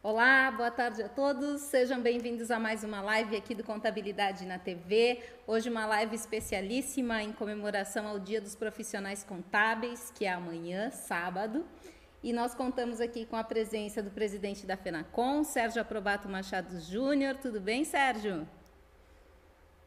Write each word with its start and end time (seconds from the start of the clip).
Olá, 0.00 0.48
boa 0.52 0.70
tarde 0.70 1.02
a 1.02 1.08
todos. 1.08 1.60
Sejam 1.62 2.00
bem-vindos 2.00 2.52
a 2.52 2.58
mais 2.60 2.84
uma 2.84 3.02
live 3.02 3.36
aqui 3.36 3.52
do 3.52 3.64
Contabilidade 3.64 4.46
na 4.46 4.56
TV. 4.56 5.18
Hoje 5.44 5.68
uma 5.68 5.86
live 5.86 6.14
especialíssima 6.14 7.20
em 7.20 7.32
comemoração 7.32 8.06
ao 8.06 8.20
Dia 8.20 8.40
dos 8.40 8.54
Profissionais 8.54 9.24
Contábeis, 9.24 10.12
que 10.16 10.24
é 10.24 10.32
amanhã, 10.32 10.92
sábado. 10.92 11.64
E 12.22 12.32
nós 12.32 12.54
contamos 12.54 13.00
aqui 13.00 13.26
com 13.26 13.34
a 13.34 13.42
presença 13.42 14.00
do 14.00 14.08
presidente 14.08 14.64
da 14.64 14.76
FENACOM, 14.76 15.42
Sérgio 15.42 15.82
Aprobato 15.82 16.28
Machado 16.28 16.78
Júnior. 16.78 17.34
Tudo 17.34 17.60
bem, 17.60 17.84
Sérgio? 17.84 18.46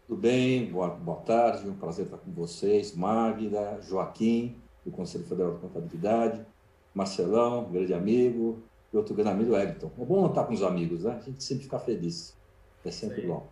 Tudo 0.06 0.20
bem, 0.20 0.70
boa, 0.70 0.90
boa 0.90 1.22
tarde, 1.22 1.70
um 1.70 1.78
prazer 1.78 2.04
estar 2.04 2.18
com 2.18 2.32
vocês. 2.34 2.94
Magda, 2.94 3.80
Joaquim, 3.82 4.62
do 4.86 4.92
Conselho 4.92 5.24
Federal 5.24 5.54
de 5.54 5.62
Contabilidade, 5.62 6.46
Marcelão, 6.94 7.72
grande 7.72 7.94
amigo, 7.94 8.62
e 8.92 8.98
outro 8.98 9.14
grande 9.14 9.32
amigo, 9.32 9.54
Wellington. 9.54 9.92
É 10.00 10.06
bom 10.06 10.26
estar 10.28 10.44
com 10.44 10.54
os 10.54 10.64
amigos, 10.64 11.04
né? 11.04 11.18
A 11.22 11.24
gente 11.24 11.44
sempre 11.44 11.64
fica 11.64 11.80
feliz. 11.80 12.38
É 12.84 12.92
sempre 12.92 13.22
bom. 13.22 13.48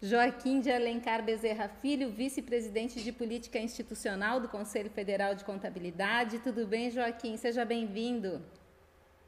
Joaquim 0.00 0.60
de 0.60 0.70
Alencar 0.70 1.24
Bezerra 1.24 1.68
Filho, 1.68 2.10
vice-presidente 2.10 3.02
de 3.02 3.10
Política 3.10 3.58
Institucional 3.58 4.38
do 4.38 4.48
Conselho 4.48 4.90
Federal 4.90 5.34
de 5.34 5.44
Contabilidade. 5.44 6.38
Tudo 6.38 6.64
bem, 6.66 6.90
Joaquim? 6.90 7.36
Seja 7.36 7.64
bem-vindo. 7.64 8.40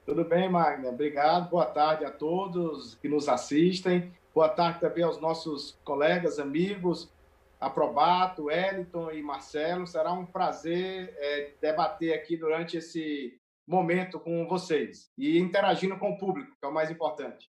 Tudo 0.06 0.24
bem, 0.24 0.48
Magna. 0.48 0.88
Obrigado. 0.88 1.51
Boa 1.51 1.66
tarde 1.66 2.04
a 2.04 2.10
todos 2.10 2.95
que 2.96 3.09
nos 3.09 3.28
assistem. 3.28 4.12
Boa 4.32 4.48
tarde 4.48 4.78
também 4.78 5.02
aos 5.02 5.20
nossos 5.20 5.76
colegas, 5.82 6.38
amigos, 6.38 7.10
Aprobato, 7.60 8.45
Wellington 8.45 9.10
e 9.10 9.23
Marcelo. 9.23 9.88
Será 9.88 10.12
um 10.12 10.24
prazer 10.24 11.12
é, 11.18 11.51
debater 11.60 12.14
aqui 12.14 12.37
durante 12.37 12.76
esse 12.76 13.39
momento 13.70 14.19
com 14.19 14.47
vocês 14.47 15.10
e 15.16 15.38
interagindo 15.38 15.97
com 15.97 16.10
o 16.10 16.19
público, 16.19 16.51
que 16.59 16.66
é 16.66 16.69
o 16.69 16.74
mais 16.74 16.91
importante. 16.91 17.49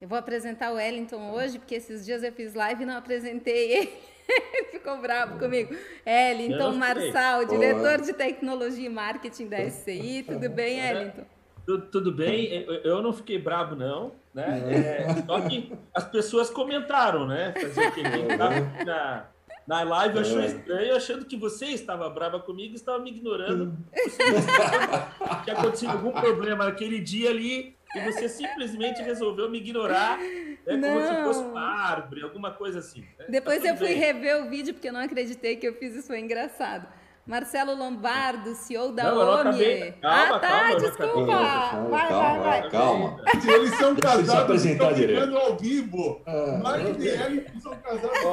Eu 0.00 0.08
vou 0.08 0.16
apresentar 0.16 0.72
o 0.72 0.76
Wellington 0.76 1.32
hoje, 1.32 1.58
porque 1.58 1.74
esses 1.74 2.06
dias 2.06 2.22
eu 2.22 2.32
fiz 2.32 2.54
live 2.54 2.84
e 2.84 2.86
não 2.86 2.96
apresentei 2.96 3.72
ele. 3.72 3.92
Ele 4.30 4.66
ficou 4.66 4.96
bravo 5.00 5.40
comigo. 5.40 5.74
Wellington 6.06 6.72
Marçal, 6.74 7.44
diretor 7.46 8.00
de 8.00 8.12
tecnologia 8.12 8.86
e 8.86 8.88
marketing 8.88 9.48
da 9.48 9.68
SCI. 9.68 10.22
Tudo 10.28 10.48
bem, 10.48 10.80
Wellington? 10.80 11.24
Tudo, 11.66 11.86
tudo 11.88 12.12
bem, 12.12 12.64
eu 12.84 13.02
não 13.02 13.12
fiquei 13.12 13.38
bravo, 13.38 13.74
não. 13.74 14.12
Né? 14.32 15.04
É, 15.04 15.22
só 15.26 15.40
que 15.40 15.72
as 15.94 16.04
pessoas 16.04 16.48
comentaram, 16.48 17.26
né? 17.26 17.52
Fazer 17.52 17.88
o 17.88 17.92
que 17.92 18.02
na, 18.84 19.28
na 19.70 19.84
live 19.84 20.16
eu 20.16 20.22
achou 20.22 20.40
é. 20.40 20.46
estranho, 20.46 20.96
achando 20.96 21.24
que 21.24 21.36
você 21.36 21.66
estava 21.66 22.10
brava 22.10 22.40
comigo 22.40 22.72
e 22.72 22.74
estava 22.74 22.98
me 22.98 23.10
ignorando. 23.10 23.78
que 25.44 25.50
aconteceu 25.52 25.88
algum 25.88 26.10
problema 26.10 26.64
naquele 26.64 26.98
dia 26.98 27.30
ali 27.30 27.76
e 27.94 28.00
você 28.00 28.28
simplesmente 28.28 29.00
resolveu 29.00 29.48
me 29.48 29.58
ignorar 29.58 30.18
né, 30.18 30.56
como 30.66 31.06
se 31.06 31.22
fosse 31.22 31.48
uma 31.48 31.60
árvore, 31.60 32.24
alguma 32.24 32.50
coisa 32.50 32.80
assim. 32.80 33.02
Né? 33.16 33.26
Depois 33.28 33.62
tá 33.62 33.68
eu 33.68 33.76
fui 33.76 33.88
bem. 33.90 33.96
rever 33.96 34.44
o 34.44 34.50
vídeo 34.50 34.74
porque 34.74 34.88
eu 34.88 34.92
não 34.92 35.00
acreditei 35.02 35.54
que 35.54 35.68
eu 35.68 35.74
fiz 35.74 35.94
isso, 35.94 36.08
foi 36.08 36.18
engraçado. 36.18 36.88
Marcelo 37.30 37.76
Lombardo, 37.76 38.56
CEO 38.56 38.90
da 38.90 39.04
não, 39.04 39.50
OMI. 39.50 39.92
Calma, 40.02 40.04
ah, 40.34 40.38
tá, 40.40 40.48
calma, 40.48 40.80
desculpa. 40.80 41.26
Calma, 41.26 41.88
vai, 41.88 42.08
calma, 42.08 42.40
vai, 42.40 42.60
vai. 42.60 42.70
Calma. 42.70 43.16
Eles 43.46 43.70
são 43.76 43.94
casados, 43.94 44.30
se 44.30 44.36
apresentar 44.36 44.98
estão 44.98 45.38
ao 45.38 45.56
vivo. 45.56 46.20
Ah, 46.26 46.60
Mas 46.60 46.98
e 46.98 47.06
eles 47.06 47.62
são 47.62 47.72
casados. 47.76 48.18
Ô, 48.24 48.32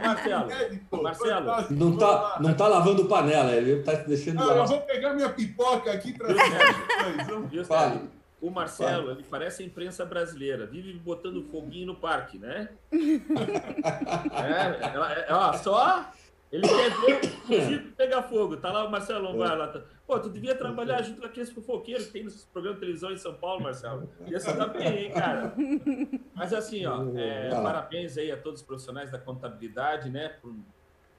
Marcelo, 0.00 0.48
Marcelo. 1.04 1.46
Não 1.70 1.96
tá, 1.96 2.38
não 2.40 2.52
tá 2.52 2.66
lavando 2.66 3.04
panela, 3.04 3.52
ele 3.52 3.80
tá 3.84 3.92
deixando... 3.92 4.38
Não, 4.38 4.56
eu 4.56 4.66
vou 4.66 4.80
pegar 4.80 5.14
minha 5.14 5.28
pipoca 5.28 5.92
aqui 5.92 6.18
para... 6.18 6.34
Fale. 7.64 8.10
O 8.40 8.50
Marcelo, 8.50 9.12
ele 9.12 9.24
parece 9.28 9.62
a 9.62 9.66
imprensa 9.66 10.04
brasileira, 10.04 10.66
vive 10.66 10.92
botando 10.94 11.44
foguinho 11.50 11.86
no 11.86 11.96
parque, 11.96 12.38
né? 12.38 12.68
é, 12.92 12.96
é, 15.28 15.34
ó, 15.34 15.52
só 15.54 16.08
ele 16.50 16.66
quer 16.66 16.90
ver 17.00 17.20
o 17.20 17.46
circo 17.46 17.92
pegar 17.96 18.22
fogo. 18.22 18.56
Tá 18.56 18.72
lá 18.72 18.86
o 18.86 18.90
Marcelo 18.90 19.30
Lombar 19.30 19.56
lá. 19.56 19.68
Tá... 19.68 19.82
Pô, 20.06 20.18
tu 20.18 20.30
devia 20.30 20.54
trabalhar 20.54 21.02
junto 21.02 21.20
com 21.20 21.26
aqueles 21.26 21.50
fofoqueiros 21.50 22.06
que 22.06 22.12
tem 22.12 22.24
nos 22.24 22.44
programas 22.46 22.76
de 22.76 22.80
televisão 22.80 23.12
em 23.12 23.18
São 23.18 23.34
Paulo, 23.34 23.62
Marcelo. 23.62 24.08
Ia 24.26 24.40
se 24.40 24.52
dar 24.54 24.68
bem, 24.68 25.06
hein, 25.06 25.12
cara? 25.12 25.54
Mas 26.34 26.52
assim, 26.52 26.86
ó, 26.86 27.04
é, 27.16 27.50
parabéns 27.50 28.16
aí 28.16 28.30
a 28.30 28.36
todos 28.36 28.60
os 28.60 28.66
profissionais 28.66 29.10
da 29.10 29.18
contabilidade, 29.18 30.08
né? 30.08 30.30
Por, 30.30 30.54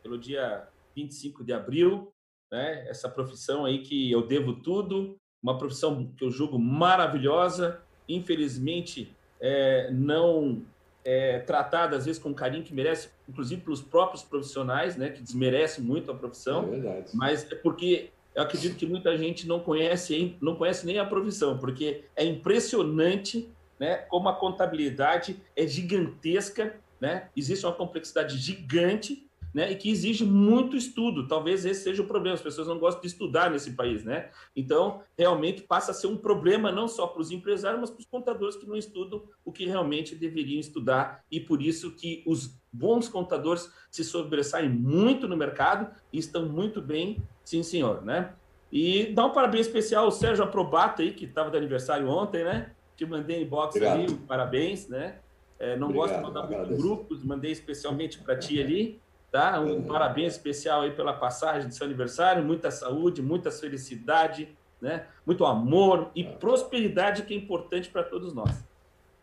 pelo 0.01 0.17
dia 0.17 0.67
25 0.95 1.43
de 1.43 1.53
abril, 1.53 2.11
né? 2.51 2.87
Essa 2.89 3.07
profissão 3.07 3.65
aí 3.65 3.83
que 3.83 4.11
eu 4.11 4.25
devo 4.25 4.53
tudo, 4.53 5.15
uma 5.41 5.57
profissão 5.57 6.11
que 6.17 6.23
eu 6.23 6.31
julgo 6.31 6.57
maravilhosa. 6.57 7.81
Infelizmente, 8.07 9.15
é, 9.39 9.91
não 9.91 10.65
é, 11.09 11.39
tratada 11.39 11.97
às 11.97 12.05
vezes 12.05 12.21
com 12.21 12.31
carinho 12.31 12.63
que 12.63 12.71
merece, 12.71 13.09
inclusive 13.27 13.61
pelos 13.61 13.81
próprios 13.81 14.21
profissionais, 14.21 14.95
né, 14.95 15.09
que 15.09 15.23
desmerecem 15.23 15.83
muito 15.83 16.11
a 16.11 16.13
profissão. 16.13 16.69
É. 16.71 17.03
Mas 17.15 17.51
é 17.51 17.55
porque 17.55 18.11
eu 18.35 18.43
acredito 18.43 18.75
que 18.75 18.85
muita 18.85 19.17
gente 19.17 19.47
não 19.47 19.59
conhece, 19.59 20.37
não 20.39 20.55
conhece 20.55 20.85
nem 20.85 20.99
a 20.99 21.05
profissão, 21.05 21.57
porque 21.57 22.03
é 22.15 22.23
impressionante, 22.23 23.49
né, 23.79 23.95
como 24.07 24.29
a 24.29 24.35
contabilidade 24.35 25.41
é 25.55 25.65
gigantesca, 25.65 26.75
né? 27.01 27.29
Existe 27.35 27.65
uma 27.65 27.73
complexidade 27.73 28.37
gigante 28.37 29.25
né, 29.53 29.71
e 29.71 29.75
que 29.75 29.89
exige 29.89 30.23
muito 30.23 30.75
estudo. 30.75 31.27
Talvez 31.27 31.65
esse 31.65 31.83
seja 31.83 32.01
o 32.01 32.07
problema, 32.07 32.35
as 32.35 32.41
pessoas 32.41 32.67
não 32.67 32.77
gostam 32.77 33.01
de 33.01 33.07
estudar 33.07 33.49
nesse 33.49 33.71
país, 33.71 34.03
né? 34.03 34.29
Então, 34.55 35.01
realmente 35.17 35.63
passa 35.63 35.91
a 35.91 35.93
ser 35.93 36.07
um 36.07 36.17
problema 36.17 36.71
não 36.71 36.87
só 36.87 37.07
para 37.07 37.21
os 37.21 37.31
empresários, 37.31 37.79
mas 37.79 37.89
para 37.89 37.99
os 37.99 38.05
contadores 38.05 38.55
que 38.55 38.67
não 38.67 38.75
estudam 38.75 39.23
o 39.43 39.51
que 39.51 39.65
realmente 39.65 40.15
deveriam 40.15 40.59
estudar, 40.59 41.23
e 41.31 41.39
por 41.39 41.61
isso 41.61 41.95
que 41.95 42.23
os 42.25 42.59
bons 42.71 43.07
contadores 43.07 43.71
se 43.89 44.03
sobressaem 44.03 44.69
muito 44.69 45.27
no 45.27 45.35
mercado 45.35 45.91
e 46.13 46.19
estão 46.19 46.47
muito 46.47 46.81
bem, 46.81 47.17
sim, 47.43 47.63
senhor, 47.63 48.03
né? 48.03 48.33
E 48.71 49.07
dá 49.13 49.25
um 49.25 49.31
parabéns 49.31 49.65
especial 49.65 50.05
ao 50.05 50.11
Sérgio 50.11 50.43
Aprobato 50.43 51.01
aí, 51.01 51.11
que 51.11 51.25
estava 51.25 51.49
de 51.49 51.57
aniversário 51.57 52.07
ontem, 52.07 52.43
né? 52.43 52.71
Te 52.95 53.05
mandei 53.05 53.41
inbox 53.41 53.75
Obrigado. 53.75 53.99
ali, 53.99 54.13
parabéns, 54.27 54.87
né? 54.87 55.19
É, 55.57 55.75
não 55.75 55.87
Obrigado, 55.87 56.09
gosto 56.09 56.17
de 56.17 56.23
mandar 56.23 56.47
muito 56.47 56.77
grupos, 56.77 57.23
mandei 57.23 57.51
especialmente 57.51 58.19
para 58.19 58.37
ti 58.37 58.61
ali. 58.61 59.01
Tá? 59.31 59.59
Um 59.59 59.83
parabéns 59.83 60.33
especial 60.33 60.81
aí 60.81 60.91
pela 60.91 61.13
passagem 61.13 61.67
do 61.67 61.73
seu 61.73 61.85
aniversário, 61.85 62.43
muita 62.43 62.71
saúde, 62.71 63.21
muita 63.21 63.51
felicidade, 63.51 64.57
né? 64.81 65.05
muito 65.25 65.45
amor 65.45 66.09
e 66.15 66.23
é. 66.23 66.31
prosperidade 66.31 67.23
que 67.23 67.33
é 67.33 67.37
importante 67.37 67.89
para 67.89 68.03
todos 68.03 68.33
nós. 68.33 68.63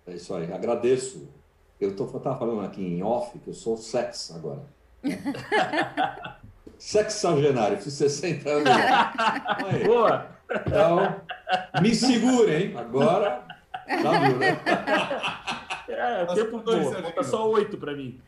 É 0.07 0.15
isso 0.15 0.33
aí, 0.35 0.53
agradeço. 0.53 1.29
Eu 1.81 1.91
estava 1.91 2.39
falando 2.39 2.61
aqui 2.61 2.81
em 2.81 3.03
off 3.03 3.39
que 3.41 3.49
eu 3.49 3.55
sou 3.55 3.77
sex 3.77 4.33
agora. 4.35 4.63
Sexagenário, 6.79 7.79
fiz 7.79 7.95
60 7.95 8.49
anos. 8.49 8.69
Boa! 9.87 10.29
Então, 10.67 11.21
me 11.83 11.95
segurem, 11.95 12.77
agora. 12.77 13.45
Já 13.89 14.19
viu, 14.21 14.39
né? 14.39 14.61
É, 15.89 16.27
tempo 16.27 16.59
bom, 16.59 16.93
falta 16.93 17.23
só 17.23 17.49
oito 17.49 17.79
para 17.79 17.95
mim. 17.95 18.21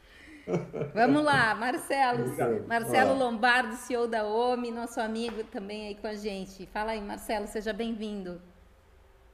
Vamos 0.95 1.25
lá, 1.25 1.55
Marcelo. 1.55 2.67
Marcelo 2.67 3.19
Lombardo, 3.19 3.75
CEO 3.77 4.07
da 4.07 4.27
OMI, 4.27 4.71
nosso 4.71 5.01
amigo 5.01 5.45
também 5.45 5.89
aí 5.89 5.95
com 5.95 6.07
a 6.07 6.15
gente. 6.15 6.67
Fala 6.73 6.93
aí, 6.93 7.01
Marcelo, 7.01 7.47
seja 7.47 7.73
bem-vindo. 7.73 8.41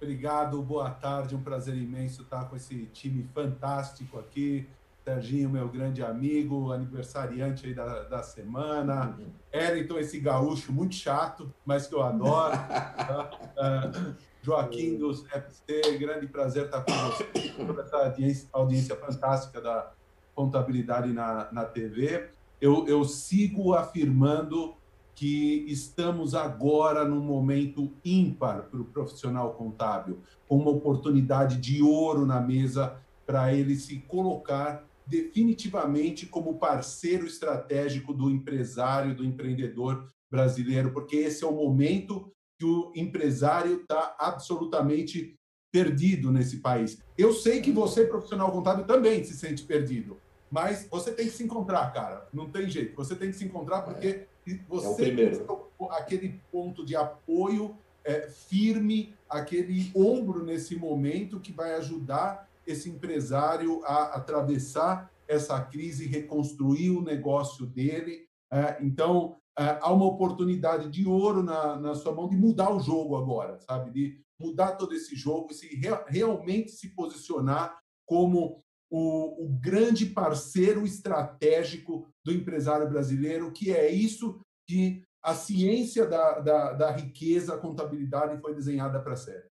Obrigado, 0.01 0.61
boa 0.63 0.91
tarde, 0.91 1.35
um 1.35 1.43
prazer 1.43 1.75
imenso 1.75 2.23
estar 2.23 2.45
com 2.45 2.57
esse 2.57 2.87
time 2.87 3.29
fantástico 3.33 4.19
aqui. 4.19 4.69
Serginho, 5.05 5.51
meu 5.51 5.69
grande 5.69 6.03
amigo, 6.03 6.73
aniversariante 6.73 7.67
aí 7.67 7.75
da, 7.75 8.05
da 8.05 8.23
semana. 8.23 9.19
Eriton, 9.53 9.99
esse 9.99 10.19
gaúcho 10.19 10.73
muito 10.73 10.95
chato, 10.95 11.53
mas 11.65 11.87
que 11.87 11.95
eu 11.95 12.03
adoro. 12.03 12.57
uh, 12.57 14.15
Joaquim 14.43 14.97
dos 14.97 15.27
FT, 15.27 15.99
grande 15.99 16.27
prazer 16.27 16.67
estar 16.67 16.83
com 16.83 16.93
você, 16.93 17.25
toda 17.67 17.83
essa 17.83 17.97
audiência, 17.97 18.49
audiência 18.53 18.97
fantástica 18.97 19.61
da, 19.61 19.91
contabilidade 20.35 21.13
na, 21.13 21.51
na 21.53 21.65
TV, 21.65 22.29
eu, 22.61 22.87
eu 22.87 23.05
sigo 23.05 23.75
afirmando 23.75 24.75
que 25.15 25.65
estamos 25.69 26.35
agora 26.35 27.05
num 27.05 27.21
momento 27.21 27.93
ímpar 28.05 28.63
para 28.65 28.81
o 28.81 28.85
profissional 28.85 29.55
contábil, 29.55 30.21
com 30.49 30.57
uma 30.57 30.71
oportunidade 30.71 31.57
de 31.59 31.83
ouro 31.83 32.27
na 32.27 32.41
mesa 32.41 33.01
para 33.25 33.55
ele 33.55 33.77
se 33.77 33.99
colocar 34.01 34.85
definitivamente 35.07 36.27
como 36.27 36.59
parceiro 36.59 37.27
estratégico 37.27 38.13
do 38.13 38.31
empresário, 38.31 39.15
do 39.15 39.25
empreendedor 39.25 40.09
brasileiro, 40.31 40.93
porque 40.93 41.17
esse 41.17 41.45
é 41.45 41.47
o 41.47 41.53
momento 41.53 42.31
que 42.59 42.65
o 42.65 42.93
empresário 42.97 43.83
está 43.83 44.17
absolutamente 44.19 45.37
perdido 45.73 46.31
nesse 46.31 46.59
país. 46.59 46.99
Eu 47.19 47.33
sei 47.33 47.61
que 47.61 47.71
você, 47.71 48.07
profissional 48.07 48.51
contábil, 48.53 48.87
também 48.87 49.23
se 49.25 49.35
sente 49.35 49.65
perdido. 49.65 50.17
Mas 50.51 50.87
você 50.91 51.13
tem 51.13 51.27
que 51.27 51.33
se 51.33 51.43
encontrar, 51.43 51.93
cara. 51.93 52.29
Não 52.33 52.51
tem 52.51 52.69
jeito. 52.69 52.95
Você 52.97 53.15
tem 53.15 53.31
que 53.31 53.37
se 53.37 53.45
encontrar 53.45 53.83
porque 53.83 54.27
é. 54.47 54.59
você 54.69 55.11
é 55.11 55.45
aquele 55.91 56.41
ponto 56.51 56.85
de 56.85 56.95
apoio 56.95 57.77
é, 58.05 58.29
firme, 58.29 59.15
aquele 59.29 59.91
ombro 59.95 60.45
nesse 60.45 60.77
momento 60.77 61.41
que 61.41 61.53
vai 61.53 61.75
ajudar 61.75 62.49
esse 62.67 62.89
empresário 62.89 63.83
a 63.85 64.15
atravessar 64.15 65.11
essa 65.27 65.61
crise, 65.61 66.07
reconstruir 66.07 66.91
o 66.91 67.03
negócio 67.03 67.67
dele. 67.67 68.27
É, 68.53 68.79
então, 68.81 69.37
é, 69.59 69.79
há 69.81 69.93
uma 69.93 70.07
oportunidade 70.07 70.89
de 70.91 71.07
ouro 71.07 71.43
na, 71.43 71.77
na 71.77 71.95
sua 71.95 72.15
mão 72.15 72.29
de 72.29 72.37
mudar 72.37 72.75
o 72.75 72.81
jogo 72.81 73.17
agora, 73.17 73.59
sabe? 73.61 73.91
De 73.91 74.21
mudar 74.39 74.73
todo 74.73 74.95
esse 74.95 75.15
jogo 75.15 75.49
e 75.51 75.55
se, 75.55 75.81
realmente 76.07 76.73
se 76.73 76.89
posicionar 76.91 77.79
como 78.07 78.64
o, 78.97 79.45
o, 79.45 79.49
grande 79.49 80.07
parceiro 80.07 80.85
estratégico 80.85 82.09
do 82.25 82.33
empresário 82.33 82.89
brasileiro, 82.89 83.51
que 83.51 83.73
é 83.73 83.91
isso 83.91 84.41
que 84.69 85.03
a 85.21 85.35
ciência 85.35 86.07
da, 86.07 86.39
da, 86.39 86.73
da 86.75 86.91
riqueza, 86.93 87.55
a 87.55 87.59
contabilidade 87.59 88.41
foi 88.41 88.55
desenhada 88.55 89.01
para 89.01 89.17
ser. 89.17 89.49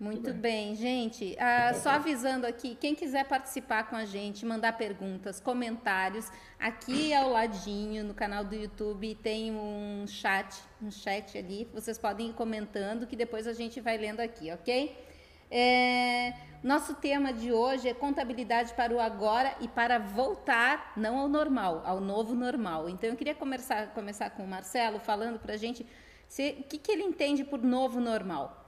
Muito, 0.00 0.30
Muito 0.30 0.40
bem. 0.40 0.68
bem. 0.68 0.74
gente. 0.74 1.36
Ah, 1.38 1.74
só 1.74 1.90
avisando 1.90 2.46
aqui, 2.46 2.74
quem 2.74 2.94
quiser 2.94 3.28
participar 3.28 3.90
com 3.90 3.96
a 3.96 4.06
gente, 4.06 4.46
mandar 4.46 4.78
perguntas, 4.78 5.38
comentários, 5.38 6.30
aqui 6.58 7.12
ao 7.12 7.28
ladinho 7.28 8.02
no 8.02 8.14
canal 8.14 8.44
do 8.44 8.54
YouTube 8.54 9.14
tem 9.16 9.52
um 9.52 10.06
chat, 10.06 10.58
um 10.80 10.90
chat 10.90 11.36
ali. 11.36 11.68
Vocês 11.74 11.98
podem 11.98 12.30
ir 12.30 12.32
comentando 12.32 13.06
que 13.06 13.14
depois 13.14 13.46
a 13.46 13.52
gente 13.52 13.78
vai 13.78 13.98
lendo 13.98 14.20
aqui, 14.20 14.50
ok? 14.50 14.96
É, 15.50 16.32
nosso 16.62 16.94
tema 16.94 17.32
de 17.32 17.52
hoje 17.52 17.88
é 17.88 17.94
contabilidade 17.94 18.72
para 18.74 18.94
o 18.94 19.00
agora 19.00 19.56
e 19.60 19.66
para 19.66 19.98
voltar, 19.98 20.92
não 20.96 21.18
ao 21.18 21.28
normal, 21.28 21.82
ao 21.84 22.00
novo 22.00 22.34
normal. 22.34 22.88
Então 22.88 23.10
eu 23.10 23.16
queria 23.16 23.34
começar, 23.34 23.88
começar 23.88 24.30
com 24.30 24.44
o 24.44 24.48
Marcelo 24.48 25.00
falando 25.00 25.40
para 25.40 25.54
a 25.54 25.56
gente 25.56 25.82
o 25.82 26.62
que, 26.62 26.78
que 26.78 26.92
ele 26.92 27.02
entende 27.02 27.42
por 27.42 27.60
novo 27.60 28.00
normal. 28.00 28.64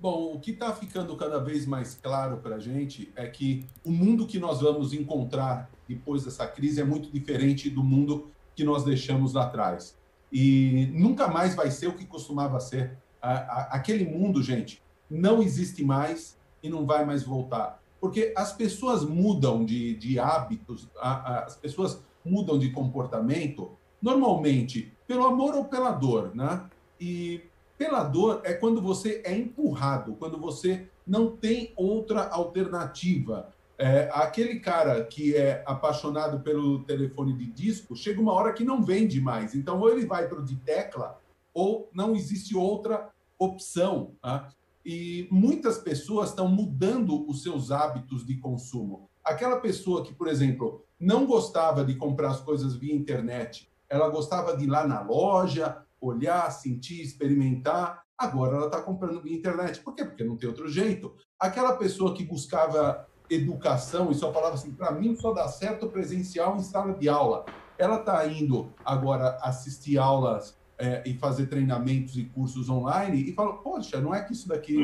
Bom, 0.00 0.34
o 0.34 0.40
que 0.40 0.50
está 0.50 0.74
ficando 0.74 1.14
cada 1.16 1.38
vez 1.38 1.66
mais 1.66 1.94
claro 1.94 2.38
para 2.38 2.56
a 2.56 2.58
gente 2.58 3.12
é 3.14 3.26
que 3.26 3.66
o 3.84 3.90
mundo 3.90 4.26
que 4.26 4.38
nós 4.38 4.60
vamos 4.60 4.92
encontrar 4.92 5.70
depois 5.88 6.24
dessa 6.24 6.46
crise 6.46 6.80
é 6.80 6.84
muito 6.84 7.10
diferente 7.10 7.70
do 7.70 7.84
mundo 7.84 8.30
que 8.54 8.64
nós 8.64 8.84
deixamos 8.84 9.34
lá 9.34 9.44
atrás. 9.44 9.96
E 10.32 10.90
nunca 10.92 11.28
mais 11.28 11.54
vai 11.54 11.70
ser 11.70 11.88
o 11.88 11.94
que 11.94 12.04
costumava 12.04 12.58
ser. 12.58 12.96
Aquele 13.22 14.04
mundo, 14.04 14.42
gente, 14.42 14.82
não 15.10 15.42
existe 15.42 15.84
mais 15.84 16.36
e 16.62 16.68
não 16.68 16.86
vai 16.86 17.04
mais 17.04 17.22
voltar. 17.22 17.80
Porque 18.00 18.32
as 18.36 18.52
pessoas 18.52 19.04
mudam 19.04 19.64
de, 19.64 19.94
de 19.94 20.18
hábitos, 20.18 20.88
as 21.00 21.56
pessoas 21.56 22.02
mudam 22.24 22.58
de 22.58 22.70
comportamento, 22.70 23.70
normalmente 24.00 24.92
pelo 25.06 25.24
amor 25.24 25.54
ou 25.54 25.64
pela 25.64 25.92
dor, 25.92 26.34
né? 26.34 26.68
E 27.00 27.42
pela 27.78 28.02
dor 28.02 28.40
é 28.44 28.52
quando 28.52 28.80
você 28.80 29.22
é 29.24 29.36
empurrado, 29.36 30.14
quando 30.14 30.38
você 30.38 30.88
não 31.06 31.36
tem 31.36 31.72
outra 31.76 32.28
alternativa. 32.28 33.52
É, 33.78 34.08
aquele 34.12 34.58
cara 34.58 35.04
que 35.04 35.36
é 35.36 35.62
apaixonado 35.66 36.40
pelo 36.40 36.82
telefone 36.84 37.34
de 37.34 37.46
disco, 37.46 37.94
chega 37.94 38.20
uma 38.20 38.32
hora 38.32 38.52
que 38.52 38.64
não 38.64 38.82
vende 38.82 39.20
mais. 39.20 39.54
Então, 39.54 39.78
ou 39.78 39.90
ele 39.90 40.06
vai 40.06 40.26
para 40.26 40.40
o 40.40 40.44
de 40.44 40.56
tecla, 40.56 41.20
ou 41.52 41.88
não 41.92 42.14
existe 42.14 42.56
outra 42.56 43.10
opção. 43.38 44.12
Tá? 44.22 44.48
E 44.88 45.26
muitas 45.32 45.78
pessoas 45.78 46.28
estão 46.28 46.46
mudando 46.46 47.28
os 47.28 47.42
seus 47.42 47.72
hábitos 47.72 48.24
de 48.24 48.36
consumo. 48.36 49.10
Aquela 49.24 49.56
pessoa 49.56 50.04
que, 50.04 50.14
por 50.14 50.28
exemplo, 50.28 50.84
não 51.00 51.26
gostava 51.26 51.84
de 51.84 51.96
comprar 51.96 52.30
as 52.30 52.40
coisas 52.40 52.76
via 52.76 52.94
internet, 52.94 53.68
ela 53.88 54.08
gostava 54.08 54.56
de 54.56 54.62
ir 54.62 54.68
lá 54.68 54.86
na 54.86 55.00
loja, 55.00 55.82
olhar, 56.00 56.48
sentir, 56.52 57.02
experimentar. 57.02 58.04
Agora 58.16 58.54
ela 58.54 58.66
está 58.66 58.80
comprando 58.80 59.20
via 59.20 59.36
internet. 59.36 59.80
Por 59.80 59.92
quê? 59.92 60.04
Porque 60.04 60.22
não 60.22 60.36
tem 60.36 60.48
outro 60.48 60.68
jeito. 60.68 61.16
Aquela 61.36 61.74
pessoa 61.74 62.14
que 62.14 62.22
buscava 62.22 63.08
educação 63.28 64.12
e 64.12 64.14
só 64.14 64.32
falava 64.32 64.54
assim, 64.54 64.70
para 64.70 64.92
mim 64.92 65.16
só 65.16 65.32
dá 65.32 65.48
certo 65.48 65.88
presencial 65.88 66.56
em 66.56 66.62
sala 66.62 66.94
de 66.94 67.08
aula. 67.08 67.44
Ela 67.76 67.96
está 67.96 68.24
indo 68.24 68.72
agora 68.84 69.36
assistir 69.42 69.98
aulas 69.98 70.56
é, 70.78 71.02
e 71.06 71.14
fazer 71.14 71.46
treinamentos 71.46 72.16
e 72.16 72.24
cursos 72.24 72.68
online 72.68 73.30
e 73.30 73.32
fala, 73.32 73.54
poxa, 73.58 74.00
não 74.00 74.14
é 74.14 74.22
que 74.22 74.32
isso 74.32 74.48
daqui 74.48 74.78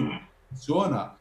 funciona? 0.48 1.16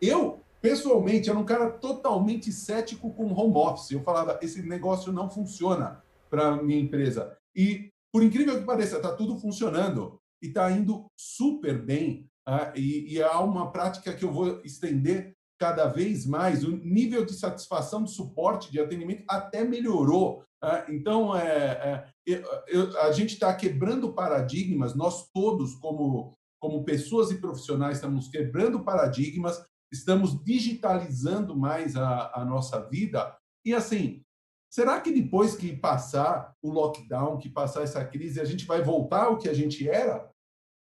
Eu, 0.00 0.40
pessoalmente, 0.60 1.30
era 1.30 1.38
um 1.38 1.44
cara 1.44 1.70
totalmente 1.70 2.52
cético 2.52 3.12
com 3.12 3.32
home 3.32 3.56
office. 3.56 3.90
Eu 3.90 4.02
falava, 4.02 4.38
esse 4.42 4.62
negócio 4.62 5.12
não 5.12 5.30
funciona 5.30 6.02
para 6.28 6.62
minha 6.62 6.80
empresa. 6.80 7.36
E 7.54 7.90
por 8.12 8.22
incrível 8.22 8.58
que 8.58 8.64
pareça, 8.64 8.96
está 8.96 9.14
tudo 9.14 9.36
funcionando 9.36 10.18
e 10.42 10.46
está 10.46 10.70
indo 10.70 11.06
super 11.14 11.80
bem. 11.80 12.26
Tá? 12.44 12.72
E, 12.74 13.14
e 13.14 13.22
há 13.22 13.38
uma 13.40 13.70
prática 13.70 14.12
que 14.14 14.24
eu 14.24 14.32
vou 14.32 14.60
estender 14.64 15.35
cada 15.58 15.86
vez 15.86 16.26
mais. 16.26 16.64
O 16.64 16.76
nível 16.76 17.24
de 17.24 17.32
satisfação 17.34 18.04
de 18.04 18.12
suporte, 18.12 18.70
de 18.70 18.80
atendimento, 18.80 19.24
até 19.28 19.64
melhorou. 19.64 20.44
Tá? 20.60 20.86
Então, 20.88 21.36
é, 21.36 21.46
é 21.46 22.08
eu, 22.68 23.00
a 23.00 23.12
gente 23.12 23.34
está 23.34 23.54
quebrando 23.54 24.12
paradigmas, 24.12 24.94
nós 24.94 25.28
todos, 25.32 25.74
como, 25.76 26.36
como 26.60 26.84
pessoas 26.84 27.30
e 27.30 27.40
profissionais, 27.40 27.96
estamos 27.98 28.28
quebrando 28.28 28.82
paradigmas, 28.82 29.64
estamos 29.92 30.42
digitalizando 30.44 31.56
mais 31.56 31.96
a, 31.96 32.32
a 32.34 32.44
nossa 32.44 32.80
vida. 32.88 33.36
E, 33.64 33.74
assim, 33.74 34.22
Será 34.76 35.00
que 35.00 35.10
depois 35.10 35.56
que 35.56 35.74
passar 35.74 36.54
o 36.62 36.70
lockdown, 36.70 37.38
que 37.38 37.48
passar 37.48 37.82
essa 37.82 38.04
crise, 38.04 38.40
a 38.40 38.44
gente 38.44 38.66
vai 38.66 38.82
voltar 38.82 39.24
ao 39.24 39.38
que 39.38 39.48
a 39.48 39.54
gente 39.54 39.88
era? 39.88 40.30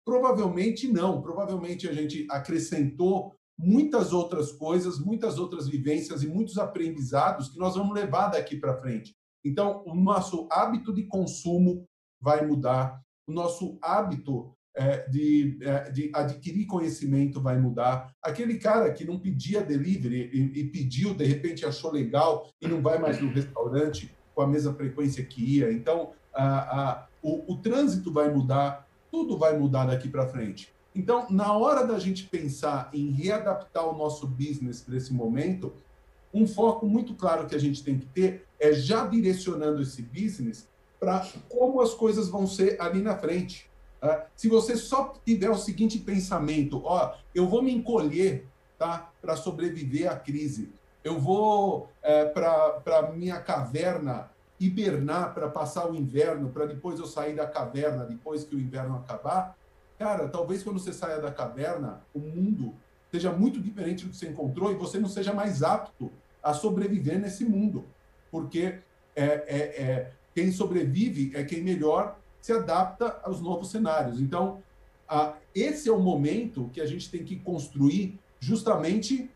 Provavelmente 0.05 0.87
não. 0.87 1.21
Provavelmente 1.23 1.87
a 1.87 1.93
gente 1.93 2.27
acrescentou 2.29 3.33
muitas 3.59 4.13
outras 4.13 4.53
coisas, 4.53 4.97
muitas 4.97 5.37
outras 5.37 5.67
vivências 5.67 6.23
e 6.23 6.27
muitos 6.27 6.57
aprendizados 6.57 7.49
que 7.49 7.59
nós 7.59 7.75
vamos 7.75 7.93
levar 7.93 8.29
daqui 8.29 8.55
para 8.55 8.77
frente. 8.77 9.13
Então, 9.43 9.83
o 9.85 9.93
nosso 9.93 10.47
hábito 10.49 10.93
de 10.93 11.03
consumo 11.03 11.83
vai 12.21 12.45
mudar, 12.45 13.01
o 13.27 13.33
nosso 13.33 13.77
hábito 13.81 14.53
é, 14.75 15.07
de, 15.09 15.57
é, 15.61 15.91
de, 15.91 16.09
adquirir 16.13 16.65
conhecimento 16.65 17.41
vai 17.41 17.59
mudar. 17.59 18.13
Aquele 18.23 18.57
cara 18.57 18.93
que 18.93 19.03
não 19.03 19.19
pedia 19.19 19.61
delivery 19.61 20.29
e, 20.33 20.59
e, 20.61 20.63
pediu, 20.69 21.13
de 21.13 21.25
repente 21.25 21.65
achou 21.65 21.91
legal 21.91 22.49
e 22.61 22.67
não 22.67 22.81
vai 22.81 22.97
mais 22.97 23.21
no 23.21 23.29
restaurante 23.29 24.15
com 24.33 24.41
a 24.41 24.47
mesma 24.47 24.73
frequência 24.73 25.23
que 25.25 25.57
ia. 25.57 25.71
Então, 25.71 26.13
a, 26.33 26.81
a, 26.81 27.07
o, 27.21 27.53
o 27.53 27.57
trânsito 27.57 28.11
vai 28.11 28.33
mudar, 28.33 28.87
tudo 29.11 29.37
vai 29.37 29.57
mudar 29.57 29.85
daqui 29.85 30.07
para 30.07 30.27
frente. 30.27 30.73
Então, 30.95 31.27
na 31.29 31.53
hora 31.53 31.85
da 31.85 31.99
gente 31.99 32.25
pensar 32.25 32.89
em 32.93 33.11
readaptar 33.11 33.87
o 33.87 33.97
nosso 33.97 34.27
business 34.27 34.81
para 34.81 34.97
esse 34.97 35.13
momento, 35.13 35.73
um 36.33 36.47
foco 36.47 36.85
muito 36.87 37.13
claro 37.13 37.47
que 37.47 37.55
a 37.55 37.59
gente 37.59 37.83
tem 37.83 37.97
que 37.97 38.05
ter 38.05 38.45
é 38.59 38.73
já 38.73 39.05
direcionando 39.05 39.81
esse 39.81 40.01
business 40.01 40.67
para 40.99 41.25
como 41.47 41.81
as 41.81 41.93
coisas 41.93 42.27
vão 42.27 42.45
ser 42.45 42.79
ali 42.81 43.01
na 43.01 43.17
frente. 43.17 43.69
Ah, 44.01 44.25
se 44.35 44.47
você 44.47 44.75
só 44.75 45.13
tiver 45.25 45.49
o 45.49 45.57
seguinte 45.57 45.97
pensamento, 45.99 46.81
ó, 46.83 47.15
eu 47.33 47.47
vou 47.47 47.61
me 47.61 47.73
encolher 47.73 48.45
tá, 48.77 49.11
para 49.21 49.35
sobreviver 49.35 50.11
à 50.11 50.15
crise, 50.15 50.69
eu 51.03 51.19
vou 51.19 51.89
é, 52.01 52.25
para 52.25 53.11
minha 53.13 53.39
caverna 53.39 54.29
hibernar 54.59 55.33
para 55.33 55.49
passar 55.49 55.89
o 55.89 55.95
inverno, 55.95 56.49
para 56.49 56.65
depois 56.65 56.99
eu 56.99 57.05
sair 57.05 57.35
da 57.35 57.47
caverna, 57.47 58.05
depois 58.05 58.43
que 58.43 58.55
o 58.55 58.59
inverno 58.59 58.97
acabar, 58.97 59.57
cara, 59.99 60.29
talvez 60.29 60.63
quando 60.63 60.79
você 60.79 60.93
saia 60.93 61.19
da 61.19 61.29
caverna, 61.29 62.01
o 62.13 62.19
mundo 62.19 62.73
seja 63.11 63.31
muito 63.31 63.61
diferente 63.61 64.05
do 64.05 64.11
que 64.11 64.15
você 64.15 64.29
encontrou 64.29 64.71
e 64.71 64.75
você 64.75 64.97
não 64.97 65.09
seja 65.09 65.33
mais 65.33 65.61
apto 65.61 66.09
a 66.41 66.53
sobreviver 66.53 67.19
nesse 67.19 67.43
mundo. 67.43 67.85
Porque 68.31 68.79
é, 69.15 69.25
é, 69.25 69.83
é 69.83 70.11
quem 70.33 70.51
sobrevive 70.53 71.35
é 71.35 71.43
quem 71.43 71.61
melhor 71.61 72.17
se 72.39 72.53
adapta 72.53 73.19
aos 73.23 73.41
novos 73.41 73.71
cenários. 73.71 74.21
Então, 74.21 74.63
a, 75.07 75.35
esse 75.53 75.89
é 75.89 75.91
o 75.91 75.99
momento 75.99 76.69
que 76.71 76.79
a 76.79 76.85
gente 76.85 77.11
tem 77.11 77.25
que 77.25 77.35
construir 77.35 78.17
justamente 78.39 79.29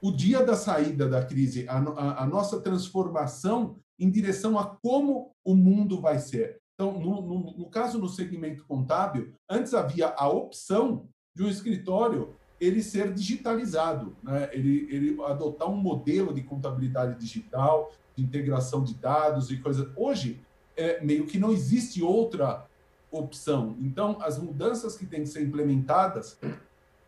o 0.00 0.10
dia 0.10 0.42
da 0.42 0.56
saída 0.56 1.06
da 1.06 1.22
crise, 1.22 1.68
a, 1.68 1.76
a, 1.76 2.22
a 2.22 2.26
nossa 2.26 2.60
transformação 2.60 3.76
em 3.98 4.08
direção 4.08 4.58
a 4.58 4.64
como 4.64 5.32
o 5.44 5.54
mundo 5.54 6.00
vai 6.00 6.18
ser. 6.18 6.58
Então, 6.80 6.96
no, 6.96 7.20
no, 7.20 7.56
no, 7.58 7.66
caso 7.66 7.98
no 7.98 8.08
segmento 8.08 8.64
contábil, 8.64 9.34
antes 9.50 9.74
havia 9.74 10.14
a 10.16 10.28
opção 10.28 11.08
de 11.34 11.42
um 11.42 11.48
escritório 11.48 12.36
ele 12.60 12.84
ser 12.84 13.12
digitalizado, 13.12 14.16
né? 14.22 14.48
ele, 14.52 14.86
ele 14.88 15.22
adotar 15.24 15.68
um 15.68 15.76
modelo 15.76 16.32
de 16.32 16.42
contabilidade 16.42 17.18
digital, 17.18 17.92
de 18.14 18.22
integração 18.22 18.84
de 18.84 18.94
dados 18.94 19.50
e 19.50 19.56
coisas. 19.56 19.88
Hoje, 19.96 20.40
é, 20.76 21.00
meio 21.04 21.26
que 21.26 21.36
não 21.36 21.50
existe 21.50 22.00
outra 22.00 22.64
opção. 23.10 23.76
Então, 23.80 24.18
as 24.22 24.38
mudanças 24.38 24.96
que 24.96 25.04
têm 25.04 25.22
que 25.22 25.28
ser 25.28 25.42
implementadas 25.42 26.38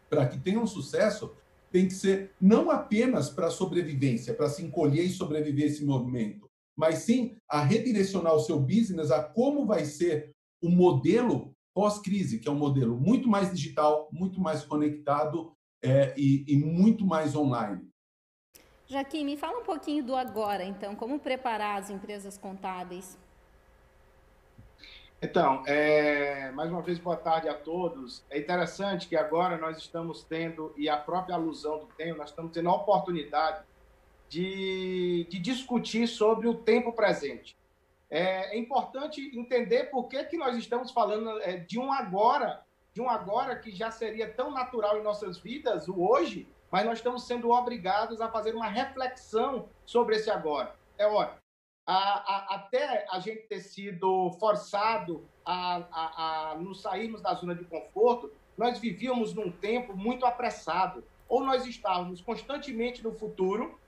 para 0.09 0.27
que 0.27 0.39
tenham 0.39 0.67
sucesso 0.67 1.33
tem 1.71 1.87
que 1.87 1.95
ser 1.95 2.33
não 2.41 2.73
apenas 2.73 3.31
para 3.31 3.51
sobrevivência, 3.51 4.35
para 4.35 4.49
se 4.49 4.65
encolher 4.65 5.05
e 5.05 5.11
sobreviver 5.11 5.67
esse 5.67 5.85
movimento, 5.85 6.50
mas 6.77 7.01
sim 7.01 7.37
a 7.49 7.63
redirecionar 7.63 8.35
o 8.35 8.41
seu 8.41 8.59
business 8.59 9.11
a 9.11 9.23
como 9.23 9.67
vai 9.67 9.85
ser 9.85 10.33
o 10.63 10.69
modelo 10.69 11.55
pós-crise, 11.75 12.39
que 12.39 12.49
é 12.49 12.51
um 12.51 12.59
modelo 12.59 12.97
muito 12.97 13.29
mais 13.29 13.53
digital, 13.53 14.09
muito 14.13 14.41
mais 14.41 14.65
conectado 14.65 15.53
é, 15.83 16.15
e, 16.17 16.45
e 16.47 16.57
muito 16.57 17.07
mais 17.07 17.35
online. 17.35 17.89
Jaquim, 18.87 19.25
me 19.25 19.37
fala 19.37 19.61
um 19.61 19.63
pouquinho 19.63 20.05
do 20.05 20.17
agora, 20.17 20.65
então, 20.65 20.97
como 20.97 21.19
preparar 21.19 21.79
as 21.79 21.91
empresas 21.91 22.37
contábeis? 22.37 23.17
Então, 25.23 25.63
é, 25.67 26.51
mais 26.53 26.71
uma 26.71 26.83
vez, 26.83 26.99
boa 26.99 27.17
tarde 27.17 27.49
a 27.49 27.55
todos. 27.55 28.25
É 28.31 28.39
interessante 28.39 29.07
que 29.07 29.15
agora 29.15 29.59
nós 29.59 29.77
estamos 29.77 30.25
tendo, 30.25 30.73
e 30.77 30.89
a 30.89 30.97
própria 30.97 31.35
alusão 31.35 31.79
do 31.79 31.87
tempo, 31.87 32.19
nós 32.19 32.31
estamos 32.31 32.53
tendo 32.53 32.69
a 32.69 32.75
oportunidade 32.75 33.63
de, 34.31 35.27
de 35.29 35.39
discutir 35.41 36.07
sobre 36.07 36.47
o 36.47 36.55
tempo 36.55 36.93
presente. 36.93 37.57
É, 38.09 38.55
é, 38.55 38.59
importante 38.59 39.21
entender 39.37 39.91
por 39.91 40.05
que, 40.05 40.23
que 40.25 40.39
nós 40.39 40.57
estamos 40.57 40.93
falando 40.93 41.41
é, 41.41 41.57
de 41.57 41.79
um 41.81 41.93
agora, 41.93 42.63
de 42.95 43.01
um 43.01 43.11
agora 43.11 43.57
que 43.57 43.73
já 43.73 43.91
seria 43.91 44.33
tão 44.33 44.53
natural 44.53 44.99
em 44.99 45.03
nossas 45.03 45.39
vidas, 45.39 45.89
o 45.89 46.01
hoje, 46.01 46.49
mas 46.71 46.87
nós 46.87 46.99
estamos 46.99 47.27
sendo 47.27 47.51
obrigados 47.51 48.21
a 48.21 48.31
fazer 48.31 48.55
uma 48.55 48.69
reflexão 48.69 49.69
sobre 49.85 50.15
esse 50.15 50.31
agora. 50.31 50.77
É 50.97 51.07
hora. 51.07 51.37
A, 51.85 51.97
a, 51.97 52.55
até 52.55 53.07
a 53.11 53.19
gente 53.19 53.43
ter 53.49 53.61
sido 53.61 54.31
forçado 54.39 55.27
a, 55.45 55.83
a, 55.91 56.51
a 56.53 56.55
nos 56.55 56.83
sairmos 56.83 57.21
da 57.21 57.35
zona 57.35 57.55
de 57.55 57.65
conforto, 57.65 58.33
nós 58.57 58.79
vivíamos 58.79 59.35
num 59.35 59.51
tempo 59.51 59.97
muito 59.97 60.25
apressado. 60.25 61.03
Ou 61.29 61.45
nós 61.45 61.67
estávamos 61.67 62.21
constantemente 62.21 63.03
no 63.03 63.13
futuro, 63.13 63.79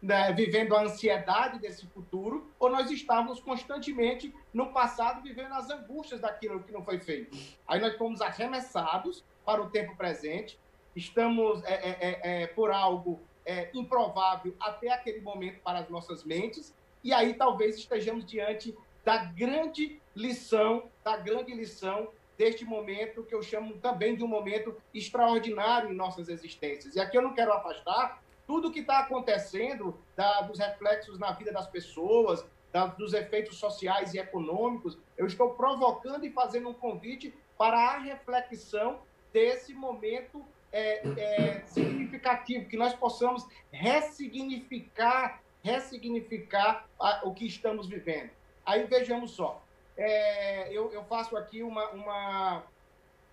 né, 0.00 0.32
vivendo 0.32 0.74
a 0.74 0.82
ansiedade 0.82 1.58
desse 1.58 1.86
futuro, 1.86 2.50
ou 2.58 2.70
nós 2.70 2.90
estávamos 2.90 3.40
constantemente 3.40 4.34
no 4.52 4.72
passado 4.72 5.22
vivendo 5.22 5.52
as 5.52 5.68
angústias 5.68 6.20
daquilo 6.20 6.62
que 6.62 6.72
não 6.72 6.82
foi 6.82 6.98
feito. 6.98 7.36
Aí 7.68 7.80
nós 7.80 7.96
fomos 7.96 8.20
arremessados 8.20 9.24
para 9.44 9.60
o 9.60 9.68
tempo 9.68 9.94
presente, 9.96 10.58
estamos 10.96 11.62
é, 11.64 11.74
é, 11.74 11.98
é, 12.00 12.42
é 12.42 12.46
por 12.46 12.70
algo 12.70 13.20
é, 13.44 13.70
improvável 13.74 14.54
até 14.58 14.90
aquele 14.90 15.20
momento 15.20 15.60
para 15.60 15.80
as 15.80 15.88
nossas 15.88 16.24
mentes, 16.24 16.74
e 17.02 17.12
aí 17.12 17.34
talvez 17.34 17.76
estejamos 17.76 18.24
diante 18.24 18.76
da 19.04 19.24
grande 19.24 20.00
lição, 20.14 20.88
da 21.02 21.16
grande 21.16 21.54
lição 21.54 22.08
deste 22.36 22.64
momento 22.64 23.22
que 23.22 23.34
eu 23.34 23.42
chamo 23.42 23.74
também 23.78 24.16
de 24.16 24.24
um 24.24 24.26
momento 24.26 24.74
extraordinário 24.94 25.90
em 25.90 25.94
nossas 25.94 26.28
existências. 26.28 26.96
E 26.96 27.00
aqui 27.00 27.16
eu 27.16 27.22
não 27.22 27.34
quero 27.34 27.52
afastar 27.52 28.22
tudo 28.50 28.72
que 28.72 28.80
está 28.80 28.98
acontecendo, 28.98 29.96
da, 30.16 30.40
dos 30.40 30.58
reflexos 30.58 31.20
na 31.20 31.30
vida 31.30 31.52
das 31.52 31.68
pessoas, 31.68 32.44
da, 32.72 32.86
dos 32.86 33.14
efeitos 33.14 33.58
sociais 33.58 34.12
e 34.12 34.18
econômicos, 34.18 34.98
eu 35.16 35.24
estou 35.24 35.50
provocando 35.50 36.26
e 36.26 36.32
fazendo 36.32 36.68
um 36.68 36.74
convite 36.74 37.32
para 37.56 37.78
a 37.78 37.98
reflexão 37.98 38.98
desse 39.32 39.72
momento 39.72 40.44
é, 40.72 41.06
é, 41.16 41.62
significativo, 41.64 42.66
que 42.66 42.76
nós 42.76 42.92
possamos 42.92 43.46
ressignificar, 43.70 45.40
ressignificar 45.62 46.88
a, 46.98 47.20
o 47.22 47.32
que 47.32 47.46
estamos 47.46 47.86
vivendo. 47.86 48.30
Aí 48.66 48.82
vejamos 48.82 49.30
só, 49.30 49.62
é, 49.96 50.76
eu, 50.76 50.92
eu, 50.92 51.04
faço 51.04 51.36
aqui 51.36 51.62
uma, 51.62 51.88
uma, 51.90 52.62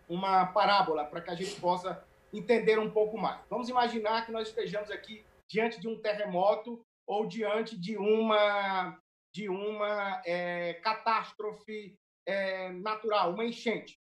uma 0.07 0.45
parábola 0.45 1.05
para 1.05 1.21
que 1.21 1.31
a 1.31 1.36
gente 1.36 1.59
possa 1.59 2.05
entender 2.34 2.79
um 2.79 2.91
pouco 2.91 3.17
mais. 3.17 3.46
Vamos 3.50 3.69
imaginar 3.69 4.25
que 4.25 4.31
nós 4.31 4.50
estejamos 4.50 4.91
aqui 4.91 5.25
diante 5.48 5.79
de 5.79 5.88
um 5.88 6.00
terremoto 6.00 6.81
ou 7.07 7.27
diante 7.27 7.79
de 7.79 7.98
uma 7.98 8.98
de 9.34 9.50
uma 9.50 10.22
é, 10.25 10.75
catástrofe 10.75 11.96
é, 12.25 12.72
natural, 12.72 13.34
uma 13.34 13.46
enchente. 13.46 14.00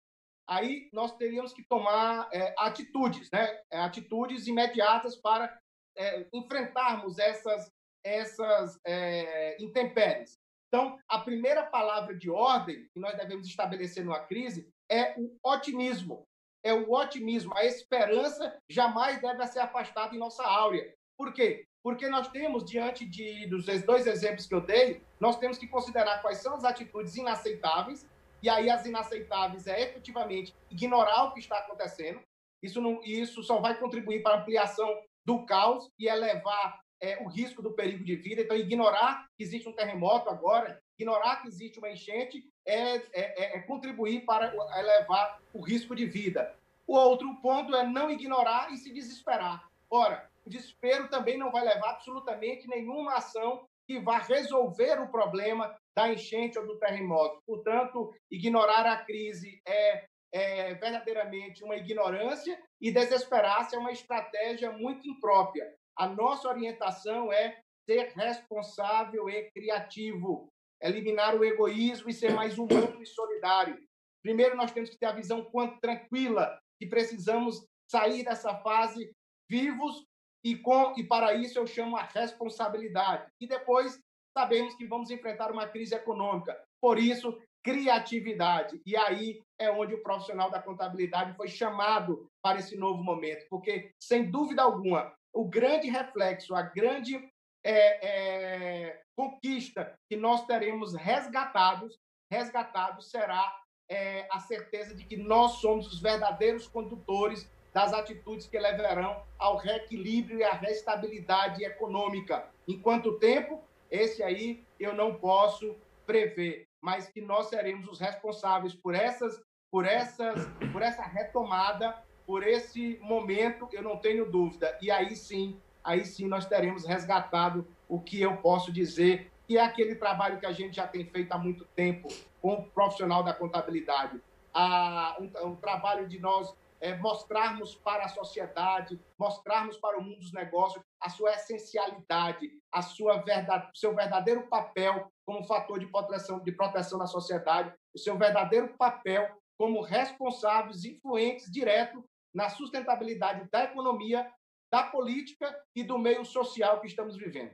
Aí 0.47 0.91
nós 0.93 1.17
teríamos 1.17 1.53
que 1.53 1.65
tomar 1.65 2.29
é, 2.33 2.55
atitudes, 2.59 3.31
né? 3.31 3.61
É, 3.71 3.79
atitudes 3.79 4.47
imediatas 4.47 5.17
para 5.17 5.59
é, 5.97 6.27
enfrentarmos 6.33 7.19
essas 7.19 7.71
essas 8.05 8.81
é, 8.85 9.63
intempéries. 9.63 10.37
Então, 10.69 10.99
a 11.09 11.19
primeira 11.19 11.65
palavra 11.65 12.17
de 12.17 12.29
ordem 12.29 12.89
que 12.93 12.99
nós 12.99 13.17
devemos 13.17 13.47
estabelecer 13.47 14.05
numa 14.05 14.21
crise 14.21 14.69
é 14.91 15.15
o 15.19 15.37
otimismo 15.45 16.27
é 16.65 16.73
o 16.73 16.93
otimismo, 16.93 17.57
a 17.57 17.65
esperança 17.65 18.57
jamais 18.69 19.21
deve 19.21 19.47
ser 19.47 19.61
afastada 19.61 20.15
em 20.15 20.19
nossa 20.19 20.45
áurea. 20.45 20.95
Por 21.17 21.33
quê? 21.33 21.65
Porque 21.83 22.09
nós 22.09 22.29
temos, 22.29 22.65
diante 22.65 23.05
de, 23.05 23.47
dos 23.47 23.67
dois 23.83 24.07
exemplos 24.07 24.47
que 24.47 24.55
eu 24.55 24.61
dei, 24.61 25.03
nós 25.19 25.37
temos 25.39 25.59
que 25.59 25.67
considerar 25.67 26.23
quais 26.23 26.39
são 26.39 26.55
as 26.55 26.65
atitudes 26.65 27.17
inaceitáveis, 27.17 28.09
e 28.41 28.49
aí 28.49 28.71
as 28.71 28.87
inaceitáveis 28.87 29.67
é 29.67 29.83
efetivamente 29.83 30.55
ignorar 30.71 31.25
o 31.25 31.33
que 31.33 31.41
está 31.41 31.59
acontecendo. 31.59 32.21
Isso, 32.63 32.81
não, 32.81 33.03
isso 33.03 33.43
só 33.43 33.61
vai 33.61 33.79
contribuir 33.79 34.23
para 34.23 34.37
a 34.37 34.41
ampliação 34.41 34.89
do 35.25 35.45
caos 35.45 35.89
e 35.99 36.07
elevar 36.07 36.81
é, 37.01 37.21
o 37.23 37.29
risco 37.29 37.61
do 37.61 37.73
perigo 37.73 38.05
de 38.05 38.15
vida. 38.15 38.43
Então, 38.43 38.57
ignorar 38.57 39.27
que 39.37 39.43
existe 39.43 39.69
um 39.69 39.75
terremoto 39.75 40.31
agora, 40.31 40.81
ignorar 41.03 41.43
que 41.43 41.49
existe 41.49 41.79
uma 41.79 41.91
enchente, 41.91 42.49
é, 42.65 42.97
é, 42.97 43.03
é, 43.13 43.57
é 43.57 43.61
contribuir 43.63 44.25
para 44.25 44.55
elevar 44.79 45.41
o 45.53 45.61
risco 45.61 45.95
de 45.95 46.07
vida. 46.07 46.55
O 46.87 46.95
outro 46.95 47.35
ponto 47.43 47.75
é 47.75 47.85
não 47.87 48.11
ignorar 48.11 48.73
e 48.73 48.77
se 48.77 48.93
desesperar. 48.93 49.69
Ora, 49.91 50.31
o 50.45 50.51
desespero 50.51 51.09
também 51.09 51.37
não 51.37 51.51
vai 51.51 51.65
levar 51.65 51.91
absolutamente 51.91 52.69
nenhuma 52.69 53.15
ação 53.15 53.67
que 53.87 53.99
vá 53.99 54.19
resolver 54.19 55.01
o 55.01 55.11
problema 55.11 55.77
da 55.95 56.09
enchente 56.13 56.59
ou 56.59 56.67
do 56.67 56.79
terremoto. 56.79 57.43
Portanto, 57.47 58.15
ignorar 58.31 58.87
a 58.87 59.05
crise 59.05 59.61
é, 59.67 60.05
é 60.33 60.75
verdadeiramente 60.75 61.63
uma 61.65 61.77
ignorância 61.77 62.59
e 62.81 62.93
desesperar-se 62.93 63.75
é 63.75 63.79
uma 63.79 63.93
estratégia 63.93 64.71
muito 64.73 65.09
imprópria. 65.09 65.75
A 65.97 66.07
nossa 66.07 66.49
orientação 66.49 67.33
é 67.33 67.61
ser 67.85 68.13
responsável 68.15 69.29
e 69.29 69.51
criativo, 69.51 70.49
eliminar 70.83 71.35
o 71.37 71.45
egoísmo 71.45 72.11
e 72.11 72.13
ser 72.13 72.33
mais 72.33 72.59
humano 72.59 73.03
e 73.03 73.07
solidário. 73.07 73.79
Primeiro, 74.23 74.57
nós 74.57 74.73
temos 74.73 74.91
que 74.91 74.99
ter 74.99 75.07
a 75.07 75.13
visão 75.13 75.45
quanto 75.45 75.81
tranquila 75.81 76.59
que 76.79 76.87
precisamos 76.87 77.65
sair 77.91 78.25
dessa 78.25 78.57
fase 78.57 79.13
vivos 79.49 80.05
e 80.45 80.57
com 80.57 80.95
e 80.97 81.05
para 81.05 81.35
isso 81.35 81.59
eu 81.59 81.67
chamo 81.67 81.97
a 81.97 82.03
responsabilidade. 82.03 83.31
E 83.41 83.47
depois 83.47 83.99
sabemos 84.37 84.75
que 84.75 84.87
vamos 84.87 85.11
enfrentar 85.11 85.53
uma 85.53 85.69
crise 85.69 85.95
econômica. 85.95 86.59
Por 86.81 86.99
isso, 86.99 87.39
criatividade. 87.63 88.81
E 88.85 88.97
aí 88.97 89.41
é 89.59 89.71
onde 89.71 89.95
o 89.95 90.03
profissional 90.03 90.51
da 90.51 90.61
contabilidade 90.61 91.37
foi 91.37 91.49
chamado 91.49 92.27
para 92.43 92.59
esse 92.59 92.77
novo 92.77 93.03
momento, 93.03 93.47
porque 93.49 93.93
sem 94.03 94.31
dúvida 94.31 94.63
alguma 94.63 95.15
o 95.33 95.49
grande 95.49 95.89
reflexo, 95.89 96.55
a 96.55 96.63
grande 96.63 97.32
é, 97.65 98.07
é, 98.07 99.03
conquista 99.17 99.95
que 100.09 100.17
nós 100.17 100.47
teremos 100.47 100.95
resgatados, 100.95 101.99
resgatados 102.31 103.11
será 103.11 103.57
é, 103.89 104.27
a 104.31 104.41
certeza 104.41 104.95
de 104.95 105.05
que 105.05 105.17
nós 105.17 105.61
somos 105.61 105.87
os 105.93 106.01
verdadeiros 106.01 106.67
condutores 106.67 107.51
das 107.73 107.93
atitudes 107.93 108.47
que 108.47 108.59
levarão 108.59 109.25
ao 109.39 109.57
reequilíbrio 109.57 110.39
e 110.39 110.45
à 110.45 110.53
restabilidade 110.53 111.65
econômica. 111.65 112.51
Em 112.69 112.79
quanto 112.79 113.19
tempo? 113.19 113.63
Esse 113.91 114.23
aí 114.23 114.65
eu 114.79 114.95
não 114.95 115.15
posso 115.15 115.77
prever, 116.07 116.67
mas 116.81 117.09
que 117.09 117.21
nós 117.21 117.49
seremos 117.49 117.89
os 117.89 117.99
responsáveis 117.99 118.75
por 118.75 118.95
essas, 118.95 119.43
por 119.71 119.87
essas, 119.87 120.47
por 120.73 120.83
essa 120.83 121.03
retomada 121.03 122.03
por 122.27 122.47
esse 122.47 122.99
momento, 123.03 123.69
eu 123.73 123.83
não 123.83 123.97
tenho 123.97 124.31
dúvida. 124.31 124.77
E 124.81 124.91
aí 124.91 125.15
sim, 125.17 125.61
aí 125.85 126.05
sim 126.05 126.27
nós 126.27 126.47
teremos 126.47 126.87
resgatado 126.87 127.67
o 127.89 128.01
que 128.01 128.21
eu 128.21 128.37
posso 128.39 128.73
dizer 128.73 129.31
que 129.47 129.59
é 129.59 129.65
aquele 129.65 129.97
trabalho 129.97 130.39
que 130.39 130.47
a 130.47 130.53
gente 130.53 130.77
já 130.77 130.87
tem 130.87 131.05
feito 131.05 131.33
há 131.33 131.39
muito 131.39 131.65
tempo 131.77 132.09
com 132.41 132.55
o 132.55 132.65
profissional 132.71 133.23
da 133.23 133.35
contabilidade. 133.35 134.21
Ah, 134.55 135.17
um, 135.19 135.49
um 135.49 135.57
trabalho 135.57 136.09
de 136.09 136.19
nós 136.19 136.55
é, 136.83 136.97
mostrarmos 136.97 137.77
para 137.77 138.05
a 138.05 138.09
sociedade, 138.09 139.01
mostrarmos 139.17 139.77
para 139.79 139.99
o 139.99 140.03
mundo 140.03 140.19
dos 140.19 140.33
negócios 140.33 140.83
a 141.01 141.09
sua 141.09 141.33
essencialidade, 141.35 142.51
a 142.73 142.83
sua 142.83 143.23
verdade, 143.23 143.71
seu 143.75 143.95
verdadeiro 143.95 144.49
papel 144.49 145.11
como 145.25 145.45
fator 145.45 145.79
de 145.79 145.87
proteção, 145.87 146.41
de 146.41 146.51
proteção 146.51 146.99
da 146.99 147.07
sociedade, 147.07 147.73
o 147.95 147.99
seu 147.99 148.19
verdadeiro 148.19 148.77
papel 148.77 149.31
como 149.57 149.81
responsáveis, 149.81 150.85
influentes, 150.85 151.51
direto 151.51 152.05
na 152.35 152.49
sustentabilidade 152.49 153.49
da 153.51 153.65
economia, 153.65 154.29
da 154.73 154.85
política 154.85 155.55
e 155.77 155.85
do 155.85 155.99
meio 155.99 156.25
social 156.25 156.81
que 156.81 156.87
estamos 156.87 157.15
vivendo. 157.15 157.53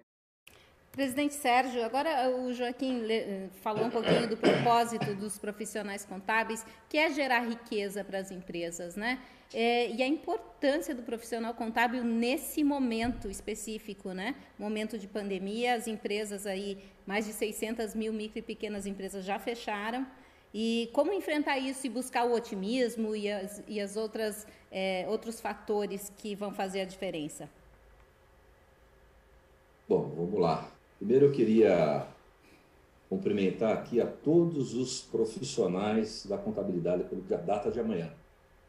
Presidente 0.92 1.34
Sérgio, 1.34 1.84
agora 1.84 2.30
o 2.30 2.52
Joaquim 2.52 3.02
falou 3.60 3.84
um 3.84 3.90
pouquinho 3.90 4.28
do 4.28 4.36
propósito 4.36 5.14
dos 5.16 5.38
profissionais 5.38 6.04
contábeis, 6.04 6.64
que 6.88 6.96
é 6.96 7.10
gerar 7.10 7.40
riqueza 7.40 8.04
para 8.04 8.18
as 8.18 8.30
empresas, 8.30 8.96
né? 8.96 9.20
É, 9.52 9.90
e 9.90 10.02
a 10.02 10.06
importância 10.06 10.94
do 10.94 11.02
profissional 11.02 11.54
contábil 11.54 12.04
nesse 12.04 12.62
momento 12.62 13.28
específico, 13.30 14.12
né? 14.12 14.34
Momento 14.58 14.98
de 14.98 15.06
pandemia, 15.06 15.74
as 15.74 15.86
empresas 15.86 16.46
aí, 16.46 16.82
mais 17.06 17.26
de 17.26 17.32
600 17.32 17.94
mil 17.94 18.12
micro 18.12 18.38
e 18.38 18.42
pequenas 18.42 18.86
empresas 18.86 19.24
já 19.24 19.38
fecharam. 19.38 20.06
E 20.52 20.88
como 20.92 21.12
enfrentar 21.12 21.58
isso 21.58 21.86
e 21.86 21.90
buscar 21.90 22.24
o 22.24 22.34
otimismo 22.34 23.14
e 23.14 23.30
as, 23.30 23.62
e 23.68 23.80
as 23.80 23.96
outras 23.96 24.46
é, 24.70 25.06
outros 25.08 25.40
fatores 25.40 26.12
que 26.16 26.34
vão 26.34 26.52
fazer 26.52 26.80
a 26.80 26.84
diferença? 26.84 27.48
Bom, 29.88 30.12
vamos 30.16 30.38
lá. 30.38 30.70
Primeiro 30.98 31.26
eu 31.26 31.32
queria 31.32 32.06
cumprimentar 33.08 33.72
aqui 33.72 34.00
a 34.00 34.06
todos 34.06 34.74
os 34.74 35.00
profissionais 35.00 36.26
da 36.26 36.36
contabilidade 36.36 37.04
pela 37.04 37.42
data 37.42 37.70
de 37.70 37.80
amanhã. 37.80 38.12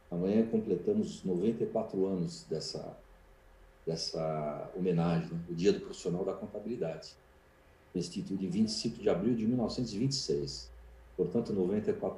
Amanhã 0.09 0.45
completamos 0.48 1.24
94 1.24 2.05
anos 2.05 2.45
dessa, 2.45 2.98
dessa 3.86 4.71
homenagem, 4.75 5.29
né? 5.29 5.39
o 5.50 5.53
Dia 5.53 5.74
do 5.74 5.81
Profissional 5.81 6.24
da 6.24 6.33
Contabilidade, 6.33 7.12
instituído 7.93 8.45
em 8.45 8.50
25 8.50 9.01
de 9.01 9.09
abril 9.09 9.36
de 9.36 9.45
1926. 9.45 10.71
Portanto, 11.19 11.51
94. 11.51 12.17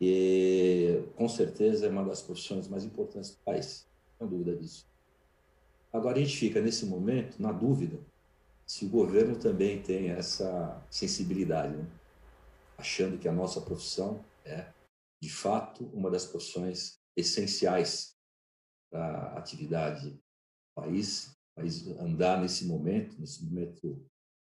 E 0.00 1.02
com 1.16 1.28
certeza 1.28 1.84
é 1.84 1.90
uma 1.90 2.02
das 2.02 2.22
profissões 2.22 2.66
mais 2.66 2.82
importantes 2.82 3.32
do 3.32 3.36
país, 3.44 3.86
não 4.18 4.26
dúvida 4.26 4.56
disso. 4.56 4.86
Agora 5.92 6.16
a 6.16 6.20
gente 6.20 6.34
fica 6.34 6.62
nesse 6.62 6.86
momento 6.86 7.38
na 7.38 7.52
dúvida 7.52 7.98
se 8.66 8.86
o 8.86 8.88
governo 8.88 9.38
também 9.38 9.82
tem 9.82 10.08
essa 10.08 10.82
sensibilidade, 10.90 11.76
né? 11.76 11.86
achando 12.78 13.18
que 13.18 13.28
a 13.28 13.32
nossa 13.32 13.60
profissão 13.60 14.24
é, 14.42 14.72
de 15.20 15.28
fato, 15.28 15.84
uma 15.92 16.10
das 16.10 16.24
profissões 16.24 16.98
essenciais 17.14 18.16
para 18.90 19.04
a 19.04 19.38
atividade 19.38 20.08
do 20.08 20.18
país, 20.74 21.36
país 21.54 21.86
andar 21.98 22.40
nesse 22.40 22.64
momento, 22.64 23.20
nesse 23.20 23.44
momento 23.44 24.02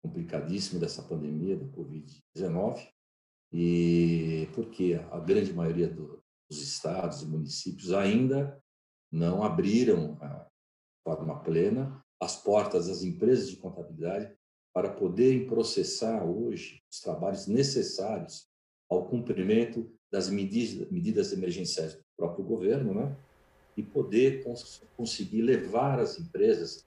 complicadíssimo 0.04 0.80
dessa 0.80 1.02
pandemia 1.02 1.58
da 1.58 1.66
Covid-19, 1.66 2.88
e 3.52 4.50
porque 4.54 5.00
a 5.12 5.20
grande 5.20 5.54
maioria 5.54 5.88
do, 5.88 6.22
dos 6.50 6.62
estados 6.62 7.22
e 7.22 7.26
municípios 7.26 7.94
ainda 7.94 8.62
não 9.12 9.44
abriram 9.44 10.18
a 10.22 10.48
forma 11.04 11.40
plena 11.40 12.04
as 12.20 12.42
portas 12.42 12.88
das 12.88 13.04
empresas 13.04 13.50
de 13.50 13.58
contabilidade 13.58 14.34
para 14.74 14.90
poderem 14.90 15.46
processar 15.46 16.24
hoje 16.24 16.82
os 16.92 17.00
trabalhos 17.00 17.48
necessários 17.48 18.48
ao 18.90 19.06
cumprimento 19.06 19.92
das 20.12 20.30
medidas, 20.30 20.90
medidas 20.90 21.34
emergenciais 21.34 21.94
do 21.94 22.04
próprio 22.18 22.46
governo, 22.46 22.94
né? 22.94 23.16
e 23.76 23.84
poder 23.84 24.44
cons 24.44 24.82
conseguir 24.96 25.42
levar 25.42 26.00
as 26.00 26.20
empresas 26.20 26.86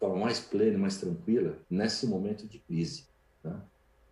forma 0.00 0.24
mais 0.24 0.40
plena, 0.40 0.78
mais 0.78 0.96
tranquila 0.98 1.56
nesse 1.68 2.06
momento 2.06 2.48
de 2.48 2.58
crise. 2.58 3.04
Né? 3.44 3.60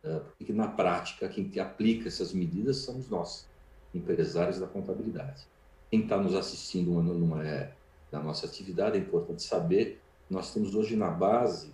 É, 0.05 0.21
porque 0.37 0.53
na 0.53 0.69
prática 0.69 1.29
quem 1.29 1.51
aplica 1.59 2.07
essas 2.07 2.33
medidas 2.33 2.77
somos 2.79 3.09
nós, 3.09 3.49
empresários 3.93 4.61
da 4.61 4.67
contabilidade. 4.67 5.47
Quem 5.91 6.03
está 6.03 6.17
nos 6.17 6.35
assistindo 6.35 6.91
numa, 7.03 7.45
é, 7.45 7.73
na 8.13 8.23
nossa 8.23 8.47
atividade 8.47 8.97
é 8.97 9.01
importante 9.01 9.43
saber 9.43 10.01
nós 10.29 10.53
temos 10.53 10.75
hoje 10.75 10.95
na 10.95 11.11
base 11.11 11.73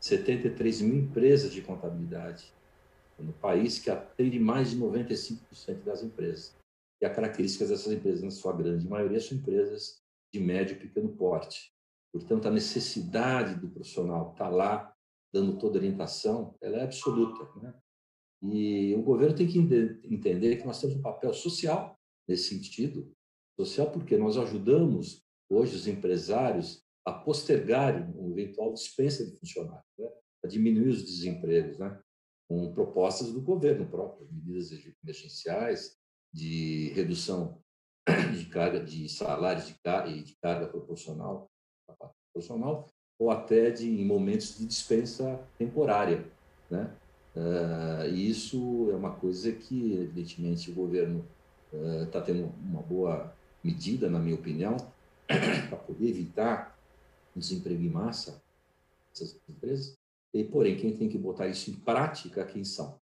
73 0.00 0.80
mil 0.82 0.96
empresas 0.96 1.52
de 1.52 1.62
contabilidade 1.62 2.52
no 3.18 3.32
país, 3.32 3.78
que 3.78 3.90
atende 3.90 4.38
mais 4.38 4.70
de 4.70 4.78
95% 4.78 5.38
das 5.84 6.02
empresas. 6.02 6.54
E 7.00 7.06
a 7.06 7.10
característica 7.10 7.64
dessas 7.64 7.92
empresas, 7.92 8.22
na 8.22 8.30
sua 8.30 8.52
grande 8.52 8.86
maioria, 8.86 9.20
são 9.20 9.38
empresas 9.38 10.02
de 10.32 10.40
médio 10.40 10.76
e 10.76 10.80
pequeno 10.80 11.08
porte. 11.08 11.72
Portanto, 12.18 12.48
a 12.48 12.50
necessidade 12.50 13.60
do 13.60 13.68
profissional 13.68 14.32
estar 14.32 14.48
lá 14.48 14.92
dando 15.32 15.58
toda 15.58 15.78
orientação, 15.78 16.56
ela 16.60 16.78
é 16.78 16.84
absoluta. 16.84 17.48
Né? 17.60 17.74
E 18.42 18.94
o 18.94 19.02
governo 19.02 19.36
tem 19.36 19.46
que 19.46 19.58
entender 19.58 20.56
que 20.56 20.66
nós 20.66 20.80
temos 20.80 20.96
um 20.96 21.02
papel 21.02 21.32
social 21.34 21.98
nesse 22.28 22.54
sentido. 22.54 23.12
Social 23.58 23.90
porque 23.90 24.16
nós 24.16 24.36
ajudamos 24.36 25.22
hoje 25.50 25.76
os 25.76 25.86
empresários 25.86 26.84
a 27.04 27.12
postergarem 27.12 28.02
uma 28.14 28.30
eventual 28.30 28.72
dispensa 28.72 29.24
de 29.24 29.38
funcionários, 29.38 29.86
né? 29.98 30.08
a 30.44 30.48
diminuir 30.48 30.88
os 30.88 31.02
desempregos, 31.02 31.78
né? 31.78 32.00
com 32.48 32.72
propostas 32.72 33.32
do 33.32 33.40
governo 33.40 33.88
próprio, 33.88 34.28
medidas 34.30 34.70
emergenciais 35.02 35.96
de 36.32 36.88
redução 36.94 37.62
de 38.36 38.46
carga 38.46 38.80
de 38.82 39.08
salários 39.08 39.68
e 39.68 40.22
de 40.22 40.36
carga 40.40 40.68
proporcional, 40.68 41.50
proporcional 42.36 42.86
ou 43.18 43.30
até 43.30 43.70
de 43.70 43.88
em 43.88 44.04
momentos 44.04 44.58
de 44.58 44.66
dispensa 44.66 45.40
temporária, 45.58 46.24
né? 46.70 46.90
Uh, 47.34 48.08
isso 48.14 48.88
é 48.90 48.96
uma 48.96 49.12
coisa 49.12 49.52
que 49.52 49.92
evidentemente 49.92 50.70
o 50.70 50.74
governo 50.74 51.24
está 52.04 52.20
uh, 52.20 52.22
tendo 52.22 52.52
uma 52.62 52.80
boa 52.80 53.34
medida, 53.62 54.08
na 54.08 54.18
minha 54.18 54.34
opinião, 54.34 54.76
para 55.26 55.76
poder 55.76 56.08
evitar 56.08 56.78
desemprego 57.34 57.82
em 57.82 57.90
massa, 57.90 58.42
essas 59.14 59.38
empresas, 59.48 59.94
e, 60.32 60.44
porém, 60.44 60.76
quem 60.76 60.96
tem 60.96 61.08
que 61.08 61.18
botar 61.18 61.46
isso 61.46 61.70
em 61.70 61.74
prática, 61.74 62.44
quem 62.44 62.64
são? 62.64 62.98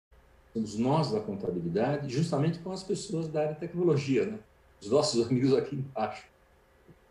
Somos 0.53 0.77
nós 0.77 1.11
da 1.11 1.19
contabilidade, 1.19 2.13
justamente 2.13 2.59
com 2.59 2.71
as 2.71 2.83
pessoas 2.83 3.27
da 3.27 3.41
área 3.41 3.53
de 3.53 3.59
tecnologia, 3.59 4.25
né? 4.25 4.39
os 4.81 4.89
nossos 4.89 5.27
amigos 5.27 5.53
aqui 5.53 5.75
embaixo. 5.75 6.30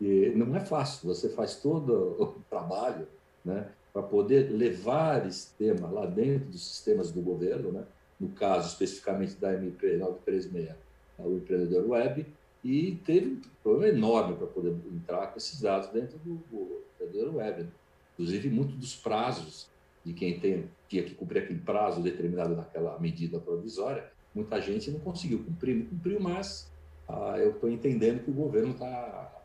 E 0.01 0.33
não 0.35 0.55
é 0.55 0.59
fácil, 0.59 1.07
você 1.07 1.29
faz 1.29 1.57
todo 1.57 2.15
o 2.19 2.25
trabalho 2.49 3.07
né, 3.45 3.69
para 3.93 4.01
poder 4.01 4.49
levar 4.51 5.27
esse 5.27 5.53
tema 5.53 5.87
lá 5.87 6.07
dentro 6.07 6.49
dos 6.49 6.65
sistemas 6.67 7.11
do 7.11 7.21
governo, 7.21 7.71
né? 7.71 7.85
no 8.19 8.29
caso 8.29 8.69
especificamente 8.69 9.35
da 9.35 9.53
MP 9.53 9.97
936, 9.97 10.75
o 11.19 11.37
empreendedor 11.37 11.87
web, 11.89 12.25
e 12.63 12.99
teve 13.05 13.27
um 13.27 13.41
problema 13.63 13.95
enorme 13.95 14.35
para 14.35 14.47
poder 14.47 14.75
entrar 14.91 15.27
com 15.27 15.37
esses 15.37 15.61
dados 15.61 15.89
dentro 15.89 16.17
do, 16.19 16.35
do 16.51 16.81
verdadeiro 16.99 17.37
web. 17.37 17.63
Né? 17.63 17.69
Inclusive, 18.13 18.49
muitos 18.49 18.75
dos 18.75 18.95
prazos 18.95 19.67
de 20.03 20.13
quem 20.13 20.39
tem, 20.39 20.69
tinha 20.87 21.03
que 21.03 21.13
cumprir 21.13 21.43
aquele 21.43 21.59
prazo 21.59 22.01
determinado 22.01 22.55
naquela 22.55 22.97
medida 22.99 23.39
provisória, 23.39 24.11
muita 24.33 24.59
gente 24.59 24.89
não 24.89 24.99
conseguiu 24.99 25.43
cumprir, 25.43 25.75
não 25.75 25.85
cumpriu, 25.85 26.19
mas 26.19 26.71
ah, 27.07 27.37
eu 27.37 27.51
estou 27.51 27.69
entendendo 27.69 28.23
que 28.23 28.31
o 28.31 28.33
governo 28.33 28.73
tá, 28.73 29.40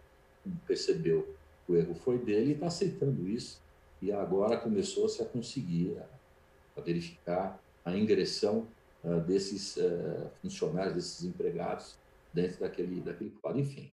percebeu 0.67 1.35
que 1.65 1.73
o 1.73 1.77
erro 1.77 1.95
foi 1.95 2.19
dele 2.19 2.51
e 2.51 2.55
está 2.55 2.67
aceitando 2.67 3.29
isso, 3.29 3.61
e 4.01 4.13
agora 4.13 4.59
começou-se 4.59 5.21
a 5.23 5.27
conseguir 5.27 5.99
a, 5.99 6.81
a 6.81 6.81
verificar 6.81 7.61
a 7.85 7.97
ingressão 7.97 8.69
uh, 9.03 9.21
desses 9.21 9.77
uh, 9.77 10.31
funcionários, 10.43 10.95
desses 10.95 11.25
empregados 11.25 11.97
dentro 12.33 12.61
daquele, 12.61 13.01
daquele 13.01 13.31
quadro. 13.31 13.61
Enfim, 13.61 13.91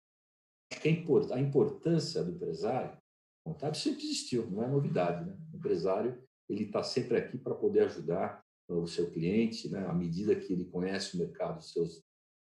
a 1.31 1.39
importância 1.39 2.23
do 2.25 2.33
empresário 2.33 2.97
contábil 3.45 3.79
sempre 3.79 4.05
existiu, 4.05 4.51
não 4.51 4.63
é 4.63 4.69
novidade. 4.69 5.25
Né? 5.25 5.37
O 5.53 5.57
empresário 5.57 6.23
ele 6.49 6.65
está 6.65 6.83
sempre 6.83 7.17
aqui 7.17 7.39
para 7.39 7.55
poder 7.55 7.85
ajudar 7.85 8.43
o 8.69 8.87
seu 8.87 9.11
cliente, 9.11 9.69
né? 9.69 9.87
à 9.87 9.93
medida 9.93 10.35
que 10.35 10.53
ele 10.53 10.65
conhece 10.65 11.15
o 11.15 11.19
mercado 11.19 11.57
dos 11.57 11.73
seus, 11.73 12.03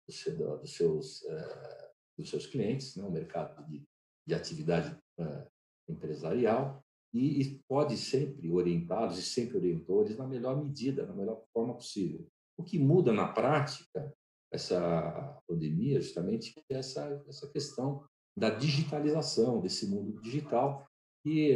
dos 0.07 0.77
seus, 0.77 1.23
uh, 1.23 1.89
dos 2.19 2.29
seus 2.29 2.47
clientes, 2.47 2.97
né? 2.97 3.05
o 3.05 3.11
mercado 3.11 3.65
de, 3.67 3.83
de 4.27 4.35
atividade 4.35 4.97
uh, 5.19 5.47
empresarial, 5.89 6.83
e, 7.17 7.41
e 7.41 7.61
pode 7.69 7.97
sempre 7.97 8.51
orientá-los 8.51 9.19
e 9.19 9.23
sempre 9.23 9.57
orientou 9.57 10.03
eles 10.03 10.17
na 10.17 10.27
melhor 10.27 10.63
medida, 10.63 11.07
na 11.07 11.15
melhor 11.15 11.43
forma 11.53 11.75
possível. 11.75 12.27
O 12.57 12.63
que 12.63 12.79
muda 12.79 13.13
na 13.13 13.29
prática 13.29 14.13
essa 14.53 15.39
pandemia 15.49 16.01
justamente 16.01 16.55
essa 16.71 17.23
essa 17.29 17.49
questão 17.49 18.05
da 18.37 18.51
digitalização 18.51 19.61
desse 19.61 19.87
mundo 19.87 20.21
digital 20.21 20.87
e 21.25 21.49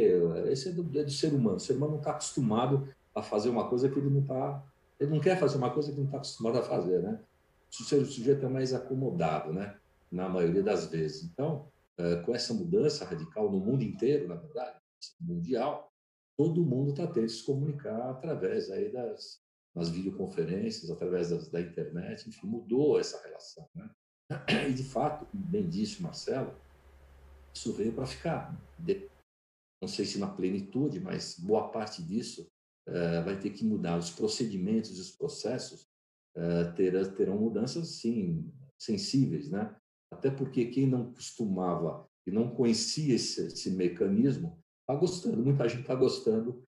esse 0.47 0.69
é 0.69 0.71
do, 0.71 0.99
é 0.99 1.03
do 1.03 1.11
ser 1.11 1.33
humano. 1.33 1.57
O 1.57 1.59
ser 1.59 1.73
humano 1.73 1.93
não 1.93 1.99
está 1.99 2.11
acostumado 2.11 2.87
a 3.15 3.21
fazer 3.21 3.49
uma 3.49 3.69
coisa 3.69 3.89
que 3.89 3.97
ele 3.97 4.09
não 4.09 4.21
está 4.21 4.63
ele 4.99 5.11
não 5.11 5.19
quer 5.19 5.39
fazer 5.39 5.57
uma 5.57 5.71
coisa 5.71 5.91
que 5.91 5.97
não 5.97 6.05
está 6.05 6.17
acostumado 6.17 6.57
a 6.57 6.63
fazer 6.63 7.01
né? 7.01 7.19
O 7.69 7.83
ser 7.83 8.03
sujeito 8.05 8.45
é 8.45 8.49
mais 8.49 8.73
acomodado 8.73 9.53
né? 9.53 9.77
Na 10.11 10.27
maioria 10.27 10.61
das 10.61 10.87
vezes. 10.87 11.23
Então 11.23 11.67
é, 11.69 11.80
com 12.25 12.35
essa 12.35 12.53
mudança 12.53 13.05
radical 13.05 13.51
no 13.51 13.59
mundo 13.59 13.83
inteiro 13.83 14.27
na 14.27 14.35
verdade 14.35 14.77
mundial 15.19 15.91
todo 16.37 16.65
mundo 16.65 16.91
está 16.91 17.07
tendo 17.07 17.25
que 17.25 17.33
se 17.33 17.45
comunicar 17.45 18.09
através 18.09 18.69
aí 18.69 18.91
das 18.91 19.41
nas 19.73 19.89
videoconferências, 19.89 20.91
através 20.91 21.29
das, 21.29 21.49
da 21.49 21.61
internet, 21.61 22.27
enfim, 22.27 22.47
mudou 22.47 22.99
essa 22.99 23.21
relação. 23.23 23.67
Né? 23.75 23.89
E, 24.69 24.73
de 24.73 24.83
fato, 24.83 25.27
bem 25.33 25.67
disse 25.67 26.01
Marcelo, 26.01 26.55
isso 27.53 27.73
veio 27.73 27.93
para 27.93 28.05
ficar. 28.05 28.57
Não 29.81 29.87
sei 29.87 30.05
se 30.05 30.19
na 30.19 30.27
plenitude, 30.27 30.99
mas 30.99 31.37
boa 31.37 31.69
parte 31.69 32.01
disso 32.01 32.47
uh, 32.87 33.23
vai 33.25 33.37
ter 33.37 33.49
que 33.49 33.65
mudar. 33.65 33.97
Os 33.97 34.09
procedimentos 34.09 34.97
e 34.97 35.01
os 35.01 35.11
processos 35.11 35.85
terão, 36.77 37.13
terão 37.13 37.37
mudanças, 37.37 37.99
sim, 37.99 38.49
sensíveis, 38.79 39.49
né? 39.49 39.75
Até 40.11 40.29
porque 40.29 40.65
quem 40.65 40.87
não 40.87 41.13
costumava 41.13 42.07
e 42.27 42.31
não 42.31 42.53
conhecia 42.53 43.15
esse, 43.15 43.47
esse 43.47 43.71
mecanismo 43.71 44.61
está 44.81 44.99
gostando. 44.99 45.43
Muita 45.43 45.67
gente 45.67 45.81
está 45.81 45.95
gostando 45.95 46.63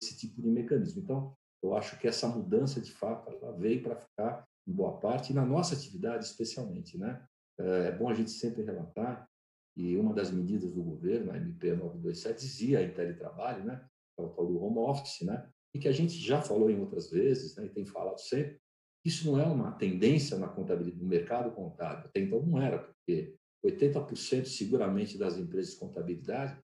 desse 0.00 0.16
tipo 0.16 0.40
de 0.40 0.48
mecanismo. 0.48 1.02
Então, 1.02 1.36
eu 1.62 1.76
acho 1.76 1.98
que 1.98 2.06
essa 2.06 2.28
mudança, 2.28 2.80
de 2.80 2.92
fato, 2.92 3.30
ela 3.30 3.52
veio 3.56 3.82
para 3.82 3.96
ficar 3.96 4.46
em 4.66 4.72
boa 4.72 4.98
parte, 4.98 5.30
e 5.30 5.34
na 5.34 5.44
nossa 5.44 5.74
atividade 5.74 6.24
especialmente. 6.24 6.98
Né? 6.98 7.24
É 7.58 7.92
bom 7.92 8.08
a 8.08 8.14
gente 8.14 8.30
sempre 8.30 8.62
relatar, 8.62 9.28
e 9.76 9.96
uma 9.96 10.14
das 10.14 10.30
medidas 10.30 10.72
do 10.72 10.82
governo, 10.82 11.32
a 11.32 11.36
MP 11.36 11.74
927, 11.74 12.40
dizia 12.40 12.82
em 12.82 12.94
teletrabalho, 12.94 13.64
né? 13.64 13.84
o 14.16 14.28
tal 14.28 14.46
do 14.46 14.62
home 14.62 14.78
office, 14.78 15.22
né? 15.22 15.48
e 15.74 15.78
que 15.78 15.88
a 15.88 15.92
gente 15.92 16.14
já 16.14 16.40
falou 16.40 16.70
em 16.70 16.78
outras 16.80 17.10
vezes, 17.10 17.56
né? 17.56 17.66
e 17.66 17.68
tem 17.68 17.84
falado 17.84 18.18
sempre, 18.18 18.60
isso 19.04 19.30
não 19.30 19.38
é 19.38 19.44
uma 19.44 19.72
tendência 19.72 20.38
na 20.38 20.48
contabilidade, 20.48 21.02
no 21.02 21.08
mercado 21.08 21.50
contábil. 21.52 22.06
Até 22.06 22.20
então 22.20 22.42
não 22.42 22.60
era, 22.60 22.78
porque 22.78 23.34
80% 23.64 24.46
seguramente 24.46 25.18
das 25.18 25.36
empresas 25.36 25.74
de 25.74 25.80
contabilidade 25.80 26.58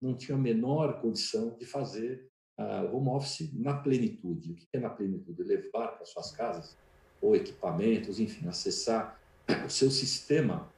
não 0.00 0.14
tinham 0.14 0.38
a 0.38 0.42
menor 0.42 1.00
condição 1.00 1.56
de 1.56 1.64
fazer 1.64 2.28
uh, 2.58 2.94
home 2.94 3.08
office 3.08 3.52
na 3.54 3.78
plenitude. 3.78 4.52
O 4.52 4.54
que 4.54 4.66
é 4.74 4.78
na 4.78 4.90
plenitude? 4.90 5.42
Levar 5.42 5.88
para 5.88 6.04
suas 6.04 6.32
casas 6.32 6.76
ou 7.20 7.34
equipamentos, 7.34 8.20
enfim, 8.20 8.46
acessar 8.46 9.18
o 9.64 9.70
seu 9.70 9.90
sistema 9.90 10.70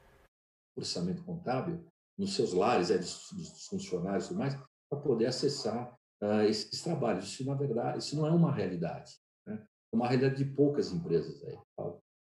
orçamento 0.77 1.23
contábil 1.23 1.85
nos 2.17 2.35
seus 2.35 2.53
lares, 2.53 2.91
é, 2.91 2.97
dos, 2.97 3.27
dos 3.33 3.65
funcionários 3.67 4.25
e 4.25 4.27
tudo 4.29 4.39
mais, 4.39 4.57
para 4.89 4.99
poder 4.99 5.25
acessar 5.25 5.93
uh, 6.21 6.41
esses 6.47 6.81
trabalhos. 6.81 7.25
Isso, 7.25 7.45
na 7.45 7.55
verdade, 7.55 7.99
isso 7.99 8.15
não 8.15 8.25
é 8.25 8.31
uma 8.31 8.53
realidade. 8.53 9.13
É 9.91 9.95
uma 9.95 10.07
realidade 10.07 10.43
de 10.43 10.51
poucas 10.51 10.91
empresas. 10.91 11.43
Aí, 11.43 11.57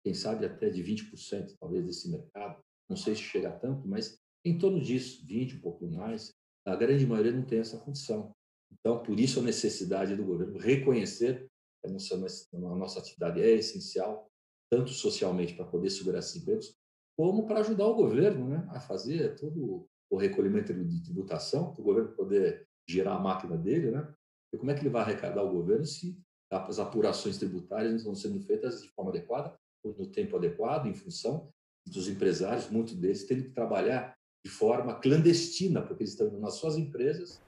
quem 0.05 0.15
sabe 0.15 0.45
até 0.45 0.69
de 0.69 0.83
20%, 0.83 1.57
talvez, 1.59 1.85
desse 1.85 2.11
mercado. 2.11 2.63
Não 2.89 2.97
sei 2.97 3.15
se 3.15 3.23
chega 3.23 3.49
a 3.49 3.59
tanto, 3.59 3.89
mas 3.89 4.19
em 4.45 4.59
torno 4.59 4.81
disso, 4.81 5.27
20%, 5.27 5.57
um 5.57 5.61
pouquinho 5.61 5.93
mais. 5.97 6.33
A 6.67 6.77
grande 6.77 7.07
maioria 7.07 7.33
não 7.33 7.45
tem 7.45 7.59
essa 7.59 7.79
condição. 7.79 8.31
Então, 8.73 9.03
por 9.03 9.19
isso 9.19 9.41
a 9.41 9.43
necessidade 9.43 10.15
do 10.15 10.25
governo 10.25 10.59
reconhecer 10.59 11.47
a 11.85 11.89
nossa, 11.89 12.15
a 12.15 12.59
nossa 12.59 12.99
atividade 12.99 13.41
é 13.41 13.53
essencial, 13.53 14.27
tanto 14.71 14.91
socialmente 14.91 15.55
para 15.55 15.67
poder 15.67 15.91
segurar 15.91 16.19
esses 16.19 16.37
empregos, 16.37 16.75
como 17.17 17.47
para 17.47 17.61
ajudar 17.61 17.87
o 17.87 17.95
governo 17.95 18.49
né, 18.49 18.67
a 18.71 18.81
fazer 18.81 19.37
todo 19.37 19.87
o 20.11 20.17
recolhimento 20.17 20.73
de 20.73 21.03
tributação, 21.03 21.73
para 21.73 21.81
o 21.81 21.85
governo 21.85 22.13
poder 22.15 22.67
girar 22.89 23.17
a 23.17 23.21
máquina 23.21 23.57
dele. 23.57 23.91
Né? 23.91 24.15
E 24.53 24.59
como 24.59 24.71
é 24.71 24.75
que 24.75 24.81
ele 24.81 24.91
vai 24.91 25.03
arrecadar 25.03 25.43
o 25.43 25.53
governo 25.53 25.85
se 25.85 26.19
as 26.57 26.79
apurações 26.79 27.39
tributárias 27.39 27.91
não 27.91 27.99
estão 27.99 28.15
sendo 28.15 28.41
feitas 28.41 28.83
de 28.83 28.89
forma 28.89 29.11
adequada, 29.11 29.55
no 29.85 30.07
tempo 30.07 30.37
adequado, 30.37 30.87
em 30.87 30.95
função 30.95 31.49
dos 31.87 32.09
empresários, 32.09 32.71
muitos 32.71 32.95
deles 32.95 33.25
tendo 33.25 33.45
que 33.45 33.51
trabalhar 33.51 34.17
de 34.45 34.51
forma 34.51 34.95
clandestina, 34.95 35.83
porque 35.83 36.03
eles 36.03 36.13
estão 36.13 36.31
nas 36.39 36.55
suas 36.55 36.77
empresas, 36.77 37.41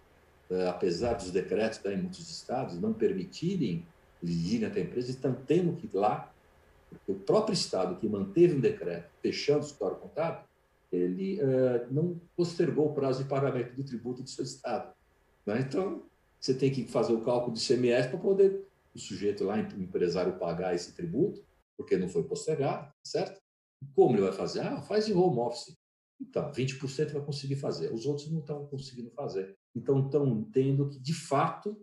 eh, 0.51 0.69
apesar 0.69 1.15
dos 1.15 1.31
decretos 1.31 1.83
em 1.85 1.97
muitos 1.97 2.29
estados 2.31 2.79
não 2.81 2.93
permitirem 2.93 3.87
irem 4.23 4.67
até 4.67 4.81
a 4.81 4.85
empresa, 4.85 5.11
estão 5.11 5.35
tendo 5.35 5.77
que 5.77 5.87
ir 5.87 5.95
lá, 5.95 6.33
porque 6.89 7.13
o 7.13 7.17
próprio 7.17 7.55
estado 7.55 7.97
que 7.97 8.09
manteve 8.09 8.55
um 8.55 8.61
decreto 8.61 9.11
fechando 9.21 9.61
o 9.61 9.63
escritório 9.63 9.97
contábil, 9.99 10.45
ele 10.91 11.41
uh, 11.41 11.87
não 11.91 12.21
postergou 12.37 12.91
o 12.91 12.95
prazo 12.95 13.23
de 13.23 13.29
pagamento 13.29 13.75
do 13.75 13.85
tributo 13.85 14.23
do 14.23 14.29
seu 14.29 14.45
estado. 14.45 14.95
Né? 15.45 15.61
Então, 15.61 16.03
você 16.41 16.55
tem 16.55 16.71
que 16.71 16.85
fazer 16.85 17.13
o 17.13 17.21
cálculo 17.21 17.53
do 17.53 17.59
ICMS 17.59 18.09
para 18.09 18.19
poder 18.19 18.67
o 18.97 18.99
sujeito 18.99 19.45
lá, 19.45 19.57
o 19.57 19.83
empresário, 19.83 20.39
pagar 20.39 20.75
esse 20.75 20.95
tributo, 20.95 21.45
porque 21.77 21.97
não 21.97 22.09
foi 22.09 22.25
postergado, 22.25 22.91
certo? 23.05 23.41
Como 23.95 24.15
ele 24.15 24.23
vai 24.23 24.33
fazer? 24.33 24.61
Ah, 24.61 24.81
faz 24.83 25.09
em 25.09 25.15
home 25.15 25.39
office. 25.39 25.77
Então, 26.21 26.51
20% 26.51 27.13
vai 27.13 27.25
conseguir 27.25 27.57
fazer, 27.57 27.93
os 27.93 28.07
outros 28.07 28.31
não 28.33 28.41
estão 28.41 28.67
conseguindo 28.67 29.11
fazer. 29.11 29.55
Então, 29.75 30.07
estão 30.07 30.45
tendo 30.51 30.89
que, 30.89 30.99
de 30.99 31.13
fato, 31.13 31.79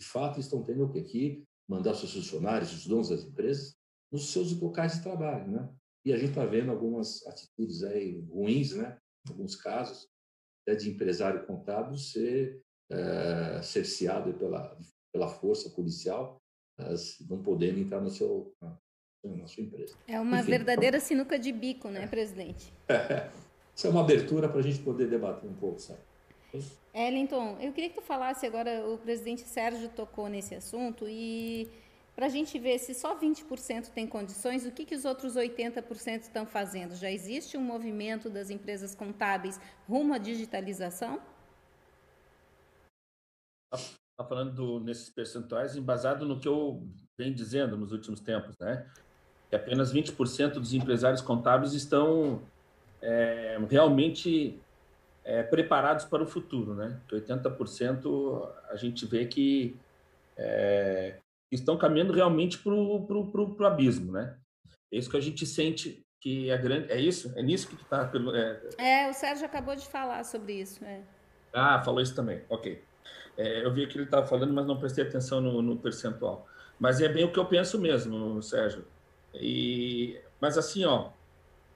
de 0.00 0.06
fato, 0.06 0.40
estão 0.40 0.62
tendo 0.62 0.84
o 0.84 0.90
quê? 0.90 1.02
Que 1.02 1.44
mandar 1.68 1.94
seus 1.94 2.12
funcionários, 2.12 2.72
os 2.72 2.86
donos 2.86 3.08
das 3.08 3.22
empresas, 3.22 3.76
nos 4.12 4.32
seus 4.32 4.52
locais 4.60 4.96
de 4.96 5.02
trabalho, 5.02 5.50
né? 5.50 5.72
E 6.04 6.12
a 6.12 6.18
gente 6.18 6.30
está 6.30 6.44
vendo 6.44 6.70
algumas 6.70 7.24
atitudes 7.26 7.82
aí 7.82 8.20
ruins, 8.28 8.74
né? 8.74 8.98
Alguns 9.28 9.56
casos, 9.56 10.08
de 10.78 10.90
empresário 10.90 11.46
contábil 11.46 11.96
ser 11.96 12.60
é, 12.90 13.62
cerceado 13.62 14.34
pela, 14.34 14.76
pela 15.12 15.28
força 15.28 15.70
policial, 15.70 16.40
não 17.28 17.42
podendo 17.42 17.78
entrar 17.78 18.00
no 18.00 18.10
seu, 18.10 18.54
na 19.24 19.46
sua 19.46 19.62
empresa. 19.62 19.96
É 20.06 20.20
uma 20.20 20.40
Enfim, 20.40 20.50
verdadeira 20.50 20.98
então, 20.98 21.08
sinuca 21.08 21.38
de 21.38 21.52
bico, 21.52 21.88
né, 21.88 22.06
presidente? 22.06 22.72
É, 22.88 23.30
isso 23.74 23.86
é 23.86 23.90
uma 23.90 24.00
abertura 24.00 24.48
para 24.48 24.60
a 24.60 24.62
gente 24.62 24.78
poder 24.80 25.08
debater 25.08 25.48
um 25.48 25.54
pouco, 25.54 25.80
sabe? 25.80 26.00
Ellington, 26.94 27.58
eu 27.60 27.72
queria 27.72 27.90
que 27.90 27.96
tu 27.96 28.02
falasse 28.02 28.46
agora, 28.46 28.88
o 28.88 28.96
presidente 28.96 29.42
Sérgio 29.42 29.88
tocou 29.90 30.28
nesse 30.28 30.54
assunto 30.54 31.06
e 31.08 31.68
para 32.14 32.26
a 32.26 32.28
gente 32.30 32.58
ver 32.58 32.78
se 32.78 32.94
só 32.94 33.14
20% 33.18 33.90
tem 33.90 34.06
condições, 34.06 34.64
o 34.64 34.72
que, 34.72 34.86
que 34.86 34.94
os 34.94 35.04
outros 35.04 35.34
80% 35.36 36.22
estão 36.22 36.46
fazendo? 36.46 36.96
Já 36.96 37.10
existe 37.10 37.58
um 37.58 37.62
movimento 37.62 38.30
das 38.30 38.48
empresas 38.48 38.94
contábeis 38.94 39.60
rumo 39.86 40.14
à 40.14 40.18
digitalização? 40.18 41.20
Está 44.16 44.24
falando 44.24 44.54
do, 44.54 44.80
nesses 44.80 45.10
percentuais 45.10 45.76
embasado 45.76 46.24
no 46.24 46.40
que 46.40 46.48
eu 46.48 46.82
venho 47.18 47.34
dizendo 47.34 47.76
nos 47.76 47.92
últimos 47.92 48.18
tempos, 48.18 48.56
né? 48.58 48.86
Que 49.50 49.56
apenas 49.56 49.92
20% 49.92 50.52
dos 50.54 50.72
empresários 50.72 51.20
contábeis 51.20 51.74
estão 51.74 52.40
é, 53.02 53.58
realmente 53.68 54.58
é, 55.22 55.42
preparados 55.42 56.06
para 56.06 56.22
o 56.22 56.26
futuro, 56.26 56.74
né? 56.74 56.98
Que 57.06 57.14
80% 57.14 58.50
a 58.70 58.76
gente 58.76 59.04
vê 59.04 59.26
que 59.26 59.76
é, 60.34 61.18
estão 61.52 61.76
caminhando 61.76 62.14
realmente 62.14 62.56
para 62.56 62.72
o 62.72 63.66
abismo, 63.66 64.12
né? 64.12 64.34
É 64.90 64.96
isso 64.96 65.10
que 65.10 65.18
a 65.18 65.20
gente 65.20 65.44
sente 65.44 66.02
que 66.22 66.50
é 66.50 66.56
grande. 66.56 66.90
É 66.90 66.98
isso? 66.98 67.34
É 67.36 67.42
nisso 67.42 67.68
que 67.68 67.76
tu 67.76 67.82
está. 67.82 68.10
É... 68.78 69.02
é, 69.04 69.10
o 69.10 69.12
Sérgio 69.12 69.44
acabou 69.44 69.76
de 69.76 69.86
falar 69.86 70.24
sobre 70.24 70.54
isso. 70.54 70.82
É. 70.86 71.02
Ah, 71.52 71.82
falou 71.82 72.00
isso 72.00 72.14
também. 72.14 72.42
Ok. 72.48 72.82
É, 73.36 73.64
eu 73.64 73.72
vi 73.72 73.86
que 73.86 73.96
ele 73.96 74.04
estava 74.04 74.26
falando, 74.26 74.52
mas 74.52 74.66
não 74.66 74.78
prestei 74.78 75.04
atenção 75.04 75.40
no, 75.40 75.60
no, 75.60 75.76
percentual. 75.76 76.46
Mas 76.78 77.00
é 77.00 77.08
bem 77.08 77.24
o 77.24 77.32
que 77.32 77.38
eu 77.38 77.46
penso 77.46 77.78
mesmo, 77.78 78.42
Sérgio. 78.42 78.84
E, 79.34 80.18
mas 80.40 80.56
assim, 80.56 80.84
ó, 80.84 81.10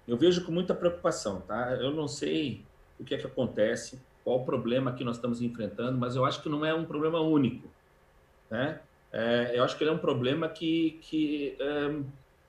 eu 0.09 0.17
vejo 0.17 0.45
com 0.45 0.53
muita 0.53 0.75
preocupação, 0.75 1.41
tá? 1.43 1.73
Eu 1.75 1.91
não 1.91 2.09
sei 2.09 2.65
o 2.99 3.05
que 3.05 3.15
é 3.15 3.19
que 3.19 3.27
acontece, 3.27 4.01
qual 4.25 4.41
o 4.41 4.45
problema 4.45 4.93
que 4.93 5.05
nós 5.05 5.17
estamos 5.17 5.41
enfrentando, 5.41 5.99
mas 5.99 6.17
eu 6.17 6.25
acho 6.25 6.43
que 6.43 6.49
não 6.49 6.65
é 6.65 6.75
um 6.75 6.85
problema 6.85 7.21
único, 7.21 7.69
né? 8.51 8.81
É, 9.13 9.59
eu 9.59 9.65
acho 9.65 9.77
que 9.77 9.83
ele 9.83 9.91
é 9.91 9.95
um 9.95 9.99
problema 9.99 10.49
que, 10.49 10.99
que 11.03 11.57
é, 11.59 12.01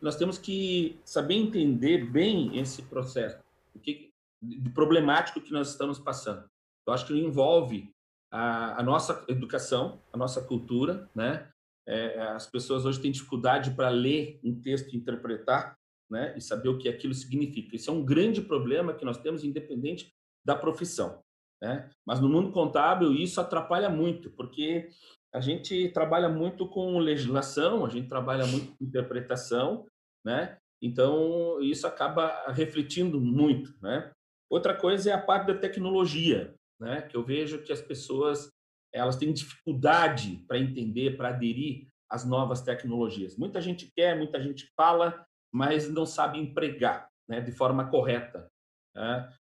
nós 0.02 0.16
temos 0.16 0.38
que 0.38 1.00
saber 1.04 1.36
entender 1.36 2.06
bem 2.06 2.60
esse 2.60 2.84
processo, 2.84 3.38
o 3.76 3.80
que 3.80 4.12
de 4.42 4.70
problemático 4.72 5.40
que 5.40 5.52
nós 5.52 5.70
estamos 5.70 6.00
passando. 6.00 6.44
Eu 6.88 6.94
acho 6.94 7.06
que 7.06 7.14
envolve 7.14 7.94
a, 8.32 8.80
a 8.80 8.84
nossa 8.84 9.26
educação, 9.28 10.02
a 10.12 10.18
nossa 10.18 10.42
cultura, 10.42 11.10
né? 11.14 11.48
É, 11.88 12.22
as 12.22 12.48
pessoas 12.48 12.86
hoje 12.86 13.02
têm 13.02 13.12
dificuldade 13.12 13.72
para 13.72 13.90
ler 13.90 14.40
um 14.44 14.60
texto 14.62 14.94
e 14.94 14.98
interpretar, 14.98 15.78
né? 16.10 16.34
E 16.38 16.42
saber 16.42 16.70
o 16.70 16.78
que 16.78 16.88
aquilo 16.88 17.14
significa. 17.14 17.76
Isso 17.76 17.90
é 17.90 17.94
um 17.94 18.06
grande 18.06 18.42
problema 18.42 18.94
que 18.94 19.04
nós 19.04 19.18
temos, 19.18 19.44
independente 19.44 20.14
da 20.46 20.56
profissão, 20.56 21.22
né? 21.62 21.90
Mas 22.06 22.22
no 22.22 22.30
mundo 22.30 22.52
contábil 22.52 23.14
isso 23.14 23.42
atrapalha 23.42 23.90
muito, 23.90 24.32
porque 24.32 24.90
a 25.34 25.42
gente 25.42 25.90
trabalha 25.90 26.30
muito 26.30 26.68
com 26.68 27.00
legislação, 27.00 27.86
a 27.86 27.90
gente 27.90 28.08
trabalha 28.08 28.46
muito 28.46 28.76
com 28.78 28.84
interpretação, 28.84 29.86
né? 30.26 30.58
Então 30.82 31.62
isso 31.62 31.86
acaba 31.86 32.52
refletindo 32.52 33.20
muito, 33.20 33.74
né? 33.82 34.12
Outra 34.50 34.74
coisa 34.76 35.10
é 35.10 35.14
a 35.14 35.22
parte 35.22 35.48
da 35.48 35.58
tecnologia, 35.58 36.54
né? 36.82 37.02
Que 37.04 37.16
eu 37.16 37.24
vejo 37.24 37.62
que 37.62 37.72
as 37.72 37.82
pessoas 37.82 38.50
elas 38.94 39.16
têm 39.16 39.32
dificuldade 39.32 40.44
para 40.48 40.60
entender, 40.60 41.16
para 41.16 41.30
aderir 41.30 41.88
às 42.10 42.26
novas 42.26 42.62
tecnologias. 42.62 43.38
Muita 43.38 43.62
gente 43.62 43.90
quer, 43.96 44.18
muita 44.18 44.42
gente 44.42 44.70
fala, 44.76 45.24
mas 45.54 45.90
não 45.90 46.06
sabe 46.06 46.40
empregar, 46.40 47.08
né? 47.30 47.40
De 47.40 47.52
forma 47.52 47.88
correta. 47.90 48.48
Né? 48.94 49.34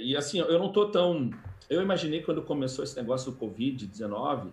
e 0.00 0.16
assim, 0.16 0.38
eu 0.38 0.58
não 0.58 0.68
estou 0.68 0.90
tão. 0.90 1.30
Eu 1.68 1.82
imaginei 1.82 2.22
quando 2.22 2.42
começou 2.42 2.82
esse 2.82 2.96
negócio 2.96 3.30
do 3.30 3.38
Covid-19, 3.38 4.50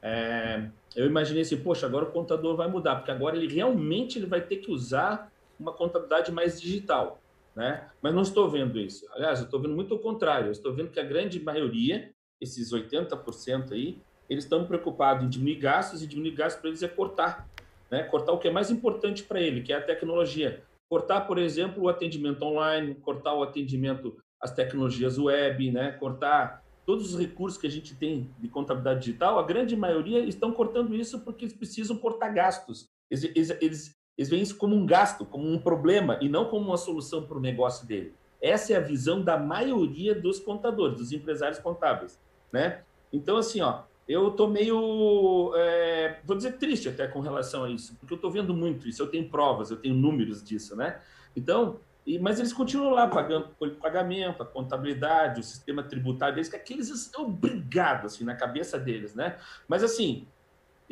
é, 0.00 0.68
eu 0.96 1.06
imaginei 1.06 1.42
assim, 1.42 1.62
poxa, 1.62 1.86
agora 1.86 2.06
o 2.06 2.12
contador 2.12 2.56
vai 2.56 2.68
mudar, 2.68 2.96
porque 2.96 3.10
agora 3.10 3.36
ele 3.36 3.52
realmente 3.52 4.18
ele 4.18 4.26
vai 4.26 4.40
ter 4.40 4.56
que 4.56 4.70
usar 4.70 5.30
uma 5.60 5.72
contabilidade 5.72 6.32
mais 6.32 6.60
digital 6.60 7.21
né? 7.54 7.88
Mas 8.00 8.14
não 8.14 8.22
estou 8.22 8.48
vendo 8.48 8.78
isso. 8.78 9.06
Aliás, 9.12 9.38
eu 9.38 9.44
estou 9.44 9.60
vendo 9.60 9.74
muito 9.74 9.94
o 9.94 9.98
contrário. 9.98 10.46
Eu 10.46 10.52
estou 10.52 10.72
vendo 10.72 10.90
que 10.90 11.00
a 11.00 11.04
grande 11.04 11.40
maioria, 11.40 12.10
esses 12.40 12.72
80% 12.72 13.72
aí, 13.72 14.00
eles 14.28 14.44
estão 14.44 14.66
preocupados 14.66 15.24
em 15.24 15.28
diminuir 15.28 15.56
gastos 15.56 16.02
e 16.02 16.06
diminuir 16.06 16.32
gastos 16.32 16.60
para 16.60 16.70
eles 16.70 16.82
é 16.82 16.88
cortar, 16.88 17.48
né? 17.90 18.04
Cortar 18.04 18.32
o 18.32 18.38
que 18.38 18.48
é 18.48 18.50
mais 18.50 18.70
importante 18.70 19.22
para 19.22 19.40
ele, 19.40 19.62
que 19.62 19.72
é 19.72 19.76
a 19.76 19.82
tecnologia. 19.82 20.62
Cortar, 20.88 21.22
por 21.22 21.38
exemplo, 21.38 21.84
o 21.84 21.88
atendimento 21.88 22.42
online, 22.42 22.94
cortar 22.94 23.34
o 23.34 23.42
atendimento 23.42 24.16
às 24.40 24.50
tecnologias 24.50 25.18
web, 25.18 25.70
né? 25.70 25.92
Cortar 25.92 26.62
todos 26.84 27.12
os 27.12 27.20
recursos 27.20 27.60
que 27.60 27.66
a 27.66 27.70
gente 27.70 27.94
tem 27.94 28.30
de 28.38 28.48
contabilidade 28.48 29.00
digital, 29.00 29.38
a 29.38 29.42
grande 29.42 29.76
maioria 29.76 30.20
estão 30.20 30.52
cortando 30.52 30.94
isso 30.94 31.20
porque 31.20 31.44
eles 31.44 31.56
precisam 31.56 31.96
cortar 31.96 32.30
gastos. 32.30 32.88
Eles, 33.10 33.50
eles, 33.60 33.96
eles 34.16 34.28
veem 34.28 34.42
isso 34.42 34.56
como 34.56 34.74
um 34.74 34.86
gasto, 34.86 35.24
como 35.24 35.48
um 35.48 35.58
problema, 35.58 36.18
e 36.20 36.28
não 36.28 36.46
como 36.46 36.66
uma 36.66 36.76
solução 36.76 37.24
para 37.26 37.36
o 37.36 37.40
negócio 37.40 37.86
dele. 37.86 38.14
Essa 38.40 38.74
é 38.74 38.76
a 38.76 38.80
visão 38.80 39.22
da 39.22 39.38
maioria 39.38 40.14
dos 40.14 40.38
contadores, 40.40 40.98
dos 40.98 41.12
empresários 41.12 41.58
contábeis, 41.58 42.20
né? 42.52 42.82
Então, 43.12 43.36
assim, 43.36 43.60
ó, 43.60 43.82
eu 44.08 44.28
estou 44.28 44.48
meio, 44.48 45.52
é, 45.56 46.20
vou 46.24 46.36
dizer, 46.36 46.58
triste 46.58 46.88
até 46.88 47.06
com 47.06 47.20
relação 47.20 47.64
a 47.64 47.70
isso, 47.70 47.96
porque 47.96 48.12
eu 48.12 48.16
estou 48.16 48.30
vendo 48.30 48.52
muito 48.52 48.88
isso, 48.88 49.02
eu 49.02 49.06
tenho 49.06 49.28
provas, 49.28 49.70
eu 49.70 49.76
tenho 49.76 49.94
números 49.94 50.42
disso, 50.42 50.74
né? 50.76 51.00
Então, 51.36 51.78
e, 52.04 52.18
mas 52.18 52.40
eles 52.40 52.52
continuam 52.52 52.90
lá 52.90 53.06
pagando 53.06 53.50
o 53.60 53.70
pagamento, 53.70 54.42
a 54.42 54.46
contabilidade, 54.46 55.40
o 55.40 55.44
sistema 55.44 55.82
tributário 55.82 56.34
deles, 56.34 56.48
que 56.48 56.56
aqueles 56.56 56.88
estão 56.88 57.26
obrigados, 57.26 58.14
assim, 58.14 58.24
na 58.24 58.34
cabeça 58.34 58.78
deles, 58.78 59.14
né? 59.14 59.36
Mas, 59.68 59.84
assim, 59.84 60.26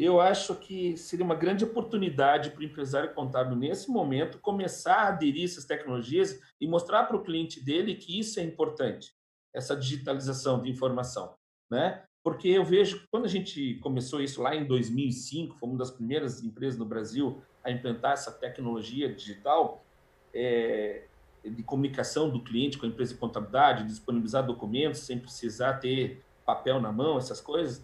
eu 0.03 0.19
acho 0.19 0.55
que 0.55 0.97
seria 0.97 1.25
uma 1.25 1.35
grande 1.35 1.63
oportunidade 1.63 2.51
para 2.51 2.61
o 2.61 2.65
empresário 2.65 3.13
contábil, 3.13 3.55
nesse 3.55 3.91
momento, 3.91 4.39
começar 4.39 4.95
a 4.95 5.09
aderir 5.09 5.45
essas 5.45 5.67
tecnologias 5.67 6.41
e 6.59 6.67
mostrar 6.67 7.05
para 7.05 7.17
o 7.17 7.23
cliente 7.23 7.63
dele 7.63 7.95
que 7.95 8.19
isso 8.19 8.41
é 8.41 8.43
importante, 8.43 9.13
essa 9.55 9.77
digitalização 9.77 10.63
de 10.63 10.71
informação, 10.71 11.35
né? 11.71 12.03
Porque 12.23 12.49
eu 12.49 12.65
vejo 12.65 13.07
quando 13.11 13.27
a 13.27 13.29
gente 13.29 13.75
começou 13.77 14.23
isso 14.23 14.41
lá 14.41 14.55
em 14.55 14.65
2005, 14.65 15.59
fomos 15.59 15.75
uma 15.75 15.79
das 15.79 15.91
primeiras 15.91 16.43
empresas 16.43 16.79
no 16.79 16.87
Brasil 16.87 17.43
a 17.63 17.71
implantar 17.71 18.13
essa 18.13 18.33
tecnologia 18.33 19.13
digital, 19.13 19.85
é, 20.33 21.05
de 21.45 21.63
comunicação 21.63 22.31
do 22.31 22.43
cliente 22.43 22.79
com 22.79 22.87
a 22.87 22.89
empresa 22.89 23.13
de 23.13 23.21
contabilidade, 23.21 23.85
disponibilizar 23.85 24.47
documentos 24.47 25.01
sem 25.01 25.19
precisar 25.19 25.75
ter 25.75 26.23
papel 26.45 26.81
na 26.81 26.91
mão, 26.91 27.19
essas 27.19 27.41
coisas, 27.41 27.83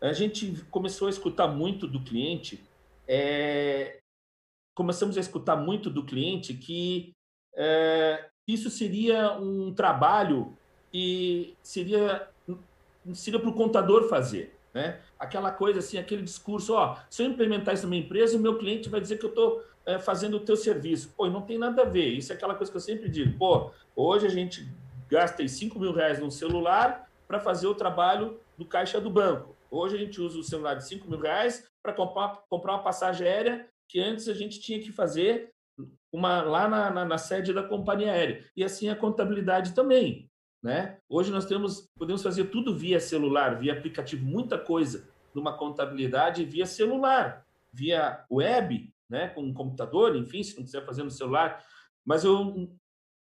a 0.00 0.12
gente 0.12 0.64
começou 0.70 1.06
a 1.06 1.10
escutar 1.10 1.48
muito 1.48 1.86
do 1.86 2.00
cliente, 2.00 2.62
é, 3.06 3.98
começamos 4.74 5.16
a 5.16 5.20
escutar 5.20 5.56
muito 5.56 5.88
do 5.90 6.04
cliente 6.04 6.54
que 6.54 7.12
é, 7.56 8.26
isso 8.46 8.68
seria 8.70 9.38
um 9.38 9.72
trabalho 9.72 10.56
que 10.92 11.56
seria 11.62 12.28
seria 13.12 13.38
para 13.38 13.50
o 13.50 13.54
contador 13.54 14.08
fazer, 14.08 14.56
né? 14.72 15.00
Aquela 15.18 15.50
coisa 15.50 15.80
assim, 15.80 15.98
aquele 15.98 16.22
discurso, 16.22 16.74
ó, 16.74 16.96
se 17.10 17.22
eu 17.22 17.26
implementar 17.26 17.74
isso 17.74 17.82
na 17.82 17.90
minha 17.90 18.02
empresa, 18.02 18.36
o 18.36 18.40
meu 18.40 18.56
cliente 18.56 18.88
vai 18.88 19.00
dizer 19.00 19.18
que 19.18 19.26
eu 19.26 19.30
estou 19.30 19.62
é, 19.84 19.98
fazendo 19.98 20.38
o 20.38 20.40
teu 20.40 20.56
serviço. 20.56 21.12
Pô, 21.16 21.28
não 21.28 21.42
tem 21.42 21.58
nada 21.58 21.82
a 21.82 21.84
ver. 21.84 22.08
Isso 22.08 22.32
é 22.32 22.36
aquela 22.36 22.54
coisa 22.54 22.70
que 22.70 22.76
eu 22.76 22.80
sempre 22.80 23.08
digo. 23.08 23.36
Pô, 23.38 23.70
hoje 23.94 24.26
a 24.26 24.30
gente 24.30 24.66
gasta 25.08 25.46
5 25.46 25.78
mil 25.78 25.92
reais 25.92 26.18
num 26.18 26.30
celular 26.30 27.10
para 27.28 27.38
fazer 27.38 27.66
o 27.66 27.74
trabalho 27.74 28.40
do 28.56 28.64
caixa 28.64 29.00
do 29.00 29.10
banco. 29.10 29.53
Hoje 29.74 29.96
a 29.96 29.98
gente 29.98 30.20
usa 30.20 30.38
o 30.38 30.44
celular 30.44 30.74
de 30.74 30.86
5 30.86 31.10
mil 31.10 31.18
reais 31.18 31.68
para 31.82 31.92
comprar, 31.92 32.40
comprar 32.48 32.74
uma 32.74 32.82
passagem 32.82 33.26
aérea 33.26 33.68
que 33.88 33.98
antes 33.98 34.28
a 34.28 34.34
gente 34.34 34.60
tinha 34.60 34.80
que 34.80 34.92
fazer 34.92 35.50
uma, 36.12 36.42
lá 36.42 36.68
na, 36.68 36.90
na, 36.90 37.04
na 37.04 37.18
sede 37.18 37.52
da 37.52 37.62
companhia 37.62 38.12
aérea. 38.12 38.44
E 38.56 38.62
assim 38.62 38.88
a 38.88 38.94
contabilidade 38.94 39.74
também. 39.74 40.30
Né? 40.62 40.98
Hoje 41.08 41.32
nós 41.32 41.44
temos, 41.44 41.88
podemos 41.98 42.22
fazer 42.22 42.44
tudo 42.44 42.74
via 42.74 43.00
celular, 43.00 43.58
via 43.58 43.72
aplicativo, 43.72 44.24
muita 44.24 44.56
coisa 44.56 45.08
numa 45.34 45.58
contabilidade 45.58 46.44
via 46.44 46.66
celular, 46.66 47.44
via 47.72 48.24
web, 48.30 48.94
né, 49.10 49.28
com 49.28 49.42
um 49.42 49.52
computador, 49.52 50.14
enfim, 50.14 50.42
se 50.42 50.56
não 50.56 50.62
quiser 50.62 50.86
fazer 50.86 51.02
no 51.02 51.10
celular. 51.10 51.62
Mas 52.06 52.24
eu, 52.24 52.70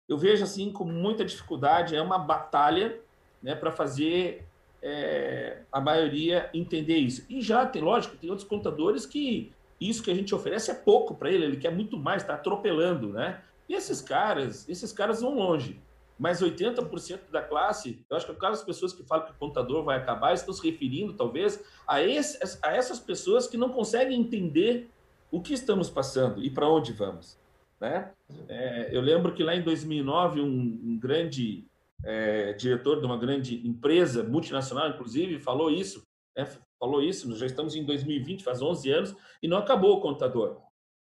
eu 0.07 0.17
vejo 0.17 0.43
assim 0.43 0.71
com 0.71 0.85
muita 0.85 1.25
dificuldade, 1.25 1.95
é 1.95 2.01
uma 2.01 2.19
batalha 2.19 3.01
né, 3.41 3.55
para 3.55 3.71
fazer 3.71 4.47
é, 4.87 5.63
a 5.71 5.81
maioria 5.81 6.47
entender 6.53 6.97
isso. 6.97 7.25
E 7.27 7.41
já 7.41 7.65
tem, 7.65 7.81
lógico, 7.81 8.15
tem 8.17 8.29
outros 8.29 8.47
contadores 8.47 9.03
que 9.03 9.51
isso 9.81 10.03
que 10.03 10.11
a 10.11 10.15
gente 10.15 10.33
oferece 10.33 10.69
é 10.69 10.75
pouco 10.75 11.15
para 11.15 11.31
ele, 11.31 11.43
ele 11.43 11.57
quer 11.57 11.71
muito 11.71 11.97
mais, 11.97 12.21
está 12.21 12.35
atropelando, 12.35 13.09
né? 13.09 13.41
E 13.67 13.73
esses 13.73 13.99
caras, 13.99 14.69
esses 14.69 14.93
caras 14.93 15.21
vão 15.21 15.33
longe. 15.33 15.81
Mas 16.19 16.41
80% 16.41 17.31
da 17.31 17.41
classe, 17.41 18.05
eu 18.07 18.15
acho 18.15 18.27
que 18.27 18.31
aquelas 18.31 18.63
pessoas 18.63 18.93
que 18.93 19.03
falam 19.03 19.25
que 19.25 19.31
o 19.31 19.35
contador 19.35 19.83
vai 19.83 19.97
acabar 19.97 20.33
estão 20.33 20.53
se 20.53 20.69
referindo, 20.69 21.13
talvez, 21.13 21.61
a, 21.87 22.01
esse, 22.01 22.37
a 22.63 22.73
essas 22.73 22.99
pessoas 22.99 23.47
que 23.47 23.57
não 23.57 23.69
conseguem 23.69 24.21
entender 24.21 24.87
o 25.31 25.41
que 25.41 25.53
estamos 25.53 25.89
passando 25.89 26.43
e 26.43 26.49
para 26.49 26.69
onde 26.69 26.93
vamos. 26.93 27.37
Né? 27.81 28.11
É, 28.47 28.95
eu 28.95 29.01
lembro 29.01 29.33
que 29.33 29.43
lá 29.43 29.55
em 29.55 29.63
2009, 29.63 30.39
um, 30.39 30.45
um 30.45 30.97
grande 30.97 31.65
é, 32.05 32.53
diretor 32.53 32.99
de 32.99 33.05
uma 33.05 33.17
grande 33.17 33.67
empresa 33.67 34.23
multinacional, 34.23 34.89
inclusive, 34.89 35.39
falou 35.39 35.71
isso. 35.71 36.03
Né? 36.37 36.45
Falou 36.79 37.01
isso, 37.01 37.27
nós 37.27 37.39
já 37.39 37.45
estamos 37.45 37.75
em 37.75 37.83
2020, 37.83 38.43
faz 38.43 38.61
11 38.61 38.91
anos, 38.91 39.15
e 39.41 39.47
não 39.47 39.57
acabou 39.57 39.97
o 39.97 40.01
contador. 40.01 40.61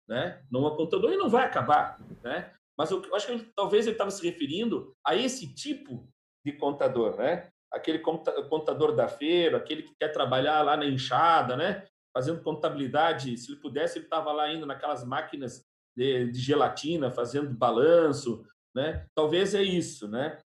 Né? 0.07 0.43
Não 0.51 0.67
é 0.67 0.75
contador 0.75 1.11
e 1.11 1.17
não 1.17 1.29
vai 1.29 1.45
acabar. 1.45 1.99
Né? 2.23 2.53
Mas 2.77 2.91
eu, 2.91 3.01
eu 3.03 3.15
acho 3.15 3.27
que 3.27 3.33
ele, 3.33 3.51
talvez 3.55 3.85
ele 3.85 3.95
estava 3.95 4.11
se 4.11 4.23
referindo 4.25 4.93
a 5.05 5.15
esse 5.15 5.53
tipo 5.53 6.07
de 6.45 6.53
contador, 6.53 7.17
né? 7.17 7.49
aquele 7.71 7.99
contador 7.99 8.95
da 8.95 9.07
feira, 9.07 9.57
aquele 9.57 9.83
que 9.83 9.95
quer 9.99 10.09
trabalhar 10.09 10.61
lá 10.61 10.75
na 10.75 10.85
enxada, 10.85 11.55
né? 11.55 11.85
fazendo 12.13 12.43
contabilidade. 12.43 13.37
Se 13.37 13.51
ele 13.51 13.61
pudesse, 13.61 13.97
ele 13.97 14.05
estava 14.05 14.31
lá 14.31 14.51
indo 14.51 14.65
naquelas 14.65 15.03
máquinas 15.03 15.65
de, 15.95 16.31
de, 16.31 16.39
gelatina, 16.39 17.09
fazendo 17.09 17.53
balanço, 17.53 18.45
né? 18.75 19.05
Talvez 19.15 19.53
é 19.53 19.61
isso, 19.61 20.07
né? 20.07 20.37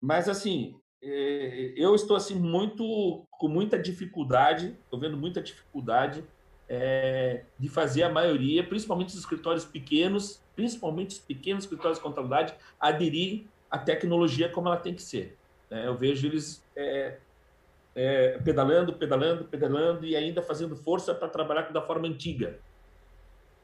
Mas 0.00 0.28
assim, 0.28 0.76
é, 1.02 1.72
eu 1.76 1.94
estou 1.94 2.16
assim 2.16 2.34
muito 2.34 3.26
com 3.30 3.48
muita 3.48 3.78
dificuldade, 3.78 4.76
estou 4.84 4.98
vendo 4.98 5.16
muita 5.16 5.42
dificuldade 5.42 6.24
é, 6.68 7.44
de 7.58 7.68
fazer 7.68 8.04
a 8.04 8.08
maioria, 8.08 8.62
principalmente 8.64 9.08
os 9.08 9.18
escritórios 9.18 9.64
pequenos, 9.64 10.42
principalmente 10.54 11.10
os 11.10 11.18
pequenos 11.18 11.64
escritórios 11.64 11.98
de 11.98 12.04
contabilidade, 12.04 12.54
aderir 12.78 13.46
à 13.70 13.78
tecnologia 13.78 14.48
como 14.48 14.68
ela 14.68 14.76
tem 14.76 14.94
que 14.94 15.02
ser. 15.02 15.36
Né? 15.70 15.86
Eu 15.86 15.96
vejo 15.96 16.26
eles 16.26 16.64
é, 16.76 18.38
pedalando, 18.44 18.92
pedalando, 18.92 19.44
pedalando 19.44 20.06
e 20.06 20.14
ainda 20.14 20.42
fazendo 20.42 20.76
força 20.76 21.14
para 21.14 21.28
trabalhar 21.28 21.72
da 21.72 21.82
forma 21.82 22.06
antiga. 22.06 22.58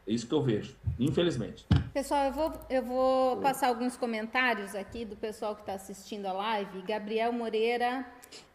É 0.06 0.12
isso 0.12 0.26
que 0.26 0.34
eu 0.34 0.42
vejo, 0.42 0.76
infelizmente. 1.00 1.66
Pessoal, 1.92 2.26
eu 2.26 2.32
vou, 2.32 2.52
eu 2.70 2.82
vou 2.82 3.36
passar 3.38 3.68
alguns 3.68 3.96
comentários 3.96 4.74
aqui 4.74 5.04
do 5.04 5.16
pessoal 5.16 5.54
que 5.54 5.62
está 5.62 5.74
assistindo 5.74 6.26
a 6.26 6.32
live. 6.32 6.82
Gabriel 6.82 7.32
Moreira 7.32 8.06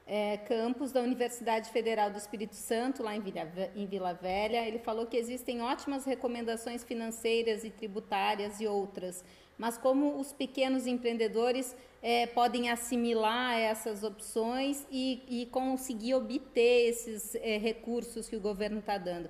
é, 0.08 0.38
Campos, 0.38 0.92
da 0.92 1.02
Universidade 1.02 1.70
Federal 1.70 2.10
do 2.10 2.18
Espírito 2.18 2.56
Santo, 2.56 3.04
lá 3.04 3.16
em 3.16 3.20
Vila, 3.20 3.48
em 3.76 3.86
Vila 3.86 4.14
Velha. 4.14 4.66
Ele 4.66 4.80
falou 4.80 5.06
que 5.06 5.18
existem 5.18 5.62
ótimas 5.62 6.06
recomendações 6.06 6.84
financeiras 6.84 7.64
e 7.64 7.70
tributárias 7.70 8.62
e 8.62 8.68
outras, 8.68 9.24
mas 9.58 9.78
como 9.78 10.20
os 10.20 10.32
pequenos 10.32 10.88
empreendedores 10.88 11.76
é, 12.02 12.28
podem 12.28 12.70
assimilar 12.70 13.58
essas 13.60 14.04
opções 14.04 14.88
e, 14.90 15.24
e 15.28 15.46
conseguir 15.48 16.14
obter 16.14 16.90
esses 16.90 17.36
é, 17.36 17.58
recursos 17.58 18.30
que 18.30 18.36
o 18.38 18.40
governo 18.42 18.80
está 18.80 18.98
dando. 18.98 19.30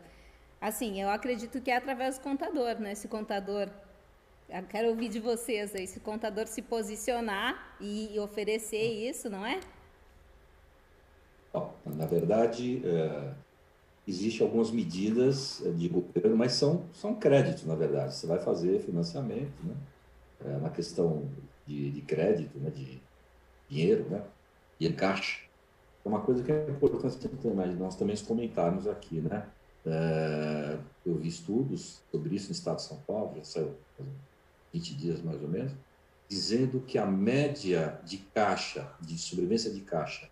Assim, 0.62 1.02
eu 1.02 1.10
acredito 1.10 1.60
que 1.60 1.72
é 1.72 1.78
através 1.78 2.20
do 2.20 2.22
contador, 2.22 2.80
né? 2.80 2.92
Esse 2.92 3.08
contador, 3.08 3.68
eu 4.48 4.64
quero 4.70 4.90
ouvir 4.90 5.10
de 5.10 5.20
vocês 5.20 5.74
aí, 5.74 5.86
esse 5.86 6.00
contador 6.00 6.46
se 6.46 6.62
posicionar 6.62 7.76
e, 7.82 8.20
oferecer 8.20 9.10
isso, 9.10 9.28
não 9.28 9.44
é? 9.44 9.60
Bom, 11.52 11.74
na 11.84 12.06
verdade, 12.06 12.80
é, 12.86 13.34
existem 14.08 14.46
algumas 14.46 14.70
medidas 14.70 15.64
de 15.76 15.90
governo, 15.90 16.38
mas 16.38 16.52
são, 16.52 16.86
são 16.94 17.16
créditos, 17.16 17.66
na 17.66 17.74
verdade. 17.74 18.14
Você 18.14 18.28
vai 18.28 18.38
fazer 18.38 18.80
financiamento, 18.82 19.64
né? 19.64 19.76
É, 20.46 20.58
na 20.60 20.70
questão 20.70 21.28
de, 21.66 21.90
de 21.90 22.02
crédito, 22.02 22.60
né, 22.60 22.70
de 22.70 23.02
dinheiro, 23.68 24.08
né, 24.10 24.24
e 24.80 24.92
caixa. 24.92 25.42
É 26.04 26.10
uma 26.10 26.22
coisa 26.22 26.44
que 26.44 26.52
é 26.52 26.70
importante 26.70 27.18
nós 27.80 27.96
também 27.96 28.16
comentarmos 28.18 28.88
aqui, 28.88 29.22
né? 29.22 29.48
É, 29.86 30.78
eu 31.06 31.16
vi 31.16 31.28
estudos 31.28 32.02
sobre 32.12 32.36
isso 32.36 32.48
no 32.48 32.52
estado 32.52 32.78
de 32.78 32.84
São 32.84 32.98
Paulo, 33.00 33.36
já 33.38 33.44
saiu 33.44 33.76
20 34.74 34.96
dias 34.96 35.22
mais 35.22 35.42
ou 35.42 35.48
menos, 35.48 35.74
dizendo 36.30 36.80
que 36.82 36.98
a 36.98 37.06
média 37.06 38.00
de 38.06 38.18
caixa, 38.18 38.90
de 39.02 39.18
sobrevivência 39.18 39.72
de 39.72 39.82
caixa 39.82 40.30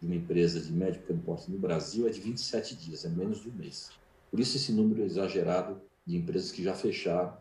de 0.00 0.06
uma 0.06 0.14
empresa 0.14 0.60
de 0.60 0.72
médio 0.72 1.00
pequeno 1.00 1.20
porte 1.20 1.50
no 1.50 1.58
Brasil 1.58 2.06
é 2.06 2.10
de 2.10 2.20
27 2.20 2.76
dias, 2.76 3.04
é 3.04 3.08
menos 3.08 3.42
de 3.42 3.48
um 3.48 3.52
mês. 3.52 3.90
Por 4.30 4.40
isso 4.40 4.56
esse 4.56 4.72
número 4.72 5.02
exagerado 5.02 5.80
de 6.06 6.16
empresas 6.16 6.50
que 6.50 6.62
já 6.62 6.74
fecharam 6.74 7.36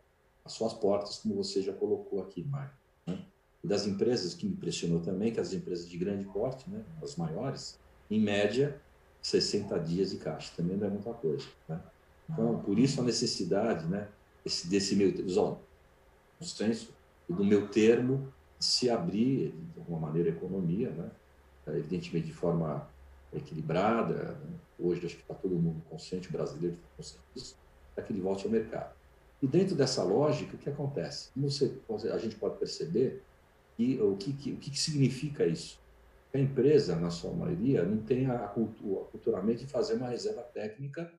as 0.46 0.54
suas 0.54 0.74
portas, 0.74 1.18
como 1.20 1.36
você 1.36 1.62
já 1.62 1.74
colocou 1.74 2.22
aqui, 2.22 2.44
Mário. 2.44 2.74
Né? 3.08 3.26
E 3.63 3.68
das 3.68 3.88
empresas 3.88 4.34
que 4.34 4.46
me 4.46 4.54
impressionou 4.54 5.00
também, 5.00 5.32
que 5.32 5.39
as 5.39 5.54
empresas 5.54 5.89
de 5.89 5.98
grande 5.98 6.26
porte, 6.26 6.70
né, 6.70 6.84
as 7.02 7.16
maiores, 7.16 7.80
em 8.10 8.20
média, 8.20 8.82
60 9.23 9.79
dias 9.79 10.12
de 10.12 10.17
caixa, 10.17 10.51
também 10.55 10.75
não 10.75 10.88
é 10.88 10.89
muita 10.89 11.13
coisa. 11.13 11.45
Né? 11.67 11.79
Então, 12.29 12.59
por 12.59 12.77
isso 12.77 12.99
a 12.99 13.03
necessidade 13.03 13.86
né, 13.88 14.07
desse, 14.43 14.67
desse 14.67 14.95
meu 14.95 15.12
no 16.39 16.45
senso, 16.45 16.93
do 17.27 17.43
meu 17.43 17.69
termo 17.69 18.31
se 18.59 18.89
abrir, 18.89 19.53
de 19.73 19.79
alguma 19.79 19.99
maneira, 20.07 20.29
a 20.29 20.33
economia, 20.33 20.89
né? 20.91 21.09
evidentemente 21.67 22.27
de 22.27 22.33
forma 22.33 22.88
equilibrada. 23.33 24.33
Né? 24.33 24.57
Hoje 24.77 25.05
acho 25.05 25.15
que 25.15 25.21
está 25.21 25.33
todo 25.33 25.55
mundo 25.55 25.81
consciente, 25.89 26.27
o 26.27 26.31
brasileiro 26.31 26.75
está 26.75 26.88
consciente 26.97 27.23
disso, 27.33 27.55
para 27.95 28.03
que 28.03 28.12
ele 28.12 28.21
volte 28.21 28.45
ao 28.45 28.51
mercado. 28.51 28.93
E 29.41 29.47
dentro 29.47 29.75
dessa 29.75 30.03
lógica, 30.03 30.55
o 30.55 30.57
que 30.57 30.69
acontece? 30.69 31.29
Você, 31.36 31.73
a 32.13 32.17
gente 32.17 32.36
pode 32.36 32.57
perceber 32.57 33.21
que, 33.75 33.99
o, 34.01 34.15
que, 34.15 34.33
que, 34.33 34.51
o 34.51 34.57
que 34.57 34.77
significa 34.77 35.45
isso? 35.45 35.79
A 36.34 36.39
empresa, 36.39 36.96
na 36.96 37.12
sua 37.12 37.32
maioria, 37.32 37.84
não 37.84 38.04
tem 38.04 38.26
a 38.26 38.48
cultura, 38.48 39.06
culturalmente 39.06 39.65
de 39.65 39.72
fazer 39.72 39.96
uma 39.96 40.10
reserva 40.10 40.41
técnica 40.41 41.12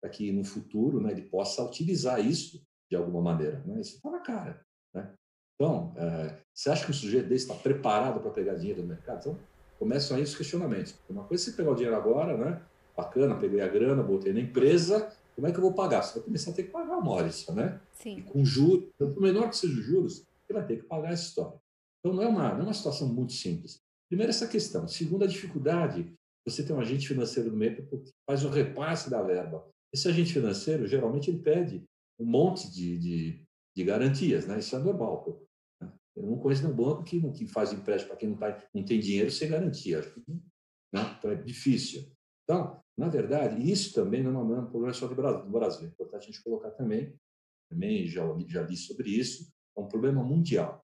para 0.00 0.10
que 0.10 0.32
no 0.32 0.44
futuro 0.44 1.00
né, 1.00 1.12
ele 1.12 1.22
possa 1.22 1.62
utilizar 1.62 2.24
isso 2.24 2.62
de 2.90 2.96
alguma 2.96 3.20
maneira. 3.20 3.62
Né? 3.66 3.80
Isso 3.80 3.96
está 3.96 4.10
na 4.10 4.20
cara. 4.20 4.64
Né? 4.94 5.12
Então, 5.54 5.92
é, 5.96 6.38
você 6.54 6.70
acha 6.70 6.84
que 6.84 6.90
o 6.90 6.94
sujeito 6.94 7.28
desse 7.28 7.44
está 7.44 7.54
preparado 7.54 8.20
para 8.20 8.30
pegar 8.30 8.54
dinheiro 8.54 8.82
no 8.82 8.88
mercado? 8.88 9.20
Então, 9.20 9.38
começam 9.78 10.16
aí 10.16 10.22
os 10.22 10.34
questionamentos. 10.34 10.94
Uma 11.08 11.24
coisa 11.24 11.42
é 11.42 11.44
você 11.44 11.56
pegar 11.56 11.70
o 11.70 11.74
dinheiro 11.74 11.96
agora, 11.96 12.36
né? 12.36 12.62
bacana, 12.96 13.34
peguei 13.34 13.60
a 13.60 13.68
grana, 13.68 14.02
botei 14.02 14.32
na 14.32 14.40
empresa, 14.40 15.12
como 15.34 15.46
é 15.46 15.52
que 15.52 15.58
eu 15.58 15.62
vou 15.62 15.72
pagar? 15.72 16.02
Você 16.02 16.14
vai 16.14 16.24
começar 16.24 16.50
a 16.50 16.54
ter 16.54 16.64
que 16.64 16.70
pagar 16.70 16.98
uma 16.98 17.10
hora 17.10 17.26
isso, 17.26 17.52
né? 17.54 17.80
Sim. 17.94 18.18
E 18.18 18.22
com 18.22 18.44
juros, 18.44 18.90
por 18.98 19.20
menor 19.20 19.48
que 19.48 19.56
seja 19.56 19.78
os 19.78 19.84
juros, 19.84 20.26
você 20.46 20.52
vai 20.52 20.66
ter 20.66 20.76
que 20.76 20.84
pagar 20.84 21.12
essa 21.12 21.24
história. 21.24 21.58
Então, 22.00 22.14
não 22.14 22.22
é 22.22 22.28
uma, 22.28 22.52
não 22.52 22.60
é 22.60 22.64
uma 22.64 22.74
situação 22.74 23.08
muito 23.08 23.32
simples. 23.32 23.80
Primeiro, 24.12 24.28
essa 24.28 24.46
questão. 24.46 24.86
Segundo, 24.86 25.24
a 25.24 25.26
dificuldade, 25.26 26.12
você 26.46 26.62
tem 26.62 26.76
um 26.76 26.80
agente 26.80 27.08
financeiro 27.08 27.50
no 27.50 27.56
meio 27.56 27.74
que 27.74 27.82
faz 28.26 28.44
o 28.44 28.50
repasse 28.50 29.08
da 29.08 29.22
verba. 29.22 29.66
Esse 29.90 30.06
agente 30.06 30.34
financeiro, 30.34 30.86
geralmente, 30.86 31.30
ele 31.30 31.38
pede 31.38 31.82
um 32.20 32.26
monte 32.26 32.70
de, 32.70 32.98
de, 32.98 33.44
de 33.74 33.84
garantias, 33.84 34.46
né? 34.46 34.58
Isso 34.58 34.76
é 34.76 34.78
normal. 34.80 35.42
Né? 35.80 35.90
Eu 36.14 36.24
não 36.24 36.36
conheço 36.36 36.62
nenhum 36.62 36.76
banco 36.76 37.04
que, 37.04 37.22
que 37.32 37.46
faz 37.46 37.72
empréstimo 37.72 38.10
para 38.10 38.18
quem 38.18 38.28
não, 38.28 38.36
tá, 38.36 38.62
não 38.74 38.84
tem 38.84 39.00
dinheiro 39.00 39.30
sem 39.30 39.48
garantia. 39.48 40.02
Né? 40.92 41.16
Então, 41.18 41.30
é 41.30 41.34
difícil. 41.36 42.12
Então, 42.44 42.82
na 42.98 43.08
verdade, 43.08 43.66
isso 43.66 43.94
também 43.94 44.22
não 44.22 44.54
é 44.54 44.60
um 44.60 44.66
problema 44.66 44.92
só 44.92 45.06
do 45.06 45.14
Brasil. 45.14 45.86
É 45.86 45.90
importante 45.90 46.24
a 46.24 46.26
gente 46.26 46.42
colocar 46.42 46.70
também, 46.72 47.18
também 47.70 48.06
já, 48.06 48.22
já 48.46 48.60
li 48.60 48.76
sobre 48.76 49.08
isso, 49.08 49.50
é 49.74 49.80
um 49.80 49.88
problema 49.88 50.22
mundial. 50.22 50.81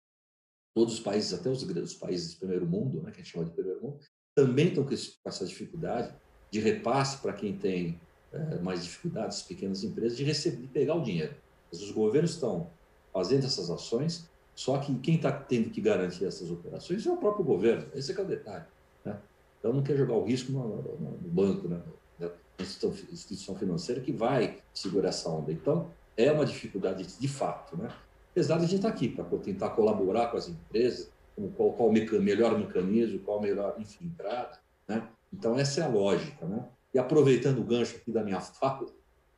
Todos 0.78 0.94
os 0.94 1.00
países, 1.00 1.34
até 1.34 1.50
os 1.50 1.64
grandes 1.64 1.92
países 1.92 2.34
do 2.34 2.38
primeiro 2.38 2.64
mundo, 2.64 3.02
né, 3.02 3.10
que 3.10 3.20
a 3.20 3.24
gente 3.24 3.32
chama 3.32 3.44
de 3.44 3.50
primeiro 3.50 3.82
mundo, 3.82 3.98
também 4.32 4.68
estão 4.68 4.84
com 4.84 4.94
essa 4.94 5.44
dificuldade 5.44 6.14
de 6.52 6.60
repasse 6.60 7.18
para 7.18 7.32
quem 7.32 7.58
tem 7.58 8.00
é, 8.32 8.60
mais 8.60 8.84
dificuldades, 8.84 9.42
pequenas 9.42 9.82
empresas, 9.82 10.16
de 10.16 10.22
receber, 10.22 10.58
de 10.58 10.68
pegar 10.68 10.94
o 10.94 11.02
dinheiro. 11.02 11.34
Mas 11.68 11.82
os 11.82 11.90
governos 11.90 12.30
estão 12.30 12.70
fazendo 13.12 13.44
essas 13.44 13.70
ações, 13.70 14.30
só 14.54 14.78
que 14.78 14.96
quem 15.00 15.16
está 15.16 15.32
tendo 15.32 15.68
que 15.68 15.80
garantir 15.80 16.24
essas 16.24 16.48
operações 16.48 17.04
é 17.04 17.10
o 17.10 17.16
próprio 17.16 17.44
governo. 17.44 17.84
Esse 17.92 18.12
é, 18.12 18.14
é 18.14 18.20
o 18.20 18.24
detalhe. 18.24 18.64
Né? 19.04 19.18
Então 19.58 19.72
não 19.72 19.82
quer 19.82 19.96
jogar 19.96 20.14
o 20.14 20.24
risco 20.24 20.52
no, 20.52 20.80
no, 20.80 21.10
no 21.10 21.28
banco, 21.28 21.66
né? 21.66 21.82
na 22.20 22.30
instituição, 22.60 23.12
instituição, 23.12 23.56
financeira 23.56 24.00
que 24.00 24.12
vai 24.12 24.58
segurar 24.72 25.08
essa 25.08 25.28
onda. 25.28 25.50
Então 25.50 25.90
é 26.16 26.30
uma 26.30 26.46
dificuldade 26.46 27.04
de 27.04 27.26
fato. 27.26 27.76
Né? 27.76 27.92
Apesar 28.38 28.58
de 28.58 28.66
a 28.66 28.68
gente 28.68 28.76
estar 28.76 28.90
tá 28.90 28.94
aqui 28.94 29.08
para 29.08 29.24
tentar 29.38 29.70
colaborar 29.70 30.28
com 30.28 30.36
as 30.36 30.48
empresas, 30.48 31.10
qual, 31.56 31.72
qual 31.72 31.88
o 31.88 31.92
melhor 31.92 32.56
mecanismo, 32.56 33.18
qual 33.18 33.40
a 33.40 33.42
melhor 33.42 33.74
enfim, 33.80 34.04
entrada. 34.04 34.60
Né? 34.86 35.08
Então 35.32 35.58
essa 35.58 35.80
é 35.80 35.84
a 35.84 35.88
lógica. 35.88 36.46
Né? 36.46 36.64
E 36.94 37.00
aproveitando 37.00 37.58
o 37.58 37.64
gancho 37.64 37.96
aqui 37.96 38.12
da 38.12 38.22
minha 38.22 38.40
fala, 38.40 38.86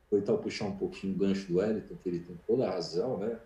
vou 0.09 0.19
então 0.19 0.37
puxar 0.37 0.65
um 0.65 0.77
pouquinho 0.77 1.15
o 1.15 1.17
gancho 1.17 1.47
do 1.47 1.57
Wellington, 1.57 1.95
que 1.95 2.09
ele 2.09 2.19
tem 2.19 2.37
toda 2.45 2.67
a 2.67 2.69
razão, 2.69 3.17
né? 3.17 3.39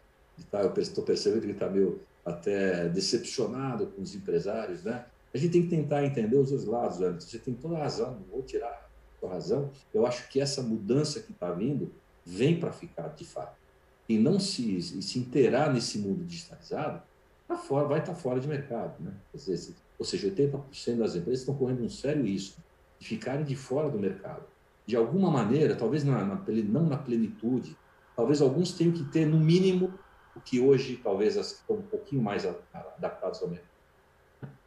Tá, 0.52 0.62
eu 0.62 0.74
estou 0.74 1.06
percebendo 1.06 1.40
que 1.40 1.46
ele 1.46 1.54
está 1.54 1.70
meio 1.70 2.02
até 2.26 2.90
decepcionado 2.90 3.88
com 3.88 4.02
os 4.02 4.14
empresários, 4.14 4.84
né? 4.84 5.06
A 5.34 5.38
gente 5.38 5.54
tem 5.54 5.62
que 5.62 5.70
tentar 5.70 6.04
entender 6.04 6.36
os 6.36 6.50
dois 6.50 6.66
lados, 6.66 7.00
Anderson. 7.00 7.30
Você 7.30 7.40
tem 7.40 7.54
toda 7.54 7.78
a 7.78 7.80
razão, 7.80 8.12
não 8.12 8.28
vou 8.30 8.42
tirar 8.42 8.68
a 8.68 9.20
sua 9.22 9.30
razão. 9.30 9.72
Eu 9.94 10.06
acho 10.06 10.28
que 10.28 10.42
essa 10.42 10.62
mudança 10.62 11.22
que 11.22 11.32
está 11.32 11.50
vindo 11.50 11.94
vem 12.26 12.60
para 12.60 12.74
ficar, 12.74 13.08
de 13.16 13.24
fato. 13.24 13.65
E 14.08 14.18
não 14.18 14.40
se, 14.40 14.82
se 14.82 15.20
inteirar 15.20 15.74
nesse 15.74 15.98
mundo 15.98 16.24
digitalizado, 16.24 17.02
tá 17.48 17.58
fora, 17.58 17.88
vai 17.88 18.00
estar 18.00 18.14
tá 18.14 18.20
fora 18.20 18.40
de 18.40 18.48
mercado. 18.48 18.94
Né? 19.00 19.12
Ou 19.34 20.06
seja, 20.06 20.30
80% 20.30 20.98
das 20.98 21.16
empresas 21.16 21.40
estão 21.40 21.56
correndo 21.56 21.84
um 21.84 21.90
sério 21.90 22.24
risco 22.24 22.62
de 23.00 23.08
ficarem 23.08 23.44
de 23.44 23.56
fora 23.56 23.90
do 23.90 23.98
mercado. 23.98 24.44
De 24.86 24.96
alguma 24.96 25.32
maneira, 25.32 25.76
talvez 25.76 26.04
na, 26.04 26.24
na, 26.24 26.44
não 26.66 26.86
na 26.86 26.98
plenitude, 26.98 27.76
talvez 28.16 28.42
alguns 28.42 28.74
tenham 28.74 28.94
que 28.94 29.04
ter, 29.06 29.26
no 29.26 29.40
mínimo, 29.40 29.94
o 30.36 30.40
que 30.40 30.60
hoje 30.60 31.00
talvez 31.04 31.38
as 31.38 31.54
que 31.54 31.60
estão 31.62 31.78
um 31.78 31.82
pouquinho 31.82 32.22
mais 32.22 32.46
adaptados 32.46 33.42
ao 33.42 33.48
mercado 33.48 33.76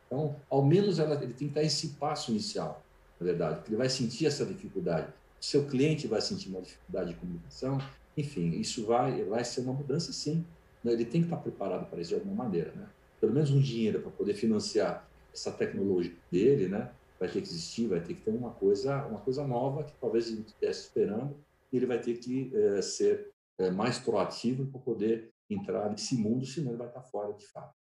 então, 0.08 0.36
ao 0.48 0.64
menos 0.64 0.98
ela, 0.98 1.22
ele 1.22 1.34
tem 1.34 1.48
que 1.48 1.54
dar 1.54 1.62
esse 1.62 1.88
passo 1.88 2.30
inicial, 2.30 2.82
na 3.20 3.26
verdade, 3.26 3.56
porque 3.56 3.70
ele 3.70 3.76
vai 3.76 3.90
sentir 3.90 4.26
essa 4.26 4.44
dificuldade. 4.44 5.08
O 5.40 5.44
seu 5.44 5.66
cliente 5.66 6.06
vai 6.08 6.20
sentir 6.20 6.48
uma 6.48 6.62
dificuldade 6.62 7.10
de 7.10 7.16
comunicação, 7.16 7.78
enfim, 8.18 8.50
isso 8.50 8.84
vai, 8.84 9.22
vai 9.22 9.44
ser 9.44 9.60
uma 9.60 9.72
mudança 9.72 10.12
sim. 10.12 10.44
Né? 10.82 10.92
Ele 10.92 11.04
tem 11.04 11.20
que 11.20 11.28
estar 11.28 11.36
preparado 11.36 11.88
para 11.88 12.00
isso 12.00 12.10
de 12.10 12.16
alguma 12.16 12.44
maneira, 12.44 12.72
né? 12.72 12.88
Pelo 13.20 13.32
menos 13.32 13.50
um 13.50 13.60
dinheiro 13.60 14.00
para 14.00 14.10
poder 14.10 14.34
financiar 14.34 15.08
essa 15.32 15.52
tecnologia 15.52 16.12
dele, 16.30 16.68
né? 16.68 16.90
Vai 17.18 17.28
ter 17.28 17.40
que 17.40 17.48
existir, 17.48 17.86
vai 17.86 18.00
ter 18.00 18.14
que 18.14 18.20
ter 18.20 18.30
uma 18.30 18.50
coisa, 18.50 19.06
uma 19.06 19.20
coisa 19.20 19.46
nova 19.46 19.84
que 19.84 19.92
talvez 20.00 20.28
ele 20.28 20.42
estivesse 20.46 20.82
esperando 20.82 21.36
e 21.72 21.76
ele 21.76 21.86
vai 21.86 21.98
ter 22.00 22.18
que 22.18 22.52
é, 22.54 22.82
ser 22.82 23.30
é, 23.58 23.70
mais 23.70 23.98
proativo 23.98 24.66
para 24.66 24.80
poder 24.80 25.30
entrar 25.50 25.88
nesse 25.90 26.16
mundo, 26.16 26.44
senão 26.44 26.70
ele 26.70 26.78
vai 26.78 26.88
estar 26.88 27.02
fora 27.02 27.32
de 27.32 27.46
fato. 27.46 27.74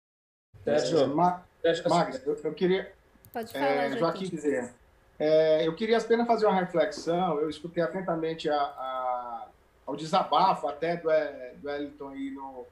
Sérgio, 0.63 1.00
é, 1.00 1.08
Ma 1.08 1.43
Max, 1.89 2.26
eu, 2.26 2.36
eu, 2.43 2.54
queria. 2.54 2.91
Pode 3.32 3.52
falar, 3.52 3.65
é, 3.65 3.98
Joaquim 3.98 4.30
dizer. 4.30 4.74
É, 5.17 5.67
eu 5.67 5.74
queria 5.76 5.98
apenas 5.98 6.28
fazer 6.28 6.45
uma 6.45 6.60
reflexão. 6.60 7.39
Eu 7.39 7.50
escutei 7.50 7.82
atentamente 7.84 8.50
a, 8.50 8.56
a, 8.56 8.94
ao 9.86 9.95
desabafo 9.95 10.67
até 10.67 10.98
do, 10.98 11.10
do 11.60 11.67
Wellington 11.67 12.10
aí 12.10 12.32
no, 12.32 12.65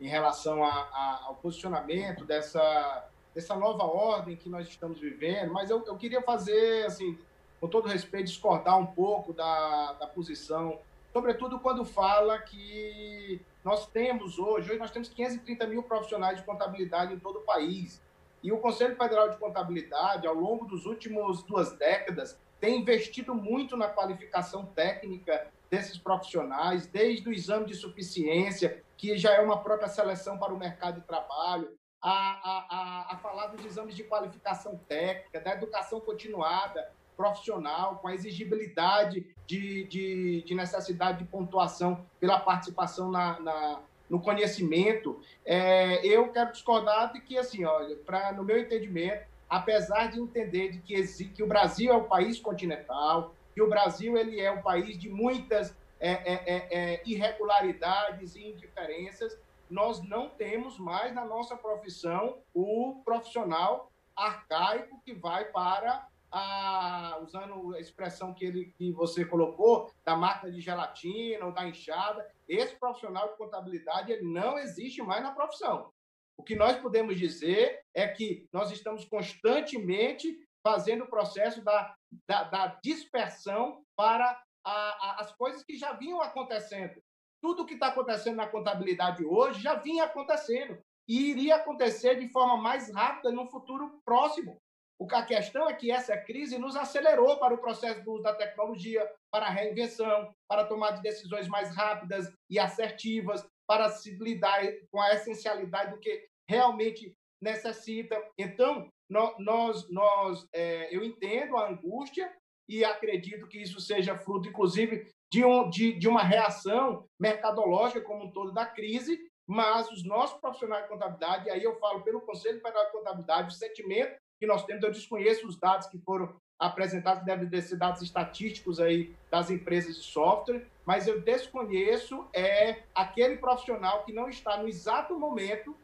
em 0.00 0.08
relação 0.08 0.64
a, 0.64 0.70
a, 0.70 1.20
ao 1.26 1.34
posicionamento 1.36 2.24
dessa, 2.24 3.06
dessa 3.34 3.54
nova 3.54 3.84
ordem 3.84 4.36
que 4.36 4.48
nós 4.48 4.66
estamos 4.68 4.98
vivendo, 4.98 5.52
mas 5.52 5.70
eu, 5.70 5.84
eu 5.86 5.96
queria 5.96 6.20
fazer, 6.22 6.86
assim, 6.86 7.18
com 7.60 7.68
todo 7.68 7.88
respeito, 7.88 8.26
discordar 8.26 8.78
um 8.78 8.86
pouco 8.86 9.32
da, 9.32 9.94
da 9.94 10.06
posição, 10.06 10.78
sobretudo 11.12 11.58
quando 11.58 11.84
fala 11.84 12.38
que 12.40 13.40
nós 13.64 13.86
temos 13.86 14.38
hoje, 14.38 14.70
hoje 14.70 14.78
nós 14.78 14.90
temos 14.90 15.08
530 15.08 15.66
mil 15.66 15.82
profissionais 15.82 16.38
de 16.38 16.44
contabilidade 16.44 17.14
em 17.14 17.18
todo 17.18 17.38
o 17.38 17.42
país. 17.42 18.00
E 18.42 18.52
o 18.52 18.58
Conselho 18.58 18.94
Federal 18.96 19.30
de 19.30 19.38
Contabilidade, 19.38 20.26
ao 20.26 20.34
longo 20.34 20.66
dos 20.66 20.86
últimos 20.86 21.42
duas 21.42 21.72
décadas, 21.72 22.38
tem 22.60 22.80
investido 22.80 23.34
muito 23.34 23.76
na 23.76 23.88
qualificação 23.88 24.66
técnica 24.66 25.48
desses 25.70 25.98
profissionais, 25.98 26.86
desde 26.86 27.28
o 27.28 27.32
exame 27.32 27.66
de 27.66 27.74
suficiência, 27.74 28.82
que 28.96 29.16
já 29.16 29.34
é 29.34 29.40
uma 29.40 29.62
própria 29.62 29.88
seleção 29.88 30.38
para 30.38 30.54
o 30.54 30.58
mercado 30.58 31.00
de 31.00 31.06
trabalho, 31.06 31.76
a, 32.02 32.10
a, 32.10 32.66
a, 32.70 33.14
a 33.14 33.16
falar 33.18 33.48
dos 33.48 33.64
exames 33.64 33.94
de 33.94 34.04
qualificação 34.04 34.78
técnica, 34.88 35.40
da 35.40 35.52
educação 35.52 36.00
continuada, 36.00 36.90
profissional, 37.16 37.96
com 37.96 38.08
a 38.08 38.14
exigibilidade 38.14 39.26
de, 39.46 39.84
de, 39.84 40.42
de 40.42 40.54
necessidade 40.54 41.18
de 41.18 41.24
pontuação 41.24 42.04
pela 42.20 42.38
participação 42.38 43.10
na, 43.10 43.40
na 43.40 43.80
no 44.08 44.20
conhecimento. 44.20 45.20
É, 45.44 46.06
eu 46.06 46.28
quero 46.28 46.52
discordar 46.52 47.12
de 47.12 47.20
que, 47.20 47.36
assim, 47.36 47.64
olha, 47.64 47.96
pra, 47.96 48.32
no 48.32 48.44
meu 48.44 48.58
entendimento, 48.58 49.26
apesar 49.48 50.10
de 50.10 50.20
entender 50.20 50.70
de 50.70 50.78
que, 50.78 51.02
que 51.28 51.42
o 51.42 51.46
Brasil 51.46 51.92
é 51.92 51.96
um 51.96 52.04
país 52.04 52.38
continental, 52.38 53.34
que 53.56 53.62
o 53.62 53.70
Brasil 53.70 54.18
ele 54.18 54.38
é 54.38 54.52
um 54.52 54.60
país 54.60 54.98
de 54.98 55.08
muitas 55.08 55.74
é, 55.98 56.10
é, 56.10 56.34
é, 56.46 56.78
é 56.78 57.02
irregularidades 57.06 58.36
e 58.36 58.44
indiferenças, 58.50 59.34
nós 59.70 60.06
não 60.06 60.28
temos 60.28 60.78
mais 60.78 61.14
na 61.14 61.24
nossa 61.24 61.56
profissão 61.56 62.42
o 62.52 63.00
profissional 63.02 63.90
arcaico 64.14 65.00
que 65.02 65.14
vai 65.14 65.46
para 65.46 66.06
a, 66.30 67.18
usando 67.22 67.74
a 67.74 67.80
expressão 67.80 68.34
que, 68.34 68.44
ele, 68.44 68.74
que 68.76 68.92
você 68.92 69.24
colocou, 69.24 69.90
da 70.04 70.14
máquina 70.14 70.52
de 70.52 70.60
gelatina 70.60 71.46
ou 71.46 71.52
da 71.52 71.66
enxada, 71.66 72.30
esse 72.46 72.76
profissional 72.76 73.30
de 73.30 73.38
contabilidade 73.38 74.12
ele 74.12 74.30
não 74.30 74.58
existe 74.58 75.00
mais 75.00 75.22
na 75.22 75.32
profissão. 75.32 75.90
O 76.36 76.42
que 76.42 76.54
nós 76.54 76.76
podemos 76.76 77.16
dizer 77.16 77.80
é 77.94 78.06
que 78.06 78.46
nós 78.52 78.70
estamos 78.70 79.06
constantemente 79.06 80.45
fazendo 80.66 81.04
o 81.04 81.08
processo 81.08 81.62
da, 81.62 81.94
da, 82.28 82.42
da 82.42 82.78
dispersão 82.82 83.84
para 83.96 84.42
a, 84.64 84.72
a, 84.72 85.20
as 85.20 85.32
coisas 85.36 85.62
que 85.62 85.76
já 85.76 85.92
vinham 85.92 86.20
acontecendo. 86.20 87.00
Tudo 87.40 87.62
o 87.62 87.66
que 87.66 87.74
está 87.74 87.86
acontecendo 87.86 88.34
na 88.34 88.48
contabilidade 88.48 89.24
hoje 89.24 89.62
já 89.62 89.74
vinha 89.76 90.02
acontecendo 90.02 90.76
e 91.08 91.30
iria 91.30 91.54
acontecer 91.54 92.18
de 92.18 92.28
forma 92.30 92.56
mais 92.56 92.92
rápida 92.92 93.30
no 93.30 93.46
futuro 93.46 94.00
próximo. 94.04 94.60
O 94.98 95.06
que 95.06 95.14
a 95.14 95.24
questão 95.24 95.70
é 95.70 95.74
que 95.74 95.92
essa 95.92 96.16
crise 96.16 96.58
nos 96.58 96.74
acelerou 96.74 97.38
para 97.38 97.54
o 97.54 97.58
processo 97.58 98.02
do 98.02 98.14
uso 98.14 98.24
da 98.24 98.34
tecnologia, 98.34 99.08
para 99.30 99.46
a 99.46 99.50
reinvenção, 99.50 100.34
para 100.48 100.62
a 100.62 100.66
tomada 100.66 100.96
de 100.96 101.02
decisões 101.02 101.46
mais 101.46 101.72
rápidas 101.76 102.32
e 102.50 102.58
assertivas, 102.58 103.46
para 103.68 103.88
se 103.90 104.16
lidar 104.16 104.62
com 104.90 105.00
a 105.00 105.12
essencialidade 105.12 105.92
do 105.92 106.00
que 106.00 106.26
realmente 106.48 107.14
necessita. 107.40 108.20
Então, 108.36 108.90
nós, 109.08 109.88
nós 109.90 110.46
é, 110.52 110.94
eu 110.94 111.04
entendo 111.04 111.56
a 111.56 111.68
angústia 111.68 112.30
e 112.68 112.84
acredito 112.84 113.46
que 113.46 113.58
isso 113.58 113.80
seja 113.80 114.18
fruto, 114.18 114.48
inclusive, 114.48 115.06
de, 115.30 115.44
um, 115.44 115.68
de, 115.70 115.92
de 115.92 116.08
uma 116.08 116.22
reação 116.22 117.06
mercadológica 117.18 118.00
como 118.00 118.24
um 118.24 118.32
todo 118.32 118.52
da 118.52 118.66
crise, 118.66 119.18
mas 119.46 119.90
os 119.90 120.04
nossos 120.04 120.40
profissionais 120.40 120.84
de 120.84 120.88
contabilidade, 120.88 121.46
e 121.46 121.50
aí 121.50 121.62
eu 121.62 121.78
falo 121.78 122.02
pelo 122.02 122.20
Conselho 122.20 122.60
Federal 122.60 122.86
de 122.86 122.92
Contabilidade, 122.92 123.48
o 123.48 123.56
sentimento 123.56 124.16
que 124.40 124.46
nós 124.46 124.64
temos, 124.64 124.82
eu 124.82 124.90
desconheço 124.90 125.46
os 125.46 125.58
dados 125.58 125.86
que 125.86 125.98
foram 125.98 126.34
apresentados, 126.58 127.24
devem 127.24 127.48
ser 127.60 127.76
dados 127.76 128.02
estatísticos 128.02 128.80
aí 128.80 129.14
das 129.30 129.50
empresas 129.50 129.96
de 129.96 130.02
software, 130.02 130.66
mas 130.84 131.06
eu 131.06 131.20
desconheço 131.20 132.26
é 132.32 132.82
aquele 132.94 133.36
profissional 133.36 134.04
que 134.04 134.12
não 134.12 134.28
está 134.28 134.56
no 134.56 134.68
exato 134.68 135.18
momento 135.18 135.76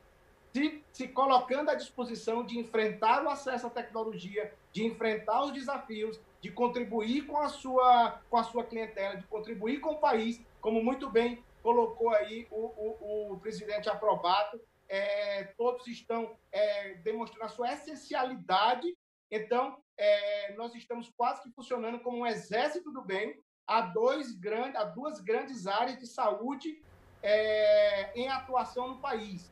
se, 0.52 0.84
se 0.92 1.08
colocando 1.08 1.70
à 1.70 1.74
disposição 1.74 2.44
de 2.44 2.58
enfrentar 2.58 3.24
o 3.24 3.30
acesso 3.30 3.66
à 3.66 3.70
tecnologia, 3.70 4.52
de 4.72 4.84
enfrentar 4.84 5.44
os 5.44 5.52
desafios, 5.52 6.20
de 6.40 6.50
contribuir 6.50 7.26
com 7.26 7.38
a 7.38 7.48
sua, 7.48 8.20
com 8.28 8.36
a 8.36 8.44
sua 8.44 8.64
clientela, 8.64 9.16
de 9.16 9.26
contribuir 9.26 9.80
com 9.80 9.92
o 9.92 9.98
país, 9.98 10.40
como 10.60 10.82
muito 10.82 11.08
bem 11.08 11.42
colocou 11.62 12.10
aí 12.10 12.46
o, 12.50 12.56
o, 12.56 13.32
o 13.32 13.38
presidente 13.38 13.88
Aprobato, 13.88 14.60
é, 14.88 15.44
todos 15.56 15.86
estão 15.86 16.36
é, 16.50 16.94
demonstrando 16.96 17.44
a 17.44 17.48
sua 17.48 17.72
essencialidade. 17.72 18.94
Então, 19.30 19.78
é, 19.96 20.52
nós 20.54 20.74
estamos 20.74 21.08
quase 21.16 21.42
que 21.42 21.50
funcionando 21.52 22.00
como 22.00 22.18
um 22.18 22.26
exército 22.26 22.90
do 22.90 23.00
bem. 23.00 23.40
Há, 23.66 23.80
dois 23.82 24.34
grandes, 24.34 24.74
há 24.74 24.84
duas 24.84 25.20
grandes 25.20 25.66
áreas 25.66 25.98
de 25.98 26.06
saúde 26.06 26.82
é, 27.22 28.12
em 28.18 28.28
atuação 28.28 28.88
no 28.88 28.98
país. 28.98 29.50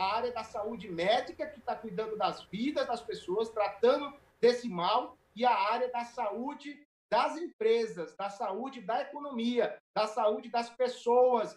A 0.00 0.14
área 0.14 0.32
da 0.32 0.42
saúde 0.42 0.88
médica, 0.88 1.46
que 1.46 1.58
está 1.58 1.76
cuidando 1.76 2.16
das 2.16 2.42
vidas 2.44 2.86
das 2.86 3.02
pessoas, 3.02 3.50
tratando 3.50 4.10
desse 4.40 4.66
mal, 4.66 5.14
e 5.36 5.44
a 5.44 5.54
área 5.54 5.92
da 5.92 6.06
saúde 6.06 6.82
das 7.12 7.36
empresas, 7.36 8.16
da 8.16 8.30
saúde 8.30 8.80
da 8.80 9.02
economia, 9.02 9.78
da 9.94 10.06
saúde 10.06 10.48
das 10.48 10.70
pessoas, 10.70 11.54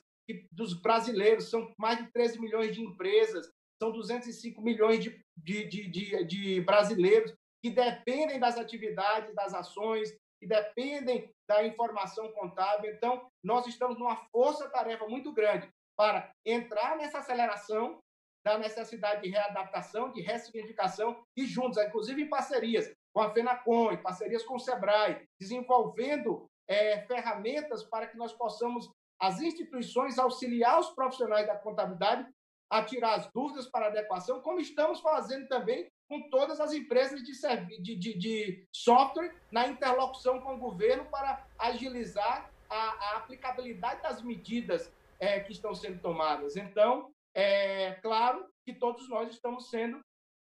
dos 0.52 0.74
brasileiros. 0.74 1.50
São 1.50 1.72
mais 1.78 2.00
de 2.00 2.12
13 2.12 2.42
milhões 2.42 2.76
de 2.76 2.82
empresas, 2.82 3.50
são 3.82 3.94
205 3.94 4.62
milhões 4.62 5.02
de, 5.02 5.24
de, 5.38 5.88
de, 5.88 6.26
de, 6.26 6.62
brasileiros 6.62 7.34
que 7.64 7.70
dependem 7.70 8.42
das 8.42 8.58
atividades, 8.58 9.34
das 9.34 9.54
ações, 9.54 10.14
que 10.42 10.46
dependem 10.46 11.32
da 11.48 11.66
informação 11.66 12.30
contábil. 12.34 12.92
Então, 12.92 13.26
nós 13.42 13.66
estamos 13.68 13.98
numa 13.98 14.18
força-tarefa 14.34 15.08
muito 15.08 15.32
grande 15.32 15.70
para 15.96 16.30
entrar 16.46 16.98
nessa 16.98 17.20
aceleração 17.20 18.03
da 18.44 18.58
necessidade 18.58 19.22
de 19.22 19.30
readaptação, 19.30 20.12
de 20.12 20.22
ressignificação 20.22 21.24
e 21.36 21.46
juntos, 21.46 21.78
inclusive 21.78 22.22
em 22.22 22.30
parcerias 22.30 22.94
com 23.14 23.22
a 23.22 23.32
FENACOM, 23.32 23.92
em 23.92 24.02
parcerias 24.02 24.44
com 24.44 24.56
o 24.56 24.60
SEBRAE, 24.60 25.28
desenvolvendo 25.40 26.50
é, 26.68 27.02
ferramentas 27.02 27.84
para 27.84 28.08
que 28.08 28.18
nós 28.18 28.34
possamos, 28.34 28.90
as 29.20 29.40
instituições, 29.40 30.18
auxiliar 30.18 30.80
os 30.80 30.90
profissionais 30.90 31.48
da 31.48 31.56
contabilidade 31.56 32.28
a 32.70 32.84
tirar 32.84 33.14
as 33.14 33.30
dúvidas 33.32 33.68
para 33.68 33.86
adequação, 33.86 34.42
como 34.42 34.60
estamos 34.60 35.00
fazendo 35.00 35.48
também 35.48 35.88
com 36.10 36.28
todas 36.30 36.60
as 36.60 36.74
empresas 36.74 37.22
de, 37.22 37.34
de, 37.82 37.96
de, 37.96 38.18
de 38.18 38.68
software 38.74 39.36
na 39.52 39.68
interlocução 39.68 40.42
com 40.42 40.56
o 40.56 40.60
governo 40.60 41.06
para 41.06 41.46
agilizar 41.60 42.50
a, 42.68 42.76
a 42.76 43.18
aplicabilidade 43.18 44.02
das 44.02 44.24
medidas 44.24 44.92
é, 45.20 45.40
que 45.40 45.52
estão 45.52 45.76
sendo 45.76 46.02
tomadas. 46.02 46.56
Então, 46.56 47.13
é 47.34 47.94
claro 48.02 48.46
que 48.66 48.74
todos 48.74 49.10
nós 49.10 49.30
estamos 49.30 49.70
sendo 49.70 50.00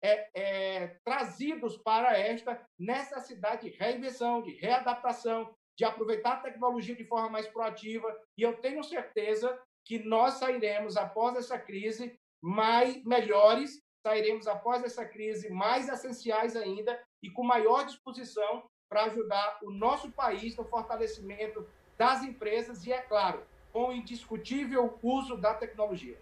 é, 0.02 0.30
é, 0.34 0.88
trazidos 1.04 1.78
para 1.78 2.18
esta 2.18 2.64
necessidade 2.80 3.70
de 3.70 3.78
reinvenção, 3.78 4.42
de 4.42 4.52
readaptação, 4.52 5.54
de 5.78 5.86
aproveitar 5.86 6.34
a 6.34 6.42
tecnologia 6.42 6.96
de 6.96 7.06
forma 7.06 7.30
mais 7.30 7.48
proativa. 7.48 8.08
E 8.38 8.42
eu 8.42 8.58
tenho 8.58 8.84
certeza 8.84 9.60
que 9.86 10.00
nós 10.00 10.36
sairemos 10.36 10.98
após 10.98 11.36
essa 11.38 11.58
crise 11.58 12.18
mais 12.42 13.04
melhores, 13.04 13.82
sairemos 14.06 14.48
após 14.48 14.84
essa 14.84 15.06
crise 15.06 15.50
mais 15.50 15.90
essenciais 15.90 16.56
ainda 16.56 17.02
e 17.24 17.30
com 17.30 17.44
maior 17.44 17.86
disposição 17.86 18.68
para 18.90 19.06
ajudar 19.06 19.60
o 19.64 19.72
nosso 19.72 20.12
país 20.12 20.56
no 20.56 20.64
fortalecimento 20.64 21.68
das 21.98 22.24
empresas 22.24 22.86
e, 22.86 22.92
é 22.92 23.02
claro, 23.02 23.46
com 23.72 23.90
o 23.90 23.94
indiscutível 23.94 24.98
uso 25.02 25.36
da 25.36 25.54
tecnologia. 25.54 26.18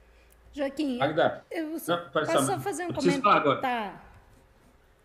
Joaquim, 0.55 0.97
Magda, 0.97 1.43
eu, 1.51 1.65
eu 1.65 1.71
não, 1.71 1.77
posso 1.77 2.45
só 2.45 2.59
fazer 2.59 2.85
um 2.85 2.93
comentário? 2.93 3.59
Tá. 3.59 4.01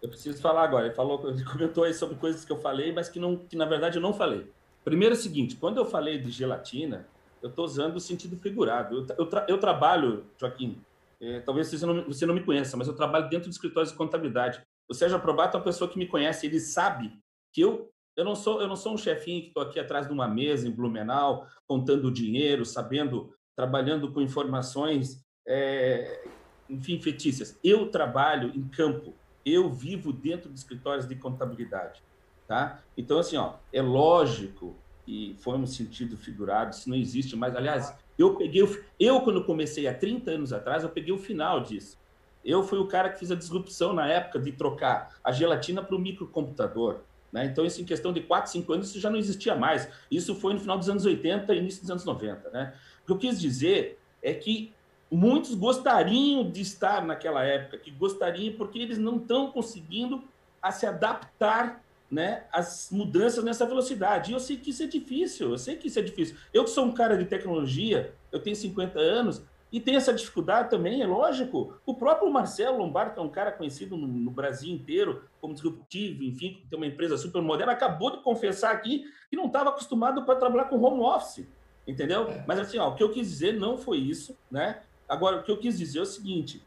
Eu 0.01 0.09
preciso 0.09 0.41
falar 0.41 0.63
agora. 0.63 0.87
Ele 0.87 0.95
falou, 0.95 1.29
ele 1.29 1.45
comentou 1.45 1.83
aí 1.83 1.93
sobre 1.93 2.15
coisas 2.17 2.45
que 2.45 2.53
eu 2.53 2.57
falei, 2.57 2.93
mas 2.93 3.09
que, 3.09 3.19
não, 3.19 3.37
que 3.37 3.57
na 3.57 3.65
verdade 3.65 3.99
eu 3.99 4.03
não 4.03 4.15
falei. 4.15 4.49
Primeiro 4.85 5.17
é 5.17 5.19
o 5.19 5.21
seguinte: 5.21 5.57
quando 5.57 5.79
eu 5.79 5.85
falei 5.85 6.19
de 6.19 6.31
gelatina, 6.31 7.05
eu 7.43 7.49
estou 7.49 7.65
usando 7.65 7.97
o 7.97 8.01
sentido 8.01 8.37
figurado. 8.37 8.99
Eu, 8.99 9.17
eu, 9.19 9.27
tra, 9.27 9.45
eu 9.49 9.59
trabalho, 9.59 10.25
Joaquim, 10.39 10.81
é, 11.21 11.41
talvez 11.41 11.67
você 11.67 11.85
não, 11.85 12.05
você 12.05 12.25
não 12.25 12.35
me 12.35 12.45
conheça, 12.45 12.77
mas 12.77 12.87
eu 12.87 12.95
trabalho 12.95 13.29
dentro 13.29 13.49
de 13.49 13.55
escritórios 13.55 13.91
de 13.91 13.99
contabilidade. 13.99 14.63
O 14.89 14.95
Sérgio 14.95 15.17
Aprobato 15.17 15.57
é 15.57 15.59
uma 15.59 15.65
pessoa 15.65 15.91
que 15.91 15.99
me 15.99 16.07
conhece, 16.07 16.47
ele 16.47 16.61
sabe 16.61 17.13
que 17.53 17.61
eu, 17.61 17.91
eu, 18.17 18.25
não, 18.25 18.37
sou, 18.37 18.61
eu 18.61 18.69
não 18.69 18.77
sou 18.77 18.95
um 18.95 18.99
chefinho 18.99 19.43
que 19.43 19.49
estou 19.49 19.65
aqui 19.65 19.81
atrás 19.81 20.07
de 20.07 20.13
uma 20.13 20.29
mesa 20.29 20.69
em 20.69 20.71
Blumenau, 20.71 21.47
contando 21.67 22.11
dinheiro, 22.11 22.65
sabendo, 22.65 23.35
trabalhando 23.57 24.13
com 24.13 24.21
informações 24.21 25.25
é, 25.47 26.25
enfim, 26.69 27.01
fetícias. 27.01 27.59
Eu 27.63 27.91
trabalho 27.91 28.53
em 28.55 28.63
campo, 28.69 29.15
eu 29.45 29.71
vivo 29.71 30.13
dentro 30.13 30.51
de 30.51 30.59
escritórios 30.59 31.07
de 31.07 31.15
contabilidade, 31.17 32.03
tá? 32.47 32.83
Então, 32.97 33.19
assim, 33.19 33.37
ó, 33.37 33.55
é 33.73 33.83
lógico 33.83 34.77
e 35.07 35.35
foi 35.41 35.57
um 35.57 35.67
sentido 35.67 36.17
figurado, 36.17 36.75
isso 36.75 36.89
não 36.89 36.97
existe 36.97 37.35
mais. 37.35 37.57
Aliás, 37.57 37.93
eu 38.19 38.37
peguei, 38.37 38.63
o, 38.63 38.85
eu 38.99 39.21
quando 39.23 39.45
comecei 39.45 39.89
há 39.89 39.95
30 39.95 40.31
anos 40.31 40.53
atrás, 40.53 40.83
eu 40.83 40.91
peguei 40.91 41.13
o 41.13 41.19
final 41.19 41.61
disso. 41.61 41.99
Eu 42.45 42.63
fui 42.63 42.79
o 42.79 42.87
cara 42.87 43.11
que 43.11 43.19
fiz 43.19 43.31
a 43.31 43.35
disrupção 43.35 43.93
na 43.93 44.07
época 44.07 44.39
de 44.39 44.53
trocar 44.53 45.19
a 45.23 45.33
gelatina 45.33 45.83
para 45.83 45.97
o 45.97 45.99
microcomputador. 45.99 47.01
Né? 47.33 47.45
Então, 47.47 47.65
isso 47.65 47.81
em 47.81 47.85
questão 47.85 48.13
de 48.13 48.21
4, 48.21 48.51
5 48.51 48.73
anos, 48.73 48.89
isso 48.89 49.01
já 49.01 49.11
não 49.11 49.19
existia 49.19 49.55
mais. 49.55 49.89
Isso 50.11 50.35
foi 50.35 50.55
no 50.55 50.61
final 50.61 50.79
dos 50.79 50.89
anos 50.89 51.05
80 51.05 51.55
e 51.55 51.59
início 51.59 51.83
dos 51.83 51.91
anos 51.91 52.05
90. 52.05 52.51
Né? 52.51 52.75
O 53.03 53.07
que 53.07 53.13
eu 53.13 53.19
quis 53.19 53.41
dizer 53.41 53.99
é 54.23 54.33
que 54.35 54.73
muitos 55.11 55.55
gostariam 55.55 56.49
de 56.49 56.61
estar 56.61 57.05
naquela 57.05 57.45
época, 57.45 57.79
que 57.79 57.91
gostariam 57.91 58.55
porque 58.55 58.79
eles 58.79 58.99
não 58.99 59.17
estão 59.17 59.51
conseguindo 59.51 60.23
a 60.63 60.71
se 60.71 60.87
adaptar 60.87 61.83
né, 62.11 62.45
às 62.53 62.89
mudanças 62.91 63.43
nessa 63.45 63.65
velocidade. 63.67 64.31
E 64.31 64.35
eu 64.35 64.41
sei 64.41 64.57
que 64.57 64.71
isso 64.71 64.83
é 64.83 64.87
difícil, 64.87 65.51
eu 65.51 65.59
sei 65.59 65.77
que 65.77 65.89
isso 65.89 65.99
é 65.99 66.03
difícil. 66.03 66.37
Eu 66.53 66.65
que 66.65 66.71
sou 66.71 66.85
um 66.85 66.93
cara 66.93 67.17
de 67.17 67.25
tecnologia, 67.25 68.13
eu 68.33 68.41
tenho 68.41 68.57
50 68.57 68.99
anos, 68.99 69.43
e 69.73 69.79
tem 69.79 69.95
essa 69.95 70.13
dificuldade 70.13 70.69
também, 70.69 71.01
é 71.01 71.07
lógico. 71.07 71.75
O 71.87 71.95
próprio 71.95 72.31
Marcelo 72.31 72.79
Lombardo, 72.79 73.15
que 73.15 73.21
é 73.21 73.23
um 73.23 73.29
cara 73.29 73.53
conhecido 73.53 73.97
no, 73.97 74.07
no 74.07 74.31
Brasil 74.31 74.73
inteiro 74.73 75.23
como 75.41 75.55
disruptivo, 75.55 76.25
enfim, 76.25 76.63
tem 76.69 76.77
uma 76.77 76.87
empresa 76.87 77.17
super 77.17 77.41
moderna, 77.41 77.73
acabou 77.73 78.11
de 78.11 78.23
confessar 78.23 78.73
aqui 78.73 79.05
que 79.29 79.37
não 79.37 79.47
estava 79.47 79.71
acostumado 79.71 80.25
para 80.25 80.35
trabalhar 80.35 80.65
com 80.65 80.83
home 80.83 81.01
office, 81.03 81.47
entendeu? 81.87 82.29
É. 82.29 82.45
Mas 82.49 82.59
assim, 82.59 82.79
ó, 82.79 82.89
o 82.89 82.95
que 82.97 83.03
eu 83.03 83.11
quis 83.11 83.29
dizer 83.29 83.53
não 83.53 83.79
foi 83.79 83.99
isso, 83.99 84.37
né? 84.51 84.81
Agora, 85.11 85.39
o 85.39 85.43
que 85.43 85.51
eu 85.51 85.59
quis 85.59 85.77
dizer 85.77 85.99
é 85.99 86.03
o 86.03 86.07
seguinte: 86.07 86.63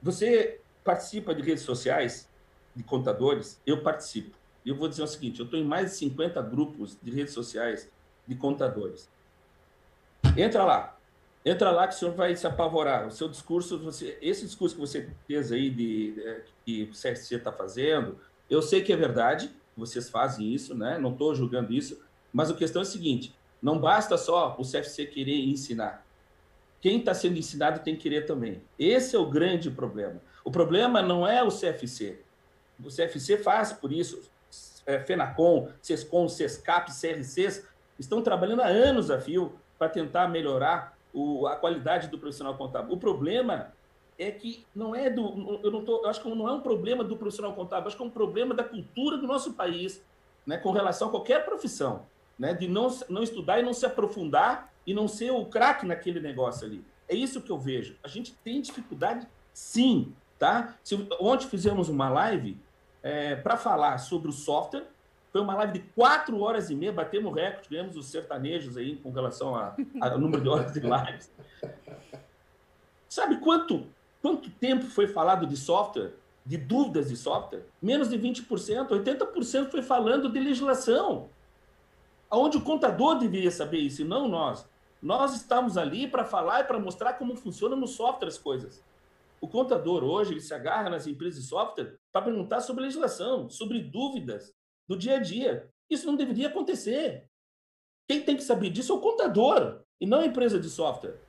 você 0.00 0.60
participa 0.84 1.34
de 1.34 1.42
redes 1.42 1.64
sociais 1.64 2.28
de 2.74 2.84
contadores? 2.84 3.60
Eu 3.66 3.82
participo. 3.82 4.38
E 4.64 4.68
eu 4.68 4.76
vou 4.76 4.88
dizer 4.88 5.02
o 5.02 5.08
seguinte: 5.08 5.40
eu 5.40 5.44
estou 5.44 5.58
em 5.58 5.64
mais 5.64 5.90
de 5.90 5.96
50 5.96 6.40
grupos 6.42 6.96
de 7.02 7.10
redes 7.10 7.34
sociais 7.34 7.90
de 8.28 8.36
contadores. 8.36 9.10
Entra 10.36 10.64
lá. 10.64 10.96
Entra 11.44 11.72
lá 11.72 11.88
que 11.88 11.94
o 11.94 11.98
senhor 11.98 12.14
vai 12.14 12.36
se 12.36 12.46
apavorar. 12.46 13.08
O 13.08 13.10
seu 13.10 13.28
discurso, 13.28 13.76
você, 13.76 14.16
esse 14.22 14.44
discurso 14.44 14.76
que 14.76 14.80
você 14.80 15.10
fez 15.26 15.50
aí, 15.50 15.68
de, 15.68 16.12
de 16.12 16.22
é, 16.22 16.44
que 16.64 16.82
o 16.84 16.92
CFC 16.92 17.36
está 17.36 17.50
fazendo, 17.50 18.20
eu 18.48 18.62
sei 18.62 18.82
que 18.82 18.92
é 18.92 18.96
verdade, 18.96 19.50
vocês 19.76 20.08
fazem 20.08 20.52
isso, 20.52 20.76
né? 20.76 20.96
não 20.98 21.12
estou 21.12 21.34
julgando 21.34 21.72
isso, 21.72 22.00
mas 22.32 22.50
a 22.50 22.54
questão 22.54 22.82
é 22.82 22.84
a 22.84 22.88
seguinte: 22.88 23.34
não 23.60 23.80
basta 23.80 24.16
só 24.16 24.54
o 24.58 24.62
CFC 24.62 25.06
querer 25.06 25.44
ensinar 25.44 26.06
quem 26.80 26.98
está 26.98 27.14
sendo 27.14 27.38
ensinado 27.38 27.80
tem 27.80 27.96
que 27.96 28.02
querer 28.02 28.26
também. 28.26 28.62
Esse 28.78 29.16
é 29.16 29.18
o 29.18 29.26
grande 29.26 29.70
problema. 29.70 30.20
O 30.44 30.50
problema 30.50 31.02
não 31.02 31.26
é 31.26 31.42
o 31.42 31.48
CFC. 31.48 32.20
O 32.82 32.88
CFC 32.88 33.38
faz 33.38 33.72
por 33.72 33.92
isso. 33.92 34.30
É, 34.86 34.98
FENACOM, 35.00 35.68
SESCOM, 35.82 36.28
SESCAP, 36.28 36.90
CRCs 36.90 37.68
estão 37.98 38.22
trabalhando 38.22 38.62
há 38.62 38.66
anos 38.66 39.10
a 39.10 39.20
fio 39.20 39.52
para 39.78 39.88
tentar 39.88 40.28
melhorar 40.28 40.96
o, 41.12 41.46
a 41.46 41.56
qualidade 41.56 42.08
do 42.08 42.18
profissional 42.18 42.56
contábil. 42.56 42.94
O 42.94 42.96
problema 42.96 43.72
é 44.18 44.30
que 44.30 44.66
não 44.74 44.94
é 44.94 45.10
do. 45.10 45.60
Eu, 45.62 45.70
não 45.70 45.84
tô, 45.84 46.02
eu 46.02 46.08
acho 46.08 46.22
que 46.22 46.28
não 46.28 46.48
é 46.48 46.52
um 46.52 46.60
problema 46.60 47.04
do 47.04 47.16
profissional 47.16 47.54
contábil, 47.54 47.88
acho 47.88 47.96
que 47.96 48.02
é 48.02 48.06
um 48.06 48.10
problema 48.10 48.54
da 48.54 48.64
cultura 48.64 49.16
do 49.16 49.26
nosso 49.26 49.52
país, 49.52 50.02
né, 50.46 50.56
com 50.56 50.70
relação 50.72 51.08
a 51.08 51.10
qualquer 51.10 51.44
profissão, 51.44 52.06
né, 52.38 52.54
de 52.54 52.66
não, 52.66 52.88
não 53.08 53.22
estudar 53.22 53.60
e 53.60 53.62
não 53.62 53.72
se 53.72 53.86
aprofundar 53.86 54.72
e 54.88 54.94
não 54.94 55.06
ser 55.06 55.30
o 55.30 55.44
craque 55.44 55.84
naquele 55.84 56.18
negócio 56.18 56.66
ali. 56.66 56.82
É 57.06 57.14
isso 57.14 57.42
que 57.42 57.52
eu 57.52 57.58
vejo. 57.58 57.94
A 58.02 58.08
gente 58.08 58.32
tem 58.42 58.58
dificuldade, 58.58 59.28
sim, 59.52 60.14
tá? 60.38 60.76
Se, 60.82 61.06
ontem 61.20 61.46
fizemos 61.46 61.90
uma 61.90 62.08
live 62.08 62.58
é, 63.02 63.36
para 63.36 63.58
falar 63.58 63.98
sobre 63.98 64.30
o 64.30 64.32
software. 64.32 64.86
Foi 65.30 65.42
uma 65.42 65.54
live 65.56 65.74
de 65.74 65.80
quatro 65.94 66.40
horas 66.40 66.70
e 66.70 66.74
meia, 66.74 66.90
batemos 66.90 67.34
recorde, 67.34 67.68
ganhamos 67.68 67.98
os 67.98 68.06
sertanejos 68.06 68.78
aí 68.78 68.96
com 68.96 69.10
relação 69.10 69.54
ao 69.54 69.76
número 70.18 70.42
de 70.42 70.48
horas 70.48 70.72
de 70.72 70.80
lives. 70.80 71.30
Sabe 73.06 73.36
quanto, 73.40 73.86
quanto 74.22 74.48
tempo 74.52 74.86
foi 74.86 75.06
falado 75.06 75.46
de 75.46 75.56
software, 75.58 76.14
de 76.46 76.56
dúvidas 76.56 77.10
de 77.10 77.16
software? 77.18 77.60
Menos 77.80 78.08
de 78.08 78.18
20%, 78.18 78.88
80% 78.88 79.70
foi 79.70 79.82
falando 79.82 80.32
de 80.32 80.40
legislação. 80.40 81.28
Onde 82.30 82.56
o 82.56 82.62
contador 82.62 83.18
deveria 83.18 83.50
saber 83.50 83.80
isso, 83.80 84.00
e 84.00 84.04
não 84.06 84.26
nós. 84.28 84.66
Nós 85.00 85.34
estamos 85.34 85.76
ali 85.76 86.08
para 86.08 86.24
falar 86.24 86.60
e 86.60 86.64
para 86.64 86.78
mostrar 86.78 87.14
como 87.14 87.36
funciona 87.36 87.76
no 87.76 87.86
software 87.86 88.28
as 88.28 88.38
coisas. 88.38 88.84
O 89.40 89.46
contador 89.46 90.02
hoje 90.02 90.32
ele 90.32 90.40
se 90.40 90.52
agarra 90.52 90.90
nas 90.90 91.06
empresas 91.06 91.42
de 91.42 91.48
software 91.48 91.96
para 92.12 92.22
perguntar 92.22 92.60
sobre 92.60 92.82
legislação, 92.82 93.48
sobre 93.48 93.80
dúvidas 93.80 94.52
do 94.88 94.96
dia 94.96 95.16
a 95.16 95.20
dia. 95.20 95.70
Isso 95.88 96.06
não 96.06 96.16
deveria 96.16 96.48
acontecer. 96.48 97.28
Quem 98.08 98.22
tem 98.22 98.36
que 98.36 98.42
saber 98.42 98.70
disso 98.70 98.92
é 98.92 98.96
o 98.96 99.00
contador 99.00 99.82
e 100.00 100.06
não 100.06 100.20
a 100.20 100.26
empresa 100.26 100.58
de 100.58 100.68
software. 100.68 101.20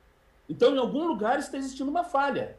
Então, 0.48 0.74
em 0.74 0.78
algum 0.78 1.06
lugar 1.06 1.38
está 1.38 1.56
existindo 1.56 1.90
uma 1.90 2.02
falha. 2.02 2.58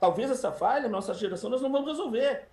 Talvez 0.00 0.30
essa 0.30 0.50
falha, 0.50 0.88
nossa 0.88 1.12
geração, 1.12 1.50
nós 1.50 1.60
não 1.60 1.70
vamos 1.70 1.88
resolver. 1.88 2.48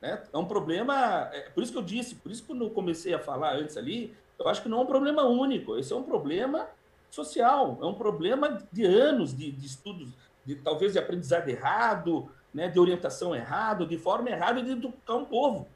Né? 0.00 0.22
É 0.32 0.38
um 0.38 0.44
problema. 0.44 1.28
É, 1.32 1.50
por 1.50 1.62
isso 1.62 1.72
que 1.72 1.78
eu 1.78 1.82
disse, 1.82 2.14
por 2.16 2.30
isso 2.30 2.44
que 2.44 2.52
eu 2.52 2.70
comecei 2.70 3.14
a 3.14 3.18
falar 3.18 3.56
antes 3.56 3.76
ali, 3.76 4.16
eu 4.38 4.48
acho 4.48 4.62
que 4.62 4.68
não 4.68 4.78
é 4.78 4.82
um 4.82 4.86
problema 4.86 5.24
único. 5.24 5.76
Esse 5.76 5.92
é 5.92 5.96
um 5.96 6.02
problema 6.02 6.68
social, 7.10 7.78
é 7.80 7.84
um 7.86 7.94
problema 7.94 8.58
de 8.70 8.84
anos 8.84 9.36
de, 9.36 9.50
de 9.50 9.66
estudos 9.66 10.12
de 10.44 10.56
talvez 10.56 10.94
de 10.94 10.98
aprendizado 10.98 11.48
errado, 11.48 12.30
né, 12.54 12.68
de 12.68 12.80
orientação 12.80 13.34
errada, 13.34 13.84
de 13.84 13.98
forma 13.98 14.30
errada 14.30 14.62
de 14.62 14.70
educar 14.70 15.16
um 15.16 15.24
povo. 15.24 15.68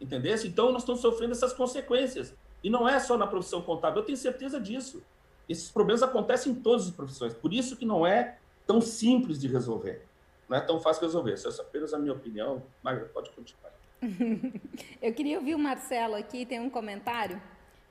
Entendeu? 0.00 0.34
Então, 0.44 0.72
nós 0.72 0.82
estamos 0.82 1.02
sofrendo 1.02 1.32
essas 1.32 1.52
consequências. 1.52 2.34
E 2.64 2.70
não 2.70 2.88
é 2.88 2.98
só 2.98 3.18
na 3.18 3.26
profissão 3.26 3.60
contábil, 3.60 4.00
eu 4.00 4.06
tenho 4.06 4.16
certeza 4.16 4.58
disso. 4.58 5.02
Esses 5.48 5.70
problemas 5.70 6.02
acontecem 6.02 6.52
em 6.52 6.54
todas 6.54 6.86
as 6.86 6.90
profissões. 6.90 7.34
Por 7.34 7.52
isso 7.52 7.76
que 7.76 7.84
não 7.84 8.06
é 8.06 8.38
tão 8.66 8.80
simples 8.80 9.38
de 9.38 9.46
resolver. 9.46 10.06
Não 10.48 10.56
é 10.56 10.60
tão 10.60 10.80
fácil 10.80 11.02
resolver. 11.02 11.32
Essa 11.32 11.48
é 11.48 11.60
apenas 11.60 11.92
a 11.92 11.98
minha 11.98 12.12
opinião. 12.12 12.62
Magra, 12.82 13.04
pode 13.06 13.30
continuar. 13.30 13.72
eu 15.02 15.12
queria 15.12 15.38
ouvir 15.38 15.54
o 15.54 15.58
Marcelo 15.58 16.14
aqui, 16.14 16.46
tem 16.46 16.60
um 16.60 16.70
comentário. 16.70 17.40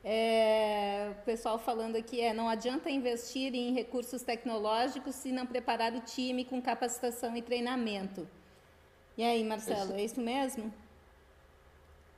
É, 0.03 1.11
o 1.11 1.25
pessoal 1.25 1.57
falando 1.59 1.95
aqui 1.95 2.21
é 2.21 2.33
não 2.33 2.47
adianta 2.47 2.89
investir 2.89 3.53
em 3.53 3.73
recursos 3.73 4.21
tecnológicos 4.21 5.15
se 5.15 5.31
não 5.31 5.45
preparar 5.45 5.93
o 5.93 6.01
time 6.01 6.45
com 6.45 6.61
capacitação 6.61 7.35
e 7.35 7.41
treinamento. 7.41 8.27
E 9.17 9.23
aí, 9.23 9.43
Marcelo, 9.43 9.93
é 9.93 10.03
isso 10.03 10.21
mesmo? 10.21 10.71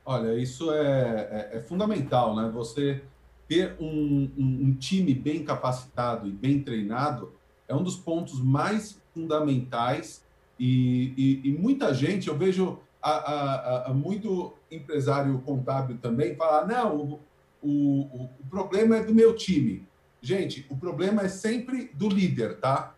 Olha, 0.04 0.34
isso 0.38 0.72
é, 0.72 1.50
é, 1.52 1.56
é 1.58 1.60
fundamental, 1.60 2.36
né? 2.36 2.50
Você 2.52 3.02
ter 3.48 3.74
um, 3.80 4.30
um, 4.38 4.66
um, 4.66 4.74
time 4.74 5.12
bem 5.12 5.42
capacitado 5.42 6.28
e 6.28 6.30
bem 6.30 6.62
treinado 6.62 7.32
é 7.66 7.74
um 7.74 7.82
dos 7.82 7.96
pontos 7.96 8.40
mais 8.40 9.00
fundamentais 9.12 10.24
e, 10.58 11.14
e, 11.16 11.48
e 11.48 11.52
muita 11.52 11.92
gente, 11.92 12.28
eu 12.28 12.36
vejo 12.36 12.78
a, 13.02 13.10
a, 13.10 13.86
a, 13.90 13.94
muito 13.94 14.52
empresário 14.70 15.40
contábil 15.40 15.98
também 15.98 16.36
falar, 16.36 16.66
não, 16.66 17.18
o, 17.62 18.28
o, 18.40 18.46
problema 18.48 18.96
é 18.96 19.04
do 19.04 19.14
meu 19.14 19.34
time. 19.34 19.86
Gente, 20.20 20.66
o 20.70 20.76
problema 20.76 21.22
é 21.22 21.28
sempre 21.28 21.90
do 21.94 22.08
líder, 22.08 22.58
tá? 22.58 22.94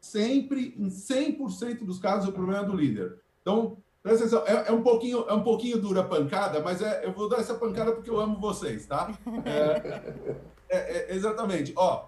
Sempre, 0.00 0.74
em 0.78 0.88
100% 0.88 1.84
dos 1.84 1.98
casos, 1.98 2.28
o 2.28 2.32
problema 2.32 2.62
é 2.62 2.66
do 2.66 2.74
líder. 2.74 3.18
Então, 3.40 3.76
presta 4.02 4.24
atenção, 4.24 4.44
é, 4.46 4.68
é, 4.68 4.72
um, 4.72 4.82
pouquinho, 4.82 5.24
é 5.28 5.32
um 5.32 5.42
pouquinho 5.42 5.80
dura 5.80 6.00
a 6.00 6.04
pancada, 6.04 6.60
mas 6.60 6.82
é, 6.82 7.04
eu 7.04 7.12
vou 7.12 7.28
dar 7.28 7.38
essa 7.38 7.54
pancada 7.54 7.92
porque 7.92 8.10
eu 8.10 8.20
amo 8.20 8.40
vocês, 8.40 8.86
tá? 8.86 9.16
É, 9.44 10.76
é, 10.76 11.12
é 11.12 11.14
exatamente. 11.14 11.72
Ó, 11.76 12.06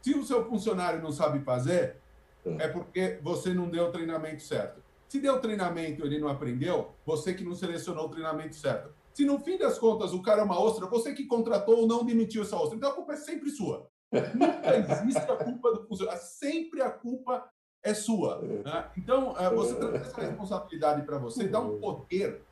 se 0.00 0.14
o 0.14 0.24
seu 0.24 0.44
funcionário 0.48 1.02
não 1.02 1.12
sabe 1.12 1.40
fazer, 1.40 1.96
é 2.58 2.68
porque 2.68 3.18
você 3.22 3.52
não 3.52 3.68
deu 3.68 3.86
o 3.86 3.90
treinamento 3.90 4.42
certo. 4.42 4.80
Se 5.08 5.20
deu 5.20 5.40
treinamento 5.40 6.02
e 6.02 6.06
ele 6.06 6.18
não 6.18 6.28
aprendeu, 6.28 6.92
você 7.04 7.34
que 7.34 7.44
não 7.44 7.54
selecionou 7.54 8.06
o 8.06 8.08
treinamento 8.08 8.54
certo. 8.54 8.90
Se 9.16 9.24
no 9.24 9.38
fim 9.40 9.56
das 9.56 9.78
contas 9.78 10.12
o 10.12 10.20
cara 10.20 10.42
é 10.42 10.44
uma 10.44 10.60
ostra, 10.60 10.84
você 10.86 11.14
que 11.14 11.24
contratou 11.24 11.78
ou 11.78 11.86
não 11.86 12.04
demitiu 12.04 12.42
essa 12.42 12.54
ostra. 12.54 12.76
Então 12.76 12.90
a 12.90 12.94
culpa 12.94 13.14
é 13.14 13.16
sempre 13.16 13.48
sua. 13.48 13.88
Nunca 14.12 14.76
existe 14.76 15.30
a 15.30 15.36
culpa 15.42 15.72
do 15.72 15.86
funcionário. 15.86 16.20
Sempre 16.22 16.82
a 16.82 16.90
culpa 16.90 17.48
é 17.82 17.94
sua. 17.94 18.42
Né? 18.42 18.90
Então, 18.94 19.34
é, 19.38 19.48
você 19.48 19.74
trazer 19.74 19.96
essa 19.96 20.20
responsabilidade 20.20 21.06
para 21.06 21.16
você 21.16 21.48
dá 21.48 21.58
um 21.60 21.80
poder 21.80 22.42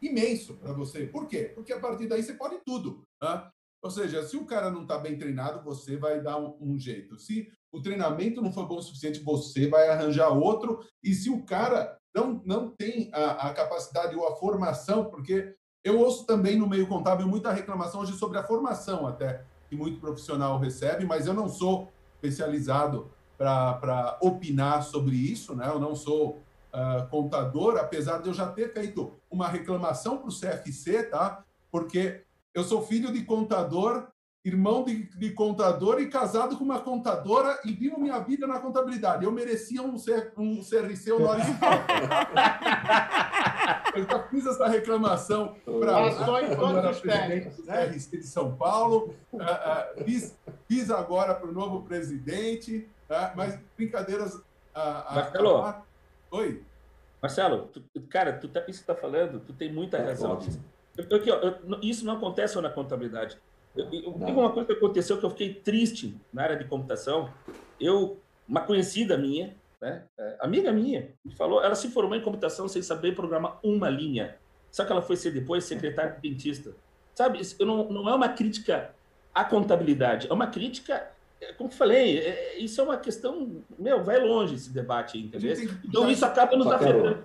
imenso 0.00 0.54
para 0.54 0.72
você. 0.72 1.06
Por 1.06 1.26
quê? 1.26 1.52
Porque 1.54 1.74
a 1.74 1.78
partir 1.78 2.06
daí 2.06 2.22
você 2.22 2.32
pode 2.32 2.56
tudo. 2.64 3.04
Né? 3.22 3.46
Ou 3.82 3.90
seja, 3.90 4.26
se 4.26 4.34
o 4.38 4.46
cara 4.46 4.70
não 4.70 4.84
está 4.84 4.96
bem 4.96 5.18
treinado, 5.18 5.62
você 5.62 5.94
vai 5.98 6.22
dar 6.22 6.38
um, 6.38 6.56
um, 6.58 6.78
jeito. 6.78 7.18
Se 7.18 7.52
o 7.70 7.82
treinamento 7.82 8.40
não 8.40 8.50
for 8.50 8.66
bom 8.66 8.78
o 8.78 8.82
suficiente, 8.82 9.20
você 9.20 9.68
vai 9.68 9.90
arranjar 9.90 10.30
outro. 10.30 10.82
E 11.02 11.12
se 11.12 11.28
o 11.28 11.44
cara 11.44 11.98
não, 12.14 12.40
não 12.46 12.70
tem 12.70 13.10
a, 13.12 13.48
a 13.48 13.52
capacidade 13.52 14.16
ou 14.16 14.26
a 14.26 14.36
formação, 14.36 15.10
porque 15.10 15.54
eu 15.84 16.00
ouço 16.00 16.24
também 16.24 16.58
no 16.58 16.66
meio 16.66 16.86
contábil 16.86 17.28
muita 17.28 17.52
reclamação 17.52 18.00
hoje 18.00 18.14
sobre 18.14 18.38
a 18.38 18.42
formação, 18.42 19.06
até 19.06 19.44
que 19.68 19.76
muito 19.76 20.00
profissional 20.00 20.58
recebe, 20.58 21.04
mas 21.04 21.26
eu 21.26 21.34
não 21.34 21.48
sou 21.48 21.92
especializado 22.14 23.10
para 23.36 24.16
opinar 24.22 24.82
sobre 24.82 25.14
isso, 25.14 25.54
né? 25.54 25.68
Eu 25.68 25.78
não 25.78 25.94
sou 25.94 26.42
uh, 26.72 27.06
contador, 27.10 27.76
apesar 27.76 28.22
de 28.22 28.28
eu 28.28 28.34
já 28.34 28.46
ter 28.46 28.72
feito 28.72 29.12
uma 29.30 29.46
reclamação 29.46 30.16
para 30.16 30.28
o 30.28 30.32
CFC, 30.32 31.02
tá? 31.04 31.44
Porque 31.70 32.22
eu 32.54 32.64
sou 32.64 32.80
filho 32.80 33.12
de 33.12 33.22
contador 33.22 34.08
irmão 34.44 34.84
de, 34.84 35.04
de, 35.16 35.30
contador 35.30 35.98
e 36.00 36.08
casado 36.10 36.58
com 36.58 36.64
uma 36.64 36.78
contadora 36.78 37.58
e 37.64 37.72
vivo 37.72 37.98
minha 37.98 38.18
vida 38.18 38.46
na 38.46 38.58
contabilidade. 38.58 39.24
Eu 39.24 39.32
merecia 39.32 39.82
um, 39.82 39.96
C, 39.96 40.30
um 40.36 40.60
CRC 40.60 41.12
honoris 41.12 41.46
Eu 43.94 44.04
já 44.04 44.22
fiz 44.28 44.46
essa 44.46 44.68
reclamação 44.68 45.56
para 45.64 45.96
a 45.96 46.10
presidente 47.00 47.62
né? 47.64 47.86
De 47.86 48.22
São 48.22 48.54
Paulo, 48.54 49.14
uh, 49.32 49.38
uh, 49.38 50.04
fiz, 50.04 50.36
fiz 50.68 50.90
agora 50.90 51.34
para 51.34 51.48
o 51.48 51.52
novo 51.52 51.82
presidente, 51.82 52.88
uh, 53.08 53.36
mas 53.36 53.58
brincadeiras... 53.76 54.40
Marcelo, 54.74 55.74
Oi? 56.30 56.62
Marcelo, 57.22 57.70
tu, 57.72 57.82
cara, 58.08 58.32
tu 58.34 58.48
tá, 58.48 58.60
isso 58.68 58.84
que 58.84 58.90
está 58.90 58.94
falando, 58.94 59.40
tu 59.40 59.52
tem 59.52 59.72
muita 59.72 59.96
é 59.96 60.04
razão. 60.04 60.38
Eu, 60.96 61.06
eu, 61.08 61.24
eu, 61.26 61.80
isso 61.80 62.04
não 62.04 62.16
acontece 62.16 62.60
na 62.60 62.70
contabilidade. 62.70 63.38
Eu, 63.74 63.90
eu, 63.92 64.10
uma 64.10 64.50
coisa 64.52 64.66
que 64.66 64.72
aconteceu 64.74 65.18
que 65.18 65.24
eu 65.24 65.30
fiquei 65.30 65.54
triste 65.54 66.16
na 66.32 66.42
área 66.42 66.56
de 66.56 66.64
computação. 66.64 67.30
Eu, 67.80 68.18
uma 68.46 68.60
conhecida 68.60 69.16
minha, 69.16 69.54
né, 69.84 70.02
é, 70.18 70.36
amiga 70.40 70.72
minha, 70.72 71.10
me 71.22 71.34
falou, 71.34 71.62
ela 71.62 71.74
se 71.74 71.88
formou 71.88 72.16
em 72.16 72.22
computação 72.22 72.66
sem 72.66 72.80
saber 72.80 73.14
programar 73.14 73.58
uma 73.62 73.90
linha. 73.90 74.36
Só 74.70 74.82
que 74.84 74.90
ela 74.90 75.02
foi 75.02 75.14
ser 75.14 75.30
depois 75.30 75.64
secretária 75.64 76.12
de 76.12 76.28
dentista. 76.28 76.74
Sabe, 77.14 77.40
isso 77.40 77.64
não, 77.64 77.90
não 77.90 78.08
é 78.08 78.14
uma 78.14 78.30
crítica 78.30 78.94
à 79.34 79.44
contabilidade, 79.44 80.26
é 80.28 80.32
uma 80.32 80.46
crítica, 80.46 81.06
é, 81.38 81.52
como 81.52 81.68
eu 81.68 81.74
falei, 81.74 82.18
é, 82.18 82.58
isso 82.58 82.80
é 82.80 82.84
uma 82.84 82.96
questão, 82.96 83.62
meu, 83.78 84.02
vai 84.02 84.18
longe 84.18 84.54
esse 84.54 84.70
debate, 84.70 85.18
entendeu? 85.18 85.54
Então 85.84 86.10
isso 86.10 86.24
acaba 86.24 86.56
nos 86.56 86.66
afetando. 86.66 87.22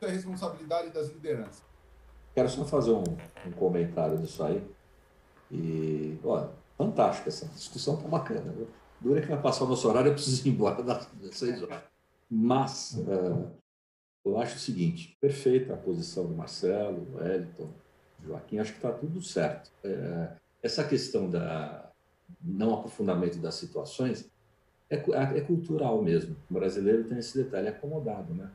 É 0.00 0.06
a 0.06 0.10
responsabilidade 0.10 0.90
das 0.90 1.08
lideranças. 1.08 1.62
Quero 2.34 2.48
só 2.48 2.64
fazer 2.64 2.92
um, 2.92 3.04
um 3.46 3.50
comentário 3.52 4.16
disso 4.16 4.42
aí. 4.44 4.62
E, 5.50 6.18
olha, 6.24 6.48
fantástica 6.76 7.28
essa 7.28 7.46
discussão, 7.48 7.96
tá 7.96 8.08
bacana. 8.08 8.54
Dura 9.00 9.20
que 9.20 9.28
vai 9.28 9.40
passar 9.40 9.64
o 9.64 9.68
nosso 9.68 9.88
horário, 9.88 10.08
eu 10.08 10.14
preciso 10.14 10.46
ir 10.46 10.50
embora 10.50 10.82
das 10.82 11.08
seis 11.32 11.62
horas. 11.62 11.82
Mas, 12.30 12.94
uh, 12.98 13.50
eu 14.24 14.38
acho 14.38 14.56
o 14.56 14.60
seguinte: 14.60 15.16
perfeita 15.20 15.74
a 15.74 15.76
posição 15.76 16.26
do 16.26 16.34
Marcelo, 16.34 17.00
do 17.04 17.16
Wellington, 17.16 17.70
do 18.18 18.26
Joaquim, 18.26 18.58
acho 18.58 18.72
que 18.72 18.78
está 18.78 18.92
tudo 18.92 19.22
certo. 19.22 19.70
Uh, 19.84 20.36
essa 20.62 20.84
questão 20.84 21.30
da 21.30 21.90
não 22.42 22.74
aprofundamento 22.74 23.38
das 23.38 23.54
situações 23.54 24.30
é, 24.90 24.96
é, 24.96 25.40
cultural 25.40 26.02
mesmo. 26.02 26.36
O 26.50 26.54
brasileiro 26.54 27.04
tem 27.04 27.18
esse 27.18 27.36
detalhe, 27.36 27.66
é 27.66 27.70
acomodado, 27.70 28.34
né? 28.34 28.50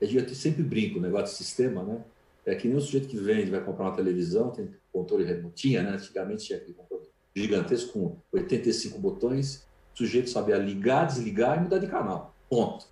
Eu 0.00 0.28
sempre 0.34 0.62
brinco, 0.62 0.98
o 0.98 1.02
negócio 1.02 1.36
de 1.36 1.44
sistema, 1.44 1.82
né? 1.82 2.02
É 2.46 2.54
que 2.54 2.66
nem 2.66 2.76
o 2.76 2.80
sujeito 2.80 3.08
que 3.08 3.18
vende, 3.18 3.50
vai 3.50 3.62
comprar 3.62 3.86
uma 3.86 3.96
televisão, 3.96 4.50
tem 4.50 4.70
controle 4.92 5.24
remoto. 5.24 5.54
Tinha, 5.54 5.82
né? 5.82 5.90
Antigamente 5.90 6.46
tinha 6.46 6.58
aquele 6.58 6.74
controle 6.74 7.06
gigantesco 7.34 7.92
com 7.92 8.16
85 8.32 8.98
botões. 8.98 9.66
O 9.94 9.98
sujeito 9.98 10.30
sabia 10.30 10.56
ligar, 10.56 11.06
desligar 11.06 11.58
e 11.58 11.62
mudar 11.62 11.78
de 11.78 11.86
canal. 11.86 12.34
Ponto. 12.48 12.86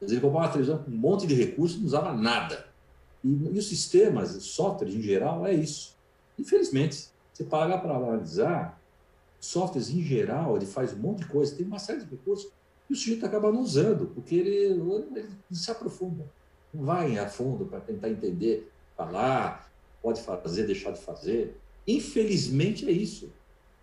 Mas 0.00 0.12
ele 0.12 0.20
comprava 0.20 0.46
uma 0.46 0.52
televisão 0.52 0.78
com 0.78 0.90
um 0.90 0.96
monte 0.96 1.26
de 1.26 1.34
recursos 1.34 1.78
não 1.78 1.86
usava 1.86 2.12
nada. 2.12 2.66
E, 3.24 3.28
e 3.28 3.58
os 3.58 3.68
sistemas, 3.68 4.30
softwares 4.42 4.94
em 4.94 5.00
geral, 5.00 5.46
é 5.46 5.54
isso. 5.54 5.96
Infelizmente, 6.38 7.08
você 7.32 7.44
paga 7.44 7.78
para 7.78 7.96
analisar, 7.96 8.80
softwares 9.40 9.90
em 9.90 10.02
geral, 10.02 10.56
ele 10.56 10.66
faz 10.66 10.92
um 10.92 10.98
monte 10.98 11.20
de 11.20 11.26
coisa, 11.26 11.54
tem 11.54 11.66
uma 11.66 11.78
série 11.78 12.00
de 12.00 12.10
recursos. 12.10 12.50
e 12.88 12.92
o 12.92 12.96
sujeito 12.96 13.24
acaba 13.24 13.50
não 13.50 13.60
usando, 13.60 14.06
porque 14.14 14.34
ele, 14.34 14.80
ele 15.14 15.28
se 15.50 15.70
aprofunda, 15.70 16.26
não 16.72 16.84
vai 16.84 17.18
a 17.18 17.28
fundo 17.28 17.64
para 17.66 17.80
tentar 17.80 18.08
entender, 18.08 18.70
falar, 18.96 19.70
pode 20.02 20.20
fazer, 20.20 20.66
deixar 20.66 20.92
de 20.92 21.00
fazer. 21.00 21.56
Infelizmente 21.86 22.88
é 22.88 22.92
isso. 22.92 23.30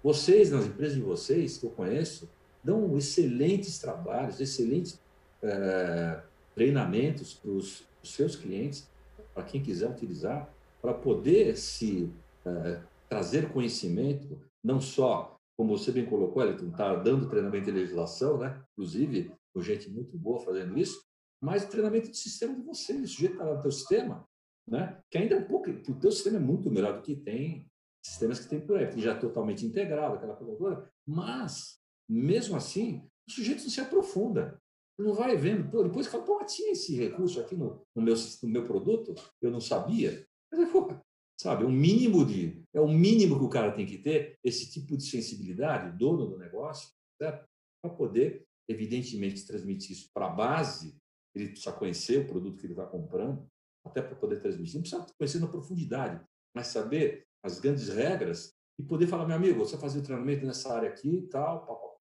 Vocês, 0.04 0.52
nas 0.52 0.66
empresas 0.66 0.96
de 0.96 1.02
vocês, 1.02 1.58
que 1.58 1.66
eu 1.66 1.70
conheço, 1.70 2.30
dão 2.64 2.98
excelentes 2.98 3.78
trabalhos, 3.80 4.40
excelentes 4.40 5.00
é, 5.44 6.24
treinamentos 6.56 7.34
para 7.34 7.52
os 7.52 7.86
seus 8.04 8.36
clientes, 8.36 8.90
para 9.34 9.44
quem 9.44 9.62
quiser 9.62 9.90
utilizar, 9.90 10.52
para 10.82 10.94
poder 10.94 11.56
se 11.58 12.12
é, 12.46 12.82
trazer 13.10 13.52
conhecimento, 13.52 14.40
não 14.64 14.80
só, 14.80 15.36
como 15.58 15.78
você 15.78 15.92
bem 15.92 16.06
colocou, 16.06 16.44
Elton, 16.44 16.70
está 16.70 16.96
dando 16.96 17.30
treinamento 17.30 17.66
de 17.66 17.72
legislação, 17.72 18.38
né? 18.38 18.62
inclusive, 18.74 19.32
com 19.54 19.62
gente 19.62 19.90
muito 19.90 20.18
boa 20.18 20.40
fazendo 20.40 20.78
isso, 20.78 21.04
mas 21.42 21.66
treinamento 21.66 22.10
de 22.10 22.18
sistema 22.18 22.56
de 22.56 22.62
vocês. 22.62 23.02
O 23.02 23.08
sujeito 23.08 23.34
está 23.34 23.46
no 23.46 23.62
teu 23.62 23.72
sistema, 23.72 24.26
né? 24.68 25.00
que 25.12 25.18
ainda 25.18 25.36
é 25.36 25.40
um 25.40 25.46
pouco, 25.46 25.70
o 25.70 26.00
teu 26.00 26.12
sistema 26.12 26.38
é 26.38 26.42
muito 26.42 26.72
melhor 26.72 26.96
do 26.96 27.02
que 27.02 27.16
tem 27.16 27.68
sistemas 28.06 28.40
que 28.40 28.50
tem 28.50 28.60
por 28.60 28.78
aí, 28.78 28.88
que 28.88 29.02
já 29.02 29.12
é 29.12 29.20
totalmente 29.20 29.66
integrado, 29.66 30.16
aquela 30.16 30.36
coisa 30.36 30.56
toda, 30.58 30.92
mas, 31.08 31.80
mesmo 32.10 32.58
assim, 32.58 33.08
o 33.28 33.32
sujeito 33.32 33.64
não 33.64 33.70
se 33.70 33.80
aprofunda. 33.80 34.62
Não 34.98 35.14
vai 35.14 35.36
vendo, 35.36 35.70
pô, 35.70 35.84
depois 35.84 36.08
fala, 36.08 36.24
pô, 36.24 36.44
tinha 36.46 36.72
esse 36.72 36.96
recurso 36.96 37.40
aqui 37.40 37.56
no, 37.56 37.82
no, 37.96 38.02
meu, 38.02 38.16
no 38.44 38.50
meu 38.50 38.64
produto, 38.64 39.16
eu 39.42 39.50
não 39.50 39.60
sabia. 39.60 40.26
Mas, 40.52 40.72
pô, 40.72 40.94
sabe, 41.40 41.64
é 41.64 41.68
um 41.68 41.72
mínimo 41.72 42.26
de, 42.26 42.64
é 42.74 42.80
o 42.80 42.88
mínimo 42.88 43.38
que 43.40 43.46
o 43.46 43.50
cara 43.50 43.72
tem 43.72 43.86
que 43.86 43.98
ter, 43.98 44.38
esse 44.44 44.70
tipo 44.70 44.96
de 44.96 45.04
sensibilidade, 45.04 45.98
dono 45.98 46.28
do 46.28 46.38
negócio, 46.38 46.90
para 47.18 47.94
poder, 47.98 48.46
evidentemente, 48.68 49.46
transmitir 49.46 49.92
isso 49.92 50.10
para 50.14 50.28
a 50.28 50.30
base, 50.30 50.96
ele 51.36 51.50
precisa 51.50 51.72
conhecer 51.72 52.20
o 52.20 52.28
produto 52.28 52.60
que 52.60 52.66
ele 52.66 52.74
está 52.74 52.86
comprando, 52.86 53.48
até 53.84 54.02
para 54.02 54.16
poder 54.16 54.40
transmitir. 54.40 54.76
Não 54.76 54.82
precisa 54.82 55.06
conhecer 55.18 55.40
na 55.40 55.48
profundidade, 55.48 56.24
mas 56.56 56.68
saber 56.68 57.26
as 57.44 57.60
grandes 57.60 57.90
regras 57.90 58.54
e 58.80 58.84
poder 58.84 59.08
falar, 59.08 59.26
meu 59.26 59.36
amigo, 59.36 59.60
você 59.60 59.78
fazer 59.78 60.00
o 60.00 60.04
treinamento 60.04 60.46
nessa 60.46 60.74
área 60.74 60.90
aqui 60.90 61.10
e 61.10 61.28
tal, 61.28 61.66
papapá, 61.66 61.93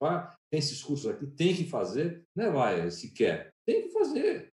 tem 0.51 0.59
esses 0.59 0.83
cursos 0.83 1.11
aqui, 1.11 1.27
tem 1.27 1.55
que 1.55 1.65
fazer, 1.65 2.25
não 2.35 2.45
é 2.45 2.51
vai, 2.51 2.91
se 2.91 3.13
quer, 3.13 3.53
tem 3.67 3.83
que 3.83 3.91
fazer, 3.91 4.53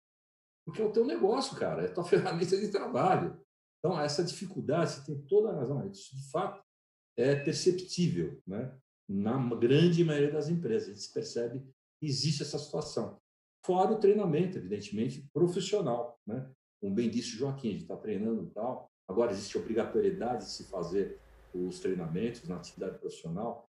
porque 0.64 0.82
é 0.82 0.84
o 0.84 0.92
teu 0.92 1.04
negócio, 1.04 1.56
cara, 1.56 1.82
é 1.82 1.86
a 1.86 1.92
tua 1.92 2.04
ferramenta 2.08 2.56
de 2.56 2.68
trabalho. 2.68 3.40
Então, 3.78 3.98
essa 4.00 4.24
dificuldade, 4.24 4.92
você 4.92 5.04
tem 5.04 5.20
toda 5.26 5.50
a 5.50 5.54
razão, 5.54 5.86
isso 5.88 6.16
de 6.16 6.30
fato 6.30 6.62
é 7.16 7.36
perceptível, 7.36 8.40
né? 8.46 8.76
na 9.08 9.38
grande 9.54 10.04
maioria 10.04 10.32
das 10.32 10.48
empresas, 10.48 10.88
a 10.88 10.94
gente 10.94 11.12
percebe 11.12 11.60
que 11.98 12.06
existe 12.06 12.42
essa 12.42 12.58
situação. 12.58 13.18
Fora 13.64 13.92
o 13.92 13.98
treinamento, 13.98 14.58
evidentemente, 14.58 15.26
profissional, 15.32 16.18
né? 16.26 16.50
Como 16.80 16.94
bem 16.94 17.10
disse 17.10 17.34
o 17.34 17.38
Joaquim, 17.38 17.68
a 17.68 17.72
gente 17.72 17.82
está 17.82 17.96
treinando 17.96 18.44
e 18.44 18.50
tal, 18.50 18.88
Agora, 19.08 19.32
existe 19.32 19.56
obrigatoriedade 19.56 20.44
de 20.44 20.50
se 20.50 20.64
fazer 20.64 21.18
os 21.54 21.80
treinamentos 21.80 22.46
na 22.46 22.56
atividade 22.56 22.98
profissional. 22.98 23.66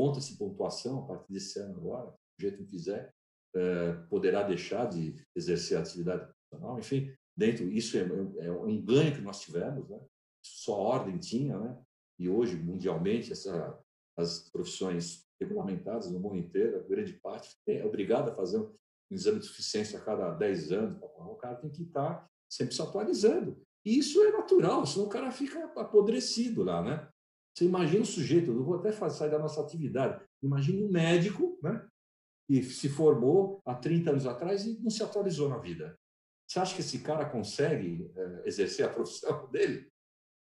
Conta-se 0.00 0.38
pontuação 0.38 1.00
a 1.00 1.02
partir 1.08 1.30
desse 1.30 1.58
ano 1.58 1.76
agora. 1.76 2.08
O 2.08 2.40
jeito 2.40 2.56
que 2.56 2.70
quiser, 2.70 3.12
é, 3.54 3.92
poderá 4.08 4.42
deixar 4.42 4.86
de 4.86 5.14
exercer 5.36 5.76
a 5.76 5.82
atividade 5.82 6.26
profissional. 6.26 6.78
Enfim, 6.78 7.14
dentro 7.36 7.70
isso 7.70 7.98
é, 7.98 8.00
é 8.46 8.50
um 8.50 8.80
ganho 8.80 9.14
que 9.14 9.20
nós 9.20 9.42
tivemos, 9.42 9.86
né? 9.90 10.00
Só 10.42 10.72
ordem 10.72 11.18
tinha, 11.18 11.58
né? 11.58 11.78
E 12.18 12.30
hoje, 12.30 12.56
mundialmente, 12.56 13.30
essa, 13.30 13.78
as 14.16 14.48
profissões 14.48 15.26
regulamentadas 15.38 16.10
no 16.10 16.18
mundo 16.18 16.38
inteiro, 16.38 16.78
a 16.78 16.88
grande 16.88 17.12
parte 17.12 17.54
é 17.68 17.84
obrigada 17.84 18.32
a 18.32 18.34
fazer 18.34 18.58
um 18.58 18.74
exame 19.10 19.40
de 19.40 19.44
suficiência 19.44 19.98
a 19.98 20.02
cada 20.02 20.30
10 20.30 20.72
anos. 20.72 20.98
O 21.02 21.34
cara 21.34 21.56
tem 21.56 21.68
que 21.68 21.82
estar 21.82 22.26
sempre 22.50 22.74
se 22.74 22.80
atualizando. 22.80 23.62
E 23.84 23.98
isso 23.98 24.22
é 24.22 24.32
natural, 24.32 24.86
senão 24.86 25.04
o 25.04 25.10
cara 25.10 25.30
fica 25.30 25.62
apodrecido 25.76 26.62
lá, 26.62 26.82
né? 26.82 27.06
Você 27.54 27.64
imagina 27.64 28.02
o 28.02 28.06
sujeito, 28.06 28.50
eu 28.50 28.64
vou 28.64 28.76
até 28.76 28.92
sair 28.92 29.30
da 29.30 29.38
nossa 29.38 29.60
atividade, 29.60 30.22
imagine 30.42 30.84
um 30.84 30.90
médico, 30.90 31.58
né? 31.62 31.86
Que 32.46 32.62
se 32.62 32.88
formou 32.88 33.60
há 33.64 33.74
30 33.74 34.10
anos 34.10 34.26
atrás 34.26 34.66
e 34.66 34.80
não 34.80 34.90
se 34.90 35.02
atualizou 35.02 35.48
na 35.48 35.58
vida. 35.58 35.98
Você 36.48 36.58
acha 36.58 36.74
que 36.74 36.80
esse 36.80 36.98
cara 37.00 37.28
consegue 37.28 38.10
é, 38.16 38.42
exercer 38.46 38.84
a 38.84 38.88
profissão 38.92 39.48
dele 39.50 39.88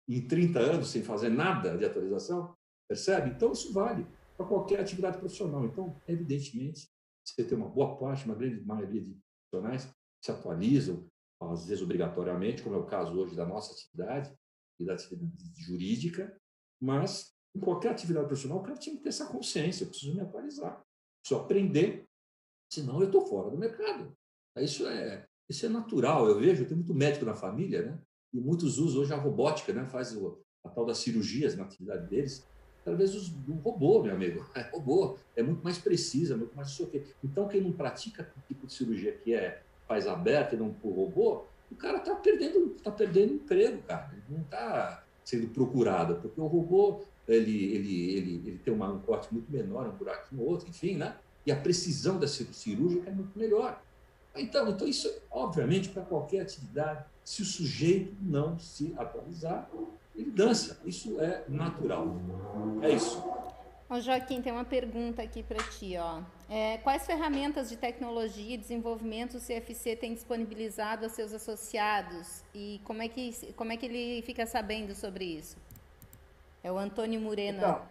em 0.08 0.26
30 0.26 0.60
anos 0.60 0.90
sem 0.90 1.04
fazer 1.04 1.30
nada 1.30 1.78
de 1.78 1.86
atualização? 1.86 2.56
Percebe? 2.88 3.32
Então, 3.32 3.52
isso 3.52 3.74
vale 3.74 4.08
para 4.38 4.46
qualquer 4.46 4.80
atividade 4.80 5.18
profissional. 5.18 5.66
Então, 5.66 6.00
evidentemente, 6.08 6.88
você 7.26 7.44
tem 7.44 7.58
uma 7.58 7.68
boa 7.68 7.98
parte, 7.98 8.26
uma 8.26 8.36
grande 8.36 8.64
maioria 8.64 9.02
de 9.02 9.18
profissionais 9.52 9.86
que 9.86 9.92
se 10.26 10.32
atualizam, 10.32 11.06
às 11.42 11.68
vezes 11.68 11.84
obrigatoriamente, 11.84 12.64
como 12.64 12.76
é 12.76 12.80
o 12.80 12.86
caso 12.86 13.14
hoje 13.20 13.36
da 13.36 13.46
nossa 13.46 13.74
atividade 13.74 14.34
e 14.80 14.86
da 14.86 14.94
atividade 14.94 15.32
jurídica, 15.56 16.40
mas 16.80 17.34
em 17.56 17.60
qualquer 17.60 17.92
atividade 17.92 18.28
profissional, 18.28 18.60
o 18.60 18.64
cara 18.64 18.78
tinha 18.78 18.96
que 18.96 19.02
ter 19.02 19.10
essa 19.10 19.26
consciência, 19.26 19.84
eu 19.84 19.90
preciso 19.90 20.14
me 20.14 20.22
atualizar, 20.22 20.82
preciso 21.22 21.42
aprender, 21.42 22.06
senão 22.72 23.00
eu 23.00 23.08
estou 23.08 23.26
fora 23.26 23.50
do 23.50 23.58
mercado. 23.58 24.16
Isso 24.58 24.88
é, 24.88 25.26
isso 25.50 25.66
é 25.66 25.70
natural, 25.70 26.28
eu 26.28 26.40
vejo, 26.40 26.66
tem 26.66 26.78
muito 26.78 26.94
médico 26.94 27.26
na 27.26 27.34
família, 27.34 27.84
né? 27.84 28.00
e 28.34 28.40
muitos 28.40 28.78
usam 28.78 29.02
hoje 29.02 29.14
a 29.14 29.18
robótica, 29.18 29.74
né? 29.74 29.86
faz 29.86 30.16
o, 30.16 30.40
a 30.64 30.70
tal 30.70 30.86
das 30.86 31.00
cirurgias 31.00 31.56
na 31.56 31.64
atividade 31.64 32.08
deles, 32.08 32.46
através 32.82 33.30
do 33.30 33.54
robô, 33.56 34.04
meu 34.04 34.14
amigo. 34.14 34.46
É 34.56 34.62
robô, 34.70 35.18
é 35.36 35.44
muito 35.44 35.64
mais 35.64 35.78
precisa, 35.78 36.38
muito 36.38 36.56
mais. 36.56 36.78
Então, 37.24 37.48
quem 37.48 37.62
não 37.62 37.72
pratica 37.72 38.32
o 38.38 38.42
tipo 38.48 38.68
de 38.68 38.74
cirurgia 38.74 39.14
que 39.14 39.34
é 39.34 39.62
faz 39.88 40.08
aberta 40.08 40.56
e 40.56 40.58
não 40.58 40.74
por 40.74 40.94
robô, 40.94 41.46
o 41.72 41.76
cara 41.76 41.98
está 41.98 42.16
perdendo, 42.16 42.70
tá 42.82 42.92
perdendo 42.92 43.34
emprego, 43.34 43.82
cara. 43.84 44.10
Ele 44.14 44.24
não 44.30 44.42
está 44.42 45.04
sendo 45.28 45.50
procurado, 45.50 46.16
porque 46.22 46.40
o 46.40 46.48
robô 46.48 47.02
ele, 47.28 47.66
ele, 47.74 48.12
ele, 48.12 48.44
ele 48.46 48.62
tem 48.64 48.74
uma, 48.74 48.90
um 48.90 49.00
corte 49.00 49.28
muito 49.34 49.52
menor, 49.52 49.86
um 49.86 49.92
buraquinho 49.92 50.42
outro, 50.42 50.70
enfim, 50.70 50.96
né? 50.96 51.18
E 51.46 51.52
a 51.52 51.56
precisão 51.58 52.18
da 52.18 52.26
cirúrgica 52.30 53.10
é 53.10 53.14
muito 53.14 53.38
melhor. 53.38 53.82
Então, 54.34 54.70
então 54.70 54.88
isso, 54.88 55.14
obviamente, 55.30 55.90
para 55.90 56.02
qualquer 56.04 56.44
atividade, 56.44 57.04
se 57.26 57.42
o 57.42 57.46
sujeito 57.46 58.16
não 58.22 58.58
se 58.58 58.94
atualizar, 58.98 59.70
ele 60.16 60.32
dança. 60.32 60.80
Isso 60.86 61.20
é 61.20 61.44
natural. 61.50 62.16
É 62.82 62.92
isso. 62.92 63.22
Ô 63.90 64.00
Joaquim, 64.00 64.42
tem 64.42 64.54
uma 64.54 64.64
pergunta 64.64 65.22
aqui 65.22 65.44
para 65.44 65.62
ti, 65.62 65.98
ó. 65.98 66.22
É, 66.50 66.78
quais 66.78 67.06
ferramentas 67.06 67.68
de 67.70 67.76
tecnologia 67.76 68.56
e 68.56 68.58
desenvolvimento 68.58 69.36
o 69.36 69.42
CFC 69.42 69.98
tem 69.98 70.14
disponibilizado 70.14 71.06
a 71.06 71.10
seus 71.10 71.34
associados 71.34 72.42
e 72.56 72.80
como 72.86 73.02
é 73.02 73.10
que 73.10 73.54
como 73.54 73.74
é 73.74 73.78
que 73.78 73.86
ele 73.86 74.22
fica 74.22 74.46
sabendo 74.46 74.96
sobre 74.96 75.26
isso? 75.26 75.58
É 76.64 76.72
o 76.72 76.78
Antônio 76.78 77.20
Morena. 77.20 77.58
Então, 77.58 77.82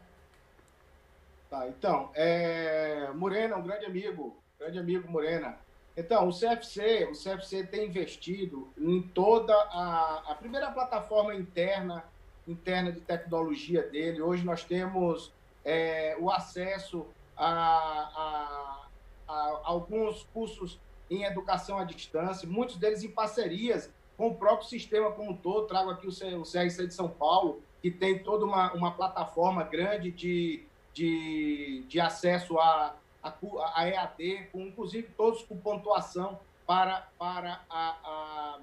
tá, 1.50 1.68
então 1.68 2.10
é, 2.14 3.10
Morena, 3.14 3.56
um 3.56 3.62
grande 3.62 3.84
amigo, 3.84 4.34
grande 4.58 4.78
amigo 4.78 5.10
Morena. 5.10 5.58
Então, 5.94 6.28
o 6.28 6.32
CFC, 6.32 7.08
o 7.10 7.12
CFC 7.12 7.64
tem 7.64 7.88
investido 7.88 8.70
em 8.76 9.02
toda 9.02 9.54
a, 9.54 10.24
a 10.28 10.34
primeira 10.34 10.70
plataforma 10.70 11.34
interna 11.34 12.04
interna 12.48 12.92
de 12.92 13.00
tecnologia 13.00 13.82
dele. 13.82 14.22
Hoje 14.22 14.44
nós 14.44 14.62
temos 14.64 15.32
é, 15.64 16.16
o 16.20 16.30
acesso 16.30 17.06
a, 17.36 17.46
a, 17.46 18.88
a, 19.28 19.60
alguns 19.64 20.24
cursos 20.32 20.80
em 21.10 21.24
educação 21.24 21.78
à 21.78 21.84
distância, 21.84 22.48
muitos 22.48 22.76
deles 22.76 23.02
em 23.02 23.10
parcerias 23.10 23.90
com 24.16 24.28
o 24.28 24.34
próprio 24.34 24.68
sistema 24.68 25.12
como 25.12 25.32
um 25.32 25.36
todo. 25.36 25.66
Trago 25.66 25.90
aqui 25.90 26.06
o, 26.06 26.42
CRC 26.42 26.86
de 26.86 26.94
São 26.94 27.08
Paulo, 27.08 27.62
que 27.82 27.90
tem 27.90 28.18
toda 28.18 28.44
uma, 28.44 28.72
uma 28.72 28.90
plataforma 28.92 29.62
grande 29.62 30.10
de, 30.10 30.64
de, 30.92 31.84
de 31.86 32.00
acesso 32.00 32.58
a, 32.58 32.96
a, 33.22 33.32
a 33.74 33.88
EAD, 33.88 34.48
com, 34.50 34.62
inclusive 34.62 35.08
todos 35.16 35.42
com 35.42 35.56
pontuação 35.56 36.40
para, 36.66 37.08
para 37.18 37.60
a, 37.70 38.58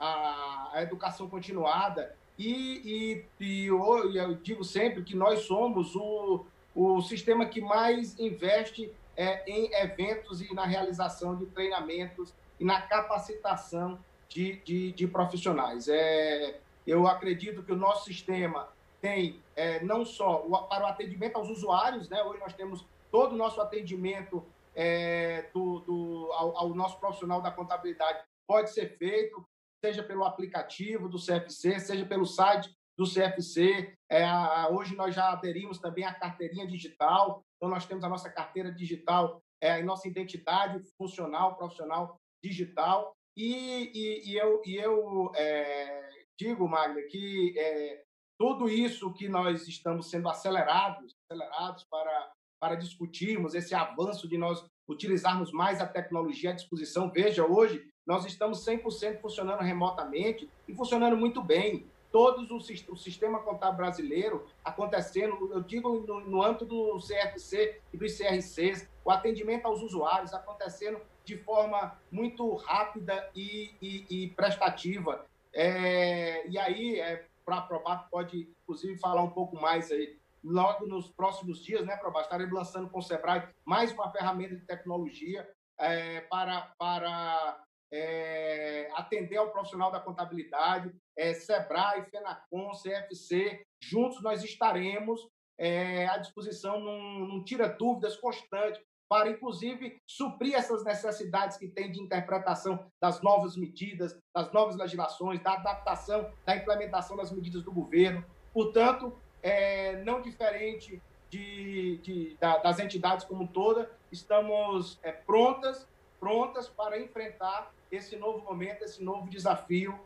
a, 0.00 0.70
a, 0.74 0.82
educação 0.82 1.28
continuada. 1.28 2.14
E, 2.38 3.24
e, 3.40 3.44
e 3.44 3.66
eu, 3.66 4.34
digo 4.36 4.62
sempre 4.62 5.02
que 5.02 5.16
nós 5.16 5.40
somos 5.40 5.94
o, 5.96 6.44
o 6.76 7.00
sistema 7.00 7.46
que 7.46 7.58
mais 7.58 8.18
investe 8.18 8.92
é, 9.16 9.50
em 9.50 9.72
eventos 9.72 10.42
e 10.42 10.52
na 10.52 10.66
realização 10.66 11.34
de 11.34 11.46
treinamentos 11.46 12.34
e 12.60 12.64
na 12.64 12.82
capacitação 12.82 13.98
de, 14.28 14.56
de, 14.56 14.92
de 14.92 15.06
profissionais. 15.08 15.88
É, 15.88 16.60
eu 16.86 17.06
acredito 17.06 17.62
que 17.62 17.72
o 17.72 17.76
nosso 17.76 18.04
sistema 18.04 18.68
tem 19.00 19.42
é, 19.56 19.82
não 19.82 20.04
só 20.04 20.44
o, 20.46 20.68
para 20.68 20.84
o 20.84 20.86
atendimento 20.86 21.36
aos 21.36 21.48
usuários, 21.48 22.10
né? 22.10 22.22
hoje 22.22 22.40
nós 22.40 22.52
temos 22.52 22.84
todo 23.10 23.32
o 23.32 23.38
nosso 23.38 23.58
atendimento 23.62 24.44
é, 24.74 25.46
do, 25.54 25.80
do, 25.80 26.30
ao, 26.34 26.58
ao 26.58 26.68
nosso 26.74 27.00
profissional 27.00 27.40
da 27.40 27.50
contabilidade 27.50 28.22
pode 28.46 28.70
ser 28.70 28.98
feito 28.98 29.42
seja 29.82 30.02
pelo 30.02 30.24
aplicativo 30.24 31.08
do 31.08 31.18
CFC, 31.18 31.80
seja 31.80 32.04
pelo 32.04 32.26
site 32.26 32.74
do 32.96 33.04
CFC. 33.04 33.94
É, 34.10 34.26
hoje 34.70 34.96
nós 34.96 35.14
já 35.14 35.32
aderimos 35.32 35.78
também 35.78 36.04
à 36.04 36.14
carteirinha 36.14 36.66
digital, 36.66 37.42
então 37.56 37.68
nós 37.68 37.86
temos 37.86 38.04
a 38.04 38.08
nossa 38.08 38.30
carteira 38.30 38.72
digital 38.72 39.40
é, 39.60 39.74
a 39.74 39.84
nossa 39.84 40.08
identidade 40.08 40.82
funcional, 40.96 41.56
profissional, 41.56 42.16
digital. 42.42 43.12
E, 43.36 43.90
e, 43.94 44.30
e 44.30 44.36
eu, 44.36 44.62
e 44.64 44.76
eu 44.76 45.32
é, 45.34 46.08
digo, 46.38 46.68
Magda, 46.68 47.02
que 47.02 47.54
é, 47.58 48.02
tudo 48.38 48.68
isso 48.68 49.12
que 49.12 49.28
nós 49.28 49.66
estamos 49.66 50.10
sendo 50.10 50.28
acelerados, 50.28 51.14
acelerados 51.24 51.84
para, 51.90 52.32
para 52.60 52.74
discutirmos, 52.76 53.54
esse 53.54 53.74
avanço 53.74 54.28
de 54.28 54.38
nós 54.38 54.64
utilizarmos 54.88 55.52
mais 55.52 55.80
a 55.80 55.86
tecnologia 55.86 56.50
à 56.50 56.54
disposição. 56.54 57.10
Veja, 57.10 57.44
hoje 57.44 57.84
nós 58.06 58.24
estamos 58.24 58.64
100% 58.64 59.20
funcionando 59.20 59.60
remotamente 59.60 60.48
e 60.68 60.74
funcionando 60.74 61.16
muito 61.16 61.42
bem. 61.42 61.90
Todos 62.16 62.50
o, 62.50 62.56
o 62.92 62.96
sistema 62.96 63.40
contábil 63.40 63.76
brasileiro 63.76 64.46
acontecendo, 64.64 65.50
eu 65.52 65.60
digo 65.60 66.00
no, 66.00 66.20
no 66.20 66.42
âmbito 66.42 66.64
do 66.64 66.98
CFC 66.98 67.78
e 67.92 67.96
dos 67.98 68.16
CRCs, 68.16 68.88
o 69.04 69.10
atendimento 69.10 69.66
aos 69.66 69.82
usuários 69.82 70.32
acontecendo 70.32 70.98
de 71.26 71.36
forma 71.36 72.00
muito 72.10 72.54
rápida 72.54 73.30
e, 73.36 73.74
e, 73.82 74.06
e 74.08 74.30
prestativa. 74.30 75.26
É, 75.52 76.48
e 76.48 76.58
aí, 76.58 76.98
é, 76.98 77.26
para 77.44 77.58
aprovar, 77.58 78.08
pode 78.08 78.48
inclusive 78.62 78.98
falar 78.98 79.22
um 79.22 79.30
pouco 79.30 79.54
mais 79.60 79.92
aí 79.92 80.16
logo 80.42 80.86
nos 80.86 81.10
próximos 81.10 81.62
dias, 81.62 81.84
né, 81.84 81.98
Probar, 81.98 82.22
estaremos 82.22 82.54
lançando 82.54 82.88
com 82.88 83.00
o 83.00 83.02
Sebrae 83.02 83.46
mais 83.62 83.92
uma 83.92 84.10
ferramenta 84.10 84.56
de 84.56 84.64
tecnologia 84.64 85.46
é, 85.78 86.22
para, 86.22 86.72
para 86.78 87.62
é, 87.92 88.88
atender 88.94 89.36
ao 89.36 89.50
profissional 89.50 89.92
da 89.92 90.00
contabilidade, 90.00 90.90
é, 91.16 91.32
Sebrae, 91.34 92.04
Fenacom, 92.10 92.72
CFC, 92.72 93.64
juntos 93.80 94.22
nós 94.22 94.44
estaremos 94.44 95.20
é, 95.58 96.06
à 96.06 96.18
disposição 96.18 96.80
num, 96.80 97.26
num 97.26 97.44
tira-dúvidas 97.44 98.16
constante 98.16 98.80
para, 99.08 99.30
inclusive, 99.30 100.00
suprir 100.06 100.54
essas 100.54 100.84
necessidades 100.84 101.56
que 101.56 101.68
tem 101.68 101.90
de 101.90 102.00
interpretação 102.00 102.90
das 103.00 103.22
novas 103.22 103.56
medidas, 103.56 104.18
das 104.34 104.52
novas 104.52 104.76
legislações, 104.76 105.40
da 105.40 105.54
adaptação, 105.54 106.30
da 106.44 106.56
implementação 106.56 107.16
das 107.16 107.30
medidas 107.30 107.62
do 107.62 107.72
governo. 107.72 108.24
Portanto, 108.52 109.16
é, 109.42 110.02
não 110.02 110.20
diferente 110.20 111.00
de, 111.30 111.98
de, 111.98 112.36
da, 112.40 112.58
das 112.58 112.78
entidades 112.78 113.24
como 113.24 113.46
toda, 113.46 113.90
estamos 114.10 114.98
é, 115.02 115.12
prontas, 115.12 115.86
prontas 116.18 116.68
para 116.68 117.00
enfrentar 117.00 117.72
esse 117.90 118.16
novo 118.16 118.44
momento, 118.44 118.82
esse 118.82 119.02
novo 119.02 119.28
desafio, 119.28 119.98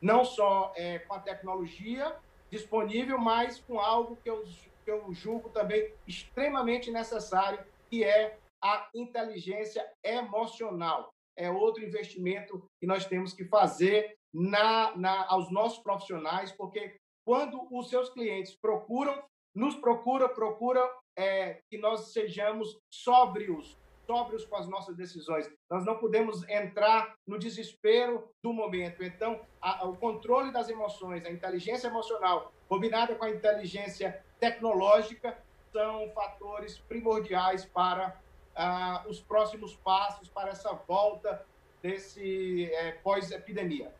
não 0.00 0.24
só 0.24 0.72
é, 0.76 0.98
com 1.00 1.14
a 1.14 1.20
tecnologia 1.20 2.16
disponível, 2.50 3.18
mas 3.18 3.60
com 3.60 3.78
algo 3.78 4.16
que 4.16 4.30
eu, 4.30 4.42
que 4.84 4.90
eu 4.90 5.12
julgo 5.12 5.50
também 5.50 5.92
extremamente 6.06 6.90
necessário, 6.90 7.64
que 7.90 8.04
é 8.04 8.38
a 8.62 8.88
inteligência 8.94 9.86
emocional. 10.02 11.12
É 11.36 11.50
outro 11.50 11.84
investimento 11.84 12.64
que 12.80 12.86
nós 12.86 13.06
temos 13.06 13.32
que 13.32 13.44
fazer 13.44 14.16
na, 14.32 14.96
na, 14.96 15.26
aos 15.30 15.50
nossos 15.50 15.78
profissionais, 15.78 16.52
porque 16.52 16.96
quando 17.24 17.68
os 17.70 17.88
seus 17.88 18.10
clientes 18.10 18.56
procuram, 18.56 19.22
nos 19.54 19.76
procuram, 19.76 20.28
procuram 20.30 20.88
é, 21.16 21.60
que 21.70 21.78
nós 21.78 22.12
sejamos 22.12 22.78
sóbrios, 22.92 23.76
sóbrios 24.08 24.46
com 24.46 24.56
as 24.56 24.66
nossas 24.66 24.96
decisões. 24.96 25.50
Nós 25.70 25.84
não 25.84 25.98
podemos 25.98 26.48
entrar 26.48 27.14
no 27.26 27.38
desespero 27.38 28.26
do 28.42 28.54
momento. 28.54 29.04
Então, 29.04 29.38
a, 29.60 29.86
o 29.86 29.94
controle 29.96 30.50
das 30.50 30.70
emoções, 30.70 31.26
a 31.26 31.30
inteligência 31.30 31.88
emocional, 31.88 32.50
combinada 32.66 33.14
com 33.14 33.26
a 33.26 33.30
inteligência 33.30 34.24
tecnológica, 34.40 35.36
são 35.70 36.08
fatores 36.14 36.78
primordiais 36.78 37.66
para 37.66 38.18
ah, 38.56 39.04
os 39.06 39.20
próximos 39.20 39.76
passos, 39.76 40.26
para 40.30 40.48
essa 40.48 40.72
volta 40.72 41.44
desse 41.82 42.64
é, 42.72 42.92
pós-epidemia. 42.92 43.92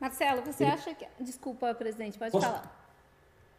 Marcelo, 0.00 0.42
você 0.42 0.64
acha 0.64 0.94
que. 0.94 1.06
Desculpa, 1.20 1.74
presidente, 1.74 2.18
pode 2.18 2.32
Posso... 2.32 2.46
falar. 2.46 2.82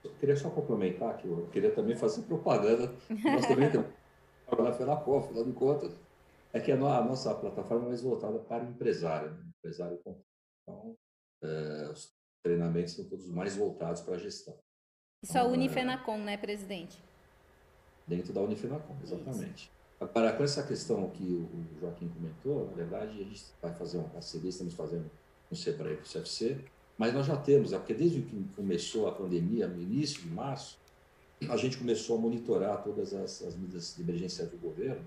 Eu 0.03 0.11
queria 0.19 0.35
só 0.35 0.49
complementar 0.49 1.17
que 1.17 1.27
eu 1.27 1.47
queria 1.51 1.71
também 1.71 1.95
fazer 1.95 2.23
propaganda. 2.23 2.93
Nós 3.09 3.45
também 3.47 3.71
temos 3.71 3.87
na 4.51 4.73
FENACOF, 4.73 5.25
afinal 5.25 5.43
de 5.43 5.53
contas. 5.53 5.93
É 6.53 6.59
que 6.59 6.71
a 6.71 6.77
nossa 6.77 7.33
plataforma 7.35 7.85
é 7.85 7.87
mais 7.89 8.01
voltada 8.01 8.39
para 8.39 8.63
o 8.63 8.69
empresário, 8.69 9.31
né? 9.31 9.45
empresário 9.59 9.99
Então, 10.63 10.95
é, 11.43 11.89
os 11.91 12.13
treinamentos 12.43 12.93
são 12.93 13.05
todos 13.05 13.27
mais 13.27 13.55
voltados 13.57 14.01
para 14.01 14.15
a 14.15 14.17
gestão. 14.17 14.57
Isso 15.21 15.33
então, 15.33 15.49
a 15.49 15.51
Unifenacom, 15.51 16.17
é... 16.17 16.23
né, 16.23 16.37
presidente? 16.37 17.03
Dentro 18.07 18.31
da 18.31 18.41
Unifenacom, 18.41 18.95
exatamente. 19.03 19.65
Isso. 19.65 19.75
Agora, 19.99 20.33
com 20.33 20.43
essa 20.43 20.61
questão 20.63 21.09
que 21.09 21.23
o 21.23 21.79
Joaquim 21.79 22.09
comentou, 22.09 22.67
na 22.67 22.73
verdade, 22.73 23.21
a 23.21 23.23
gente 23.23 23.45
vai 23.61 23.73
fazer 23.73 23.97
uma 23.97 24.09
parceria, 24.09 24.49
estamos 24.49 24.73
fazendo 24.73 25.09
no 25.49 25.57
SEBRAE 25.57 25.93
e 25.93 25.97
com 25.97 26.03
o 26.03 26.05
CFC, 26.05 26.63
mas 26.97 27.13
nós 27.13 27.25
já 27.25 27.37
temos, 27.37 27.73
é 27.73 27.77
porque 27.77 27.93
desde 27.93 28.21
que 28.21 28.45
começou 28.55 29.07
a 29.07 29.11
pandemia, 29.11 29.67
no 29.67 29.81
início 29.81 30.21
de 30.21 30.29
março, 30.29 30.77
a 31.49 31.57
gente 31.57 31.77
começou 31.77 32.17
a 32.17 32.21
monitorar 32.21 32.83
todas 32.83 33.13
as, 33.13 33.41
as 33.43 33.55
medidas 33.55 33.95
de 33.95 34.01
emergência 34.01 34.45
do 34.45 34.57
governo, 34.57 35.01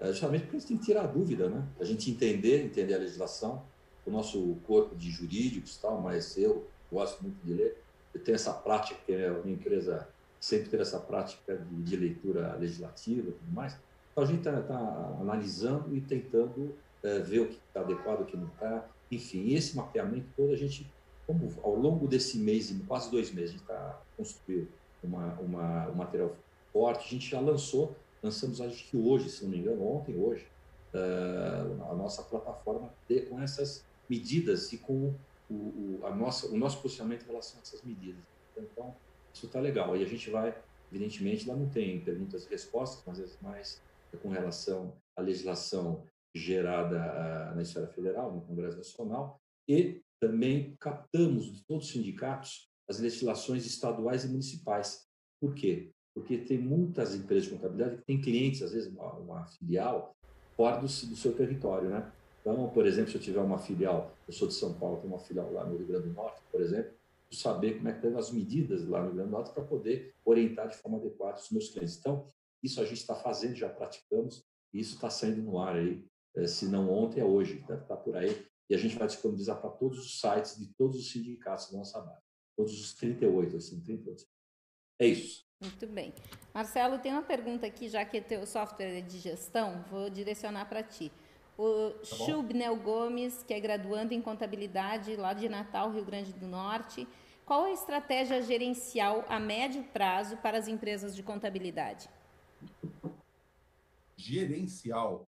é, 0.00 0.08
justamente 0.08 0.42
porque 0.42 0.56
a 0.56 0.60
gente 0.60 0.68
tem 0.68 0.76
que 0.76 0.84
tirar 0.84 1.04
a 1.04 1.06
dúvida, 1.06 1.48
né? 1.48 1.66
A 1.78 1.84
gente 1.84 2.10
entender, 2.10 2.64
entender 2.64 2.94
a 2.94 2.98
legislação, 2.98 3.62
o 4.04 4.10
nosso 4.10 4.56
corpo 4.66 4.94
de 4.94 5.10
jurídicos 5.10 5.76
tal, 5.78 6.00
mas 6.00 6.36
eu 6.36 6.66
gosto 6.90 7.22
muito 7.22 7.36
de 7.44 7.54
ler, 7.54 7.76
eu 8.12 8.20
tenho 8.22 8.34
essa 8.34 8.52
prática, 8.52 8.98
que 9.06 9.12
é 9.12 9.30
uma 9.30 9.50
empresa 9.50 10.08
sempre 10.38 10.68
ter 10.68 10.80
essa 10.80 10.98
prática 10.98 11.56
de, 11.56 11.82
de 11.82 11.96
leitura 11.96 12.54
legislativa 12.56 13.30
e 13.30 13.32
tudo 13.32 13.52
mais. 13.52 13.76
Então 14.12 14.24
a 14.24 14.26
gente 14.26 14.38
está 14.38 14.60
tá 14.60 15.16
analisando 15.20 15.96
e 15.96 16.00
tentando 16.00 16.74
é, 17.02 17.18
ver 17.18 17.40
o 17.40 17.48
que 17.48 17.58
está 17.66 17.80
adequado, 17.80 18.20
o 18.20 18.24
que 18.24 18.36
não 18.36 18.48
está, 18.48 18.86
enfim, 19.10 19.54
esse 19.54 19.76
mapeamento 19.76 20.26
todo 20.36 20.52
a 20.52 20.56
gente, 20.56 20.90
como 21.26 21.50
ao 21.62 21.74
longo 21.74 22.06
desse 22.06 22.38
mês, 22.38 22.74
quase 22.86 23.10
dois 23.10 23.32
meses, 23.32 23.50
a 23.50 23.52
gente 23.52 23.62
está 23.62 24.02
construindo 24.16 24.68
uma, 25.04 25.34
uma, 25.34 25.88
um 25.88 25.94
material 25.94 26.34
forte, 26.72 27.06
a 27.06 27.10
gente 27.10 27.30
já 27.30 27.40
lançou, 27.40 27.94
lançamos 28.22 28.60
acho 28.60 28.90
que 28.90 28.96
hoje, 28.96 29.28
se 29.30 29.44
não 29.44 29.50
me 29.50 29.58
engano, 29.58 29.86
ontem, 29.86 30.16
hoje, 30.16 30.46
uh, 30.94 31.90
a 31.90 31.94
nossa 31.94 32.22
plataforma 32.22 32.92
de, 33.08 33.22
com 33.22 33.40
essas 33.40 33.84
medidas 34.08 34.72
e 34.72 34.78
com 34.78 35.14
o, 35.50 35.54
o, 35.54 36.00
a 36.04 36.14
nossa, 36.14 36.48
o 36.48 36.56
nosso 36.56 36.80
posicionamento 36.80 37.22
em 37.22 37.26
relação 37.26 37.58
a 37.58 37.62
essas 37.62 37.82
medidas. 37.82 38.22
Então, 38.56 38.94
isso 39.32 39.46
está 39.46 39.60
legal. 39.60 39.96
E 39.96 40.02
a 40.02 40.06
gente 40.06 40.30
vai, 40.30 40.56
evidentemente, 40.90 41.48
lá 41.48 41.54
não 41.54 41.68
tem 41.68 42.00
perguntas 42.00 42.46
e 42.46 42.50
respostas, 42.50 43.02
mas 43.06 43.18
é 43.18 43.26
mais 43.44 43.82
com 44.22 44.28
relação 44.28 44.92
à 45.16 45.20
legislação 45.20 46.04
gerada 46.34 46.96
uh, 46.96 47.54
na 47.54 47.62
esfera 47.62 47.86
federal, 47.88 48.32
no 48.32 48.40
Congresso 48.42 48.76
Nacional, 48.76 49.40
e 49.68 50.02
também 50.20 50.76
captamos 50.80 51.52
de 51.52 51.64
todos 51.64 51.86
os 51.86 51.92
sindicatos 51.92 52.68
as 52.88 52.98
legislações 52.98 53.66
estaduais 53.66 54.24
e 54.24 54.28
municipais. 54.28 55.06
Por 55.40 55.54
quê? 55.54 55.90
Porque 56.14 56.38
tem 56.38 56.58
muitas 56.58 57.14
empresas 57.14 57.44
de 57.44 57.50
contabilidade 57.50 57.96
que 57.96 58.04
têm 58.04 58.20
clientes, 58.20 58.62
às 58.62 58.72
vezes 58.72 58.92
uma, 58.92 59.12
uma 59.14 59.46
filial, 59.46 60.14
fora 60.56 60.76
do, 60.76 60.86
do, 60.86 61.16
seu 61.16 61.34
território, 61.34 61.90
né? 61.90 62.12
Então, 62.40 62.68
por 62.68 62.86
exemplo, 62.86 63.10
se 63.10 63.16
eu 63.16 63.22
tiver 63.22 63.40
uma 63.40 63.58
filial, 63.58 64.14
eu 64.28 64.32
sou 64.32 64.46
de 64.46 64.54
São 64.54 64.74
Paulo, 64.74 64.98
tenho 64.98 65.12
uma 65.12 65.18
filial 65.18 65.50
lá 65.52 65.64
no 65.64 65.76
Rio 65.76 65.86
Grande 65.86 66.08
do 66.08 66.14
Norte, 66.14 66.40
por 66.52 66.60
exemplo, 66.60 66.92
saber 67.32 67.78
como 67.78 67.88
é 67.88 67.92
que 67.92 68.06
estão 68.06 68.18
as 68.18 68.30
medidas 68.30 68.86
lá 68.86 69.00
no 69.00 69.06
Rio 69.06 69.14
Grande 69.16 69.30
do 69.30 69.32
Norte 69.32 69.52
para 69.52 69.64
poder 69.64 70.14
orientar 70.24 70.68
de 70.68 70.76
forma 70.76 70.98
adequada 70.98 71.38
os 71.38 71.50
meus 71.50 71.70
clientes. 71.70 71.96
Então, 71.98 72.26
isso 72.62 72.80
a 72.80 72.84
gente 72.84 72.98
está 72.98 73.14
fazendo, 73.14 73.56
já 73.56 73.68
praticamos, 73.68 74.44
e 74.72 74.80
isso 74.80 74.94
está 74.94 75.10
saindo 75.10 75.42
no 75.42 75.58
ar 75.58 75.76
aí 75.76 76.04
é, 76.36 76.46
se 76.46 76.66
não 76.66 76.90
ontem, 76.90 77.20
é 77.20 77.24
hoje, 77.24 77.64
deve 77.66 77.82
estar 77.82 77.96
por 77.96 78.16
aí. 78.16 78.46
E 78.68 78.74
a 78.74 78.78
gente 78.78 78.96
vai 78.96 79.06
disponibilizar 79.06 79.60
para 79.60 79.70
todos 79.70 79.98
os 79.98 80.20
sites 80.20 80.58
de 80.58 80.66
todos 80.74 80.98
os 80.98 81.10
sindicatos 81.10 81.70
da 81.70 81.78
nossa 81.78 82.00
base. 82.00 82.23
Todos 82.56 82.80
os 82.80 82.94
38, 82.94 83.56
assim, 83.56 83.80
38. 83.80 84.24
É 85.00 85.06
isso. 85.06 85.44
Muito 85.60 85.86
bem. 85.86 86.12
Marcelo, 86.52 86.98
tem 86.98 87.12
uma 87.12 87.22
pergunta 87.22 87.66
aqui, 87.66 87.88
já 87.88 88.04
que 88.04 88.20
teu 88.20 88.46
software 88.46 88.98
é 88.98 89.00
de 89.00 89.18
gestão, 89.18 89.84
vou 89.90 90.08
direcionar 90.10 90.68
para 90.68 90.82
ti. 90.82 91.10
O 91.56 91.90
tá 91.90 92.04
Chubnel 92.04 92.76
Gomes, 92.76 93.42
que 93.42 93.54
é 93.54 93.60
graduando 93.60 94.12
em 94.12 94.20
contabilidade 94.20 95.16
lá 95.16 95.32
de 95.32 95.48
Natal, 95.48 95.92
Rio 95.92 96.04
Grande 96.04 96.32
do 96.32 96.46
Norte. 96.46 97.06
Qual 97.44 97.64
a 97.64 97.72
estratégia 97.72 98.42
gerencial 98.42 99.24
a 99.28 99.38
médio 99.38 99.84
prazo 99.84 100.36
para 100.38 100.58
as 100.58 100.66
empresas 100.66 101.14
de 101.14 101.22
contabilidade? 101.22 102.08
Gerencial. 104.16 105.28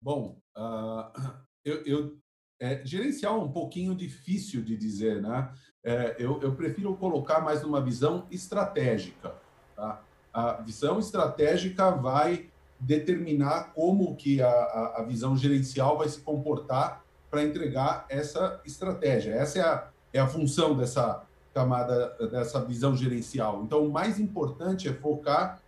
Bom, 0.00 0.40
uh, 0.56 1.12
eu, 1.64 1.84
eu 1.84 2.18
é, 2.60 2.84
gerencial 2.84 3.40
é 3.40 3.44
um 3.44 3.52
pouquinho 3.52 3.94
difícil 3.94 4.62
de 4.64 4.76
dizer, 4.76 5.22
né? 5.22 5.54
É, 5.84 6.16
eu, 6.18 6.40
eu, 6.42 6.54
prefiro 6.54 6.94
colocar 6.96 7.40
mais 7.40 7.62
numa 7.62 7.80
visão 7.80 8.26
estratégica. 8.30 9.34
Tá? 9.76 10.02
A 10.32 10.52
visão 10.54 10.98
estratégica 10.98 11.90
vai 11.90 12.50
determinar 12.80 13.72
como 13.74 14.14
que 14.16 14.42
a, 14.42 14.50
a, 14.96 15.02
visão 15.02 15.36
gerencial 15.36 15.98
vai 15.98 16.08
se 16.08 16.20
comportar 16.20 17.04
para 17.30 17.42
entregar 17.42 18.06
essa 18.08 18.60
estratégia. 18.64 19.32
Essa 19.34 19.58
é 19.58 19.62
a, 19.62 19.88
é 20.14 20.20
a 20.20 20.26
função 20.26 20.76
dessa 20.76 21.22
camada, 21.52 22.16
dessa 22.30 22.64
visão 22.64 22.96
gerencial. 22.96 23.62
Então, 23.64 23.84
o 23.84 23.90
mais 23.90 24.18
importante 24.18 24.88
é 24.88 24.92
focar 24.92 25.60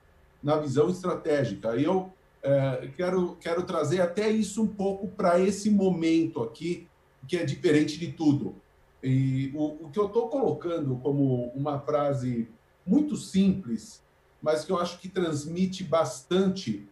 na 0.42 0.56
visão 0.56 0.88
estratégica. 0.88 1.76
E 1.76 1.84
eu 1.84 2.12
é, 2.42 2.88
quero, 2.96 3.36
quero 3.40 3.62
trazer 3.64 4.00
até 4.00 4.28
isso 4.28 4.62
um 4.62 4.68
pouco 4.68 5.08
para 5.08 5.38
esse 5.38 5.70
momento 5.70 6.42
aqui, 6.42 6.88
que 7.26 7.36
é 7.36 7.44
diferente 7.44 7.98
de 7.98 8.12
tudo. 8.12 8.54
E 9.02 9.50
o, 9.54 9.86
o 9.86 9.90
que 9.90 9.98
eu 9.98 10.06
estou 10.06 10.28
colocando 10.28 10.96
como 10.96 11.46
uma 11.54 11.78
frase 11.80 12.48
muito 12.86 13.16
simples, 13.16 14.02
mas 14.42 14.64
que 14.64 14.72
eu 14.72 14.78
acho 14.78 14.98
que 14.98 15.08
transmite 15.08 15.84
bastante 15.84 16.88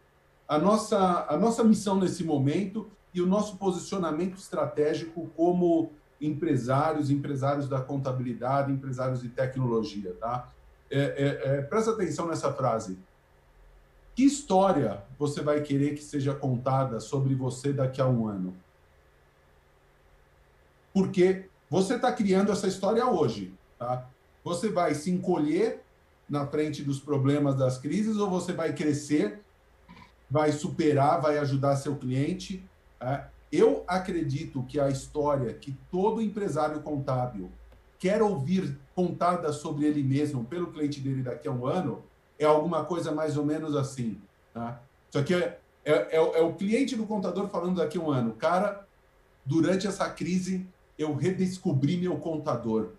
a 0.46 0.58
nossa, 0.58 1.26
a 1.28 1.36
nossa 1.36 1.62
missão 1.62 1.96
nesse 1.96 2.24
momento 2.24 2.90
e 3.12 3.20
o 3.20 3.26
nosso 3.26 3.56
posicionamento 3.56 4.36
estratégico 4.38 5.28
como 5.36 5.92
empresários, 6.20 7.10
empresários 7.10 7.68
da 7.68 7.80
contabilidade, 7.80 8.72
empresários 8.72 9.20
de 9.20 9.28
tecnologia, 9.28 10.14
tá? 10.14 10.48
É, 10.90 10.98
é, 11.00 11.58
é, 11.58 11.62
presta 11.62 11.90
atenção 11.92 12.26
nessa 12.26 12.52
frase. 12.52 12.98
Que 14.14 14.24
história 14.24 15.04
você 15.18 15.42
vai 15.42 15.60
querer 15.60 15.94
que 15.94 16.02
seja 16.02 16.34
contada 16.34 16.98
sobre 16.98 17.34
você 17.34 17.72
daqui 17.72 18.00
a 18.00 18.06
um 18.06 18.26
ano? 18.26 18.56
Porque 20.92 21.47
você 21.70 21.94
está 21.96 22.12
criando 22.12 22.50
essa 22.50 22.66
história 22.66 23.06
hoje, 23.06 23.52
tá? 23.78 24.06
Você 24.44 24.68
vai 24.70 24.94
se 24.94 25.10
encolher 25.10 25.82
na 26.28 26.46
frente 26.46 26.82
dos 26.82 27.00
problemas 27.00 27.56
das 27.56 27.78
crises 27.78 28.16
ou 28.16 28.28
você 28.28 28.52
vai 28.52 28.72
crescer, 28.72 29.40
vai 30.30 30.52
superar, 30.52 31.20
vai 31.20 31.38
ajudar 31.38 31.76
seu 31.76 31.96
cliente? 31.96 32.64
É? 33.00 33.24
Eu 33.50 33.84
acredito 33.86 34.62
que 34.64 34.78
a 34.78 34.88
história 34.88 35.52
que 35.54 35.76
todo 35.90 36.20
empresário 36.20 36.80
contábil 36.80 37.50
quer 37.98 38.22
ouvir 38.22 38.78
contada 38.94 39.52
sobre 39.52 39.86
ele 39.86 40.02
mesmo 40.02 40.44
pelo 40.44 40.70
cliente 40.72 41.00
dele 41.00 41.22
daqui 41.22 41.48
a 41.48 41.52
um 41.52 41.66
ano 41.66 42.04
é 42.38 42.44
alguma 42.44 42.84
coisa 42.84 43.10
mais 43.10 43.36
ou 43.36 43.44
menos 43.44 43.74
assim. 43.74 44.20
Tá? 44.54 44.80
Isso 45.08 45.18
aqui 45.18 45.34
é, 45.34 45.58
é, 45.84 45.92
é, 45.92 46.16
é 46.16 46.42
o 46.42 46.54
cliente 46.54 46.94
do 46.94 47.06
contador 47.06 47.48
falando 47.48 47.76
daqui 47.76 47.98
a 47.98 48.00
um 48.00 48.10
ano. 48.10 48.34
Cara, 48.34 48.86
durante 49.44 49.86
essa 49.86 50.08
crise 50.10 50.66
eu 50.98 51.14
redescobri 51.14 51.96
meu 51.96 52.16
contador. 52.16 52.90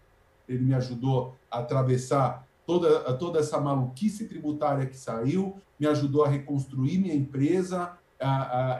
Ele 0.47 0.63
me 0.63 0.73
ajudou 0.73 1.35
a 1.51 1.59
atravessar 1.59 2.47
toda, 2.65 3.13
toda 3.13 3.39
essa 3.39 3.59
maluquice 3.59 4.27
tributária 4.27 4.85
que 4.85 4.97
saiu, 4.97 5.57
me 5.79 5.87
ajudou 5.87 6.23
a 6.23 6.29
reconstruir 6.29 6.97
minha 6.97 7.13
empresa, 7.13 7.97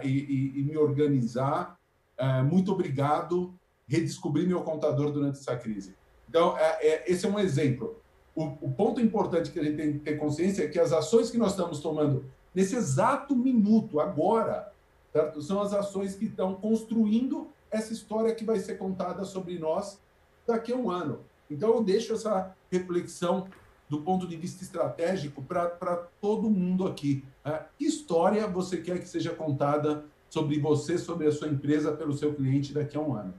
e, 0.04 0.60
e, 0.60 0.64
me 0.64 0.78
organizar. 0.78 1.78
É, 2.18 2.42
muito 2.42 2.72
obrigado. 2.72 3.54
Redescobri 3.88 4.46
meu 4.46 4.62
contador 4.62 5.12
durante 5.12 5.40
essa 5.40 5.56
crise. 5.56 5.96
Então, 6.28 6.58
é, 6.58 6.78
é, 6.86 7.12
esse 7.12 7.26
é 7.26 7.30
um 7.30 7.40
exemplo. 7.40 7.96
O, 8.36 8.44
o, 8.62 8.72
ponto 8.72 9.02
importante 9.02 9.52
que 9.52 9.60
a 9.60 9.64
gente 9.64 9.78
tem 9.78 9.94
que 9.94 10.00
ter 10.00 10.18
consciência 10.18 10.64
é 10.64 10.68
que 10.68 10.80
as 10.80 10.94
ações 10.94 11.32
que 11.32 11.38
nós 11.38 11.52
estamos 11.52 11.80
tomando 11.80 12.26
nesse 12.54 12.76
exato 12.76 13.36
minuto, 13.36 14.00
agora, 14.00 14.72
certo? 15.12 15.42
são 15.42 15.62
as 15.62 15.74
ações 15.74 16.16
que 16.16 16.26
estão 16.26 16.54
construindo 16.56 17.48
essa 17.72 17.94
história 17.94 18.34
que 18.34 18.44
vai 18.44 18.60
ser 18.60 18.78
contada 18.78 19.24
sobre 19.24 19.58
nós 19.58 20.00
daqui 20.46 20.72
a 20.72 20.76
um 20.76 20.90
ano. 20.90 21.26
Então, 21.50 21.70
eu 21.70 21.84
deixo 21.84 22.14
essa 22.14 22.56
reflexão 22.72 23.48
do 23.90 24.02
ponto 24.02 24.28
de 24.28 24.38
vista 24.38 24.64
estratégico 24.64 25.42
para 25.42 26.08
todo 26.22 26.50
mundo 26.50 26.88
aqui. 26.88 27.26
É, 27.44 27.64
que 27.78 27.86
história 27.86 28.46
você 28.48 28.78
quer 28.78 29.00
que 29.00 29.08
seja 29.08 29.32
contada 29.32 30.06
sobre 30.30 30.60
você, 30.60 30.98
sobre 30.98 31.28
a 31.28 31.32
sua 31.32 31.48
empresa, 31.48 31.92
pelo 31.92 32.14
seu 32.14 32.34
cliente 32.36 32.72
daqui 32.72 32.96
a 32.96 33.02
um 33.02 33.16
ano? 33.16 33.34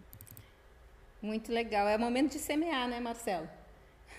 Muito 1.22 1.52
legal. 1.52 1.86
É 1.86 1.96
o 1.96 2.00
momento 2.00 2.32
de 2.32 2.38
semear, 2.38 2.88
né, 2.88 2.98
Marcelo? 2.98 3.48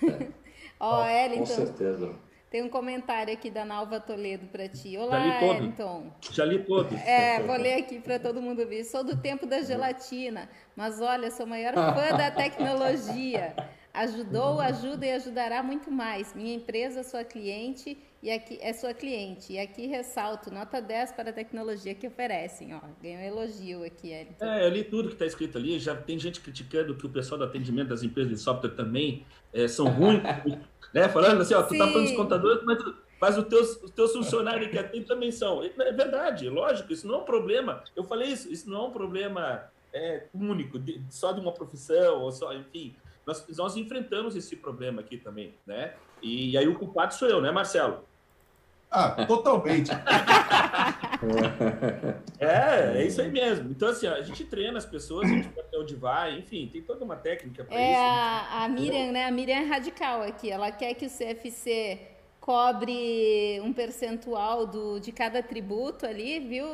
É. 0.01 0.28
Ó, 0.80 1.01
oh, 1.01 1.05
Ellington. 1.05 1.45
Com 1.45 1.66
certeza. 1.66 2.16
Tem 2.51 2.61
um 2.61 2.67
comentário 2.67 3.33
aqui 3.33 3.49
da 3.49 3.63
Nalva 3.63 3.97
Toledo 4.01 4.45
para 4.47 4.67
ti. 4.67 4.97
Olá, 4.97 5.41
Ellington. 5.41 6.11
Já 6.33 6.43
li 6.43 6.59
todo. 6.59 6.93
É, 6.97 7.41
vou 7.41 7.55
ler 7.55 7.75
aqui 7.75 7.97
para 8.01 8.19
todo 8.19 8.41
mundo 8.41 8.67
ver. 8.67 8.83
Sou 8.83 9.05
do 9.05 9.15
tempo 9.15 9.45
da 9.45 9.61
gelatina, 9.61 10.49
mas 10.75 10.99
olha, 10.99 11.31
sou 11.31 11.45
maior 11.45 11.73
fã 11.73 12.17
da 12.17 12.29
tecnologia. 12.35 13.55
Ajudou, 13.93 14.59
ajuda 14.59 15.05
e 15.05 15.11
ajudará 15.13 15.63
muito 15.63 15.89
mais. 15.89 16.35
Minha 16.35 16.53
empresa, 16.53 17.03
sua 17.03 17.23
cliente 17.23 17.97
e 18.21 18.29
aqui 18.29 18.59
é 18.61 18.73
sua 18.73 18.93
cliente. 18.93 19.53
E 19.53 19.59
aqui 19.59 19.87
ressalto, 19.87 20.53
nota 20.53 20.81
10 20.81 21.13
para 21.13 21.29
a 21.29 21.33
tecnologia 21.33 21.95
que 21.95 22.05
oferecem. 22.05 22.75
Ó, 22.75 22.81
ganhou 23.01 23.21
um 23.21 23.23
elogio 23.23 23.83
aqui, 23.85 24.11
Elton. 24.11 24.45
É, 24.45 24.65
eu 24.65 24.69
li 24.69 24.83
tudo 24.83 25.07
que 25.07 25.15
está 25.15 25.25
escrito 25.25 25.57
ali. 25.57 25.79
Já 25.79 25.95
tem 25.95 26.19
gente 26.19 26.41
criticando 26.41 26.97
que 26.97 27.05
o 27.05 27.09
pessoal 27.09 27.39
do 27.39 27.45
atendimento 27.45 27.87
das 27.87 28.03
empresas 28.03 28.33
de 28.33 28.39
software 28.39 28.71
também 28.71 29.25
é, 29.53 29.69
são 29.69 29.87
ruins, 29.87 30.21
né? 30.93 31.09
Falando 31.09 31.41
assim, 31.41 31.53
ó, 31.53 31.63
tu 31.63 31.73
está 31.73 31.87
falando 31.87 32.07
dos 32.07 32.15
contadores, 32.15 32.63
mas, 32.63 32.83
mas 33.19 33.37
os, 33.37 33.45
teus, 33.45 33.83
os 33.83 33.91
teus 33.91 34.11
funcionários 34.13 34.69
que 34.69 34.77
atendem 34.77 35.03
também 35.03 35.31
são. 35.31 35.63
É 35.63 35.91
verdade, 35.91 36.49
lógico, 36.49 36.91
isso 36.93 37.07
não 37.07 37.15
é 37.15 37.17
um 37.19 37.25
problema. 37.25 37.83
Eu 37.95 38.03
falei 38.03 38.29
isso, 38.29 38.51
isso 38.51 38.69
não 38.69 38.85
é 38.85 38.87
um 38.87 38.91
problema 38.91 39.63
é, 39.93 40.25
único, 40.33 40.79
de, 40.79 41.01
só 41.09 41.31
de 41.31 41.39
uma 41.39 41.51
profissão, 41.51 42.21
ou 42.21 42.31
só, 42.31 42.53
enfim 42.53 42.95
nós, 43.25 43.45
nós 43.57 43.77
enfrentamos 43.77 44.35
esse 44.35 44.55
problema 44.55 45.01
aqui 45.01 45.17
também, 45.17 45.53
né? 45.65 45.93
E, 46.21 46.57
aí 46.57 46.67
o 46.67 46.77
culpado 46.77 47.13
sou 47.13 47.27
eu, 47.27 47.41
né, 47.41 47.51
Marcelo? 47.51 48.03
Ah, 48.91 49.25
totalmente. 49.25 49.89
é, 52.37 52.97
é 52.97 53.05
isso 53.05 53.21
aí 53.21 53.31
mesmo. 53.31 53.71
Então, 53.71 53.87
assim, 53.87 54.05
a 54.05 54.21
gente 54.21 54.43
treina 54.43 54.77
as 54.77 54.85
pessoas, 54.85 55.29
a 55.29 55.33
gente 55.33 55.47
vai 55.47 55.63
até 55.63 55.77
onde 55.77 55.95
vai, 55.95 56.37
enfim, 56.37 56.67
tem 56.67 56.81
toda 56.81 57.05
uma 57.05 57.15
técnica 57.15 57.63
para 57.63 57.73
é 57.73 57.91
isso. 57.91 57.99
A, 57.99 58.65
a 58.65 58.67
Miriam, 58.67 59.13
né? 59.13 59.25
A 59.25 59.31
Miriam 59.31 59.55
é 59.55 59.63
radical 59.63 60.21
aqui. 60.23 60.51
Ela 60.51 60.71
quer 60.71 60.93
que 60.93 61.05
o 61.05 61.09
CFC 61.09 62.01
cobre 62.41 63.61
um 63.63 63.71
percentual 63.71 64.67
do, 64.67 64.99
de 64.99 65.13
cada 65.13 65.41
tributo 65.41 66.05
ali, 66.05 66.39
viu, 66.39 66.65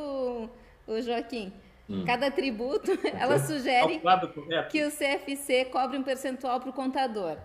o 0.88 1.00
Joaquim? 1.00 1.52
Hum. 1.88 2.04
Cada 2.04 2.30
tributo, 2.32 2.98
ela 3.16 3.38
sugere 3.38 4.02
que 4.70 4.84
o 4.84 4.90
CFC 4.90 5.66
cobre 5.66 5.96
um 5.96 6.02
percentual 6.02 6.58
para 6.58 6.70
o 6.70 6.72
contador 6.72 7.36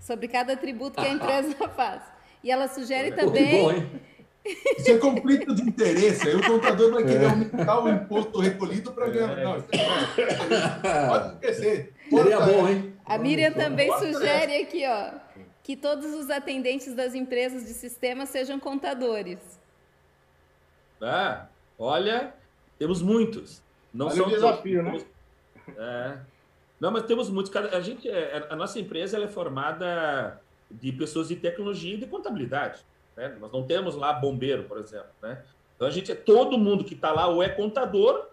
sobre 0.00 0.28
cada 0.28 0.56
tributo 0.56 1.00
que 1.00 1.06
a 1.06 1.10
empresa 1.12 1.68
faz. 1.68 2.17
E 2.42 2.50
ela 2.50 2.68
sugere 2.68 3.12
também. 3.12 3.62
Bom, 3.62 3.72
Isso 4.78 4.90
é 4.90 4.98
conflito 4.98 5.54
de 5.54 5.62
interesse. 5.62 6.28
Aí 6.28 6.34
o 6.34 6.46
contador 6.46 6.92
vai 6.92 7.04
querer 7.04 7.24
é. 7.24 7.28
aumentar 7.28 7.84
o 7.84 7.88
imposto 7.88 8.40
recolhido 8.40 8.92
para 8.92 9.08
ganhar. 9.08 9.38
É. 9.38 9.44
Não, 9.44 9.56
é 9.56 11.08
pode 11.08 11.34
esquecer. 11.34 11.92
Seria 12.08 12.40
bom, 12.40 12.68
hein? 12.68 12.94
A 13.04 13.18
Miriam 13.18 13.52
também 13.52 13.90
sugere 13.98 14.62
aqui, 14.62 14.84
ó, 14.86 15.12
que 15.62 15.76
todos 15.76 16.14
os 16.14 16.30
atendentes 16.30 16.94
das 16.94 17.14
empresas 17.14 17.66
de 17.66 17.72
sistema 17.72 18.26
sejam 18.26 18.58
contadores. 18.60 19.38
Ah, 21.00 21.46
olha, 21.78 22.34
temos 22.78 23.00
muitos. 23.00 23.62
Não 23.92 24.06
Olha 24.06 24.16
são 24.16 24.26
o 24.26 24.30
desafio, 24.30 24.84
todos, 24.84 25.02
né? 25.02 25.08
É. 25.78 26.18
Não, 26.80 26.90
mas 26.90 27.04
temos 27.04 27.30
muitos. 27.30 27.54
A 27.56 27.80
gente, 27.80 28.08
é, 28.08 28.46
a 28.48 28.56
nossa 28.56 28.78
empresa 28.78 29.16
ela 29.16 29.26
é 29.26 29.28
formada 29.28 30.40
de 30.70 30.92
pessoas 30.92 31.28
de 31.28 31.36
tecnologia 31.36 31.94
e 31.94 31.98
de 31.98 32.06
contabilidade. 32.06 32.84
Né? 33.16 33.36
Nós 33.40 33.52
não 33.52 33.64
temos 33.64 33.94
lá 33.94 34.12
bombeiro, 34.12 34.64
por 34.64 34.78
exemplo. 34.78 35.10
Né? 35.22 35.42
Então 35.74 35.88
a 35.88 35.90
gente 35.90 36.12
é 36.12 36.14
todo 36.14 36.58
mundo 36.58 36.84
que 36.84 36.94
está 36.94 37.12
lá 37.12 37.26
ou 37.26 37.42
é 37.42 37.48
contador 37.48 38.28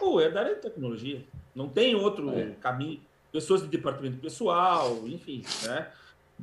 ou 0.00 0.20
é 0.20 0.30
da 0.30 0.40
área 0.40 0.54
de 0.54 0.60
tecnologia. 0.60 1.24
Não 1.54 1.68
tem 1.68 1.94
outro 1.94 2.30
é. 2.30 2.50
caminho. 2.60 3.00
Pessoas 3.32 3.62
de 3.62 3.68
departamento 3.68 4.18
pessoal, 4.18 5.06
enfim. 5.06 5.42
Né? 5.64 5.90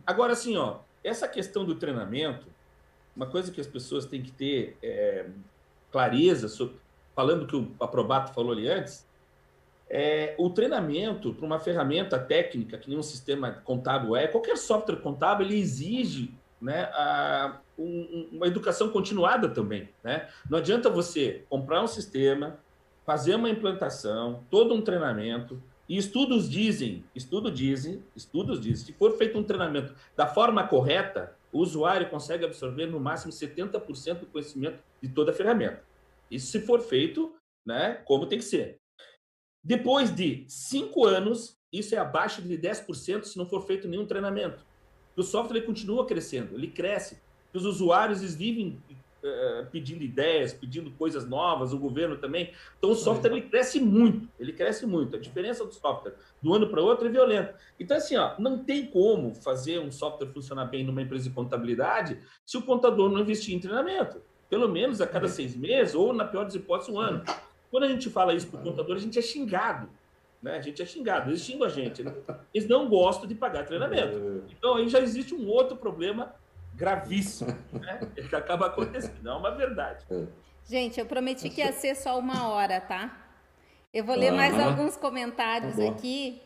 Agora, 0.06 0.34
assim, 0.34 0.56
ó, 0.56 0.80
essa 1.04 1.28
questão 1.28 1.66
do 1.66 1.76
treinamento, 1.76 2.48
uma 3.16 3.26
coisa 3.26 3.52
que 3.52 3.62
as 3.62 3.68
pessoas 3.68 4.06
têm 4.06 4.22
que 4.22 4.32
ter 4.32 4.78
é, 4.84 5.28
clareza 5.92 6.48
sobre 6.48 6.76
falando 7.16 7.48
que 7.48 7.56
o 7.56 7.72
Aprobato 7.80 8.34
falou 8.34 8.52
ali 8.52 8.68
antes, 8.68 9.05
é, 9.90 10.36
o 10.38 10.50
treinamento 10.50 11.34
para 11.34 11.46
uma 11.46 11.60
ferramenta 11.60 12.18
técnica, 12.18 12.78
que 12.78 12.90
nem 12.90 12.98
um 12.98 13.04
sistema 13.04 13.52
contábil 13.64 14.16
é, 14.16 14.28
qualquer 14.28 14.58
software 14.58 14.98
contábil, 14.98 15.46
ele 15.46 15.60
exige 15.60 16.34
né, 16.62 16.90
a, 16.94 17.60
um, 17.78 18.30
uma 18.32 18.48
educação 18.48 18.90
continuada 18.90 19.50
também. 19.50 19.90
Né? 20.04 20.28
Não 20.50 20.58
adianta 20.58 20.90
você 20.90 21.46
comprar 21.50 21.84
um 21.84 21.88
sistema, 21.88 22.60
fazer 23.06 23.36
uma 23.36 23.50
implantação, 23.50 24.44
todo 24.50 24.74
um 24.74 24.82
treinamento, 24.82 25.62
e 25.88 25.98
estudos 25.98 26.50
dizem, 26.50 27.04
estudo 27.14 27.52
dizem, 27.52 28.04
estudos 28.16 28.60
dizem, 28.60 28.88
se 28.88 28.94
for 28.94 29.16
feito 29.18 29.38
um 29.38 29.44
treinamento 29.44 29.94
da 30.16 30.26
forma 30.26 30.68
correta, 30.68 31.36
o 31.52 31.60
usuário 31.60 32.10
consegue 32.10 32.44
absorver 32.44 32.88
no 32.88 33.00
máximo 33.00 33.32
70% 33.32 34.22
do 34.22 34.26
conhecimento 34.26 34.80
de 35.00 35.10
toda 35.10 35.32
a 35.32 35.34
ferramenta. 35.34 35.84
Isso 36.30 36.48
se 36.48 36.60
for 36.60 36.82
feito, 36.82 37.36
né, 37.64 38.02
como 38.06 38.26
tem 38.26 38.40
que 38.40 38.46
ser. 38.46 38.78
Depois 39.66 40.14
de 40.14 40.46
cinco 40.48 41.06
anos, 41.06 41.58
isso 41.74 41.96
é 41.96 41.98
abaixo 41.98 42.40
de 42.40 42.56
10% 42.56 43.24
se 43.24 43.36
não 43.36 43.48
for 43.48 43.66
feito 43.66 43.88
nenhum 43.88 44.06
treinamento. 44.06 44.64
O 45.18 45.24
software 45.24 45.62
continua 45.62 46.06
crescendo, 46.06 46.54
ele 46.54 46.68
cresce. 46.68 47.20
Os 47.52 47.66
usuários 47.66 48.22
vivem 48.36 48.80
uh, 49.24 49.66
pedindo 49.72 50.04
ideias, 50.04 50.54
pedindo 50.54 50.92
coisas 50.92 51.28
novas, 51.28 51.74
o 51.74 51.80
governo 51.80 52.16
também. 52.16 52.54
Então 52.78 52.92
o 52.92 52.96
software 52.96 53.32
ele 53.32 53.42
cresce 53.42 53.80
muito, 53.80 54.30
ele 54.40 54.54
cresce 54.54 54.86
muito. 54.86 55.16
A 55.16 55.20
diferença 55.20 55.66
do 55.66 55.74
software 55.74 56.14
do 56.44 56.54
ano 56.54 56.70
para 56.70 56.84
outro 56.84 57.08
é 57.08 57.10
violenta. 57.10 57.56
Então 57.80 57.98
assim, 57.98 58.16
ó, 58.18 58.36
não 58.38 58.64
tem 58.64 58.86
como 58.86 59.34
fazer 59.34 59.80
um 59.80 59.92
software 59.92 60.28
funcionar 60.28 60.66
bem 60.66 60.84
numa 60.84 61.02
empresa 61.02 61.24
de 61.24 61.34
contabilidade 61.34 62.20
se 62.46 62.56
o 62.56 62.62
contador 62.62 63.10
não 63.10 63.22
investir 63.22 63.56
em 63.56 63.60
treinamento. 63.60 64.22
pelo 64.48 64.70
menos 64.70 65.02
a 65.02 65.08
cada 65.08 65.28
seis 65.28 65.56
meses, 65.56 65.96
ou, 65.96 66.14
na 66.14 66.24
pior 66.24 66.44
das 66.44 66.54
hipóteses, 66.54 66.94
um 66.94 67.00
ano. 67.00 67.24
Quando 67.72 67.84
a 67.84 67.88
gente 67.88 68.10
fala 68.10 68.34
isso 68.34 68.48
para 68.48 68.60
o 68.60 68.64
contador, 68.64 68.96
a 68.96 69.00
gente 69.00 69.18
é 69.18 69.22
xingado. 69.22 69.90
Né? 70.42 70.58
A 70.58 70.62
gente 70.62 70.82
é 70.82 70.86
xingado, 70.86 71.30
eles 71.30 71.42
xingam 71.42 71.66
a 71.66 71.70
gente. 71.70 72.04
Né? 72.04 72.14
Eles 72.54 72.68
não 72.68 72.88
gostam 72.88 73.28
de 73.28 73.36
pagar 73.36 73.66
treinamento. 73.66 74.44
Então 74.50 74.76
aí 74.76 74.88
já 74.88 75.00
existe 75.00 75.34
um 75.34 75.48
outro 75.48 75.76
problema 75.76 76.34
gravíssimo 76.74 77.58
né? 77.74 78.00
que 78.16 78.36
acaba 78.36 78.68
acontecendo. 78.68 79.28
É 79.28 79.34
uma 79.34 79.52
verdade. 79.52 80.06
Gente, 80.68 81.00
eu 81.00 81.06
prometi 81.06 81.50
que 81.50 81.62
ia 81.62 81.72
ser 81.72 81.96
só 81.96 82.18
uma 82.18 82.50
hora, 82.50 82.82
tá? 82.82 83.26
Eu 83.94 84.04
vou 84.04 84.16
ler 84.16 84.32
mais 84.32 84.60
alguns 84.60 84.98
comentários 84.98 85.78
tá 85.78 85.88
aqui 85.88 86.42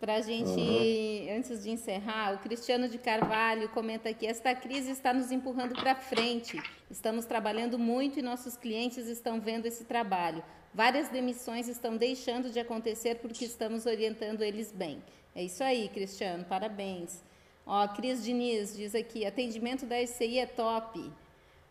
para 0.00 0.14
a 0.14 0.20
gente, 0.22 0.48
uhum. 0.48 1.36
antes 1.36 1.62
de 1.62 1.70
encerrar, 1.70 2.34
o 2.34 2.38
Cristiano 2.38 2.88
de 2.88 2.96
Carvalho 2.96 3.68
comenta 3.68 4.08
aqui: 4.08 4.26
esta 4.26 4.54
crise 4.54 4.90
está 4.90 5.12
nos 5.12 5.30
empurrando 5.30 5.74
para 5.74 5.94
frente. 5.94 6.58
Estamos 6.90 7.26
trabalhando 7.26 7.78
muito 7.78 8.18
e 8.18 8.22
nossos 8.22 8.56
clientes 8.56 9.06
estão 9.06 9.38
vendo 9.38 9.66
esse 9.66 9.84
trabalho. 9.84 10.42
Várias 10.72 11.10
demissões 11.10 11.68
estão 11.68 11.98
deixando 11.98 12.50
de 12.50 12.58
acontecer 12.58 13.16
porque 13.16 13.44
estamos 13.44 13.84
orientando 13.84 14.40
eles 14.40 14.72
bem. 14.72 15.02
É 15.34 15.42
isso 15.42 15.62
aí, 15.62 15.88
Cristiano, 15.90 16.44
parabéns. 16.44 17.22
Ó, 17.66 17.86
Cris 17.88 18.24
Diniz 18.24 18.74
diz 18.74 18.94
aqui: 18.94 19.26
atendimento 19.26 19.84
da 19.84 20.00
SCI 20.02 20.38
é 20.38 20.46
top. 20.46 21.12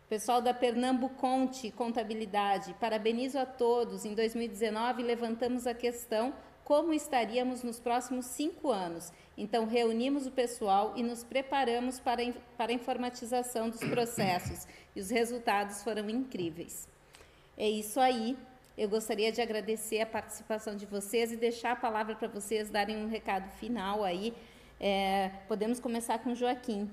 Pessoal 0.08 0.40
da 0.40 0.54
Pernambuconte 0.54 1.70
Contabilidade, 1.72 2.74
parabenizo 2.80 3.40
a 3.40 3.46
todos. 3.46 4.04
Em 4.04 4.14
2019 4.14 5.02
levantamos 5.02 5.66
a 5.66 5.74
questão 5.74 6.32
como 6.70 6.92
estaríamos 6.92 7.64
nos 7.64 7.80
próximos 7.80 8.26
cinco 8.26 8.70
anos. 8.70 9.12
Então, 9.36 9.66
reunimos 9.66 10.28
o 10.28 10.30
pessoal 10.30 10.92
e 10.94 11.02
nos 11.02 11.24
preparamos 11.24 11.98
para, 11.98 12.22
para 12.56 12.70
a 12.70 12.72
informatização 12.72 13.68
dos 13.68 13.80
processos. 13.80 14.68
E 14.94 15.00
os 15.00 15.10
resultados 15.10 15.82
foram 15.82 16.08
incríveis. 16.08 16.86
É 17.58 17.68
isso 17.68 17.98
aí. 17.98 18.38
Eu 18.78 18.88
gostaria 18.88 19.32
de 19.32 19.42
agradecer 19.42 20.00
a 20.00 20.06
participação 20.06 20.76
de 20.76 20.86
vocês 20.86 21.32
e 21.32 21.36
deixar 21.36 21.72
a 21.72 21.76
palavra 21.76 22.14
para 22.14 22.28
vocês 22.28 22.70
darem 22.70 22.96
um 22.98 23.08
recado 23.08 23.50
final 23.56 24.04
aí. 24.04 24.32
É, 24.78 25.32
podemos 25.48 25.80
começar 25.80 26.20
com 26.20 26.30
o 26.30 26.36
Joaquim. 26.36 26.88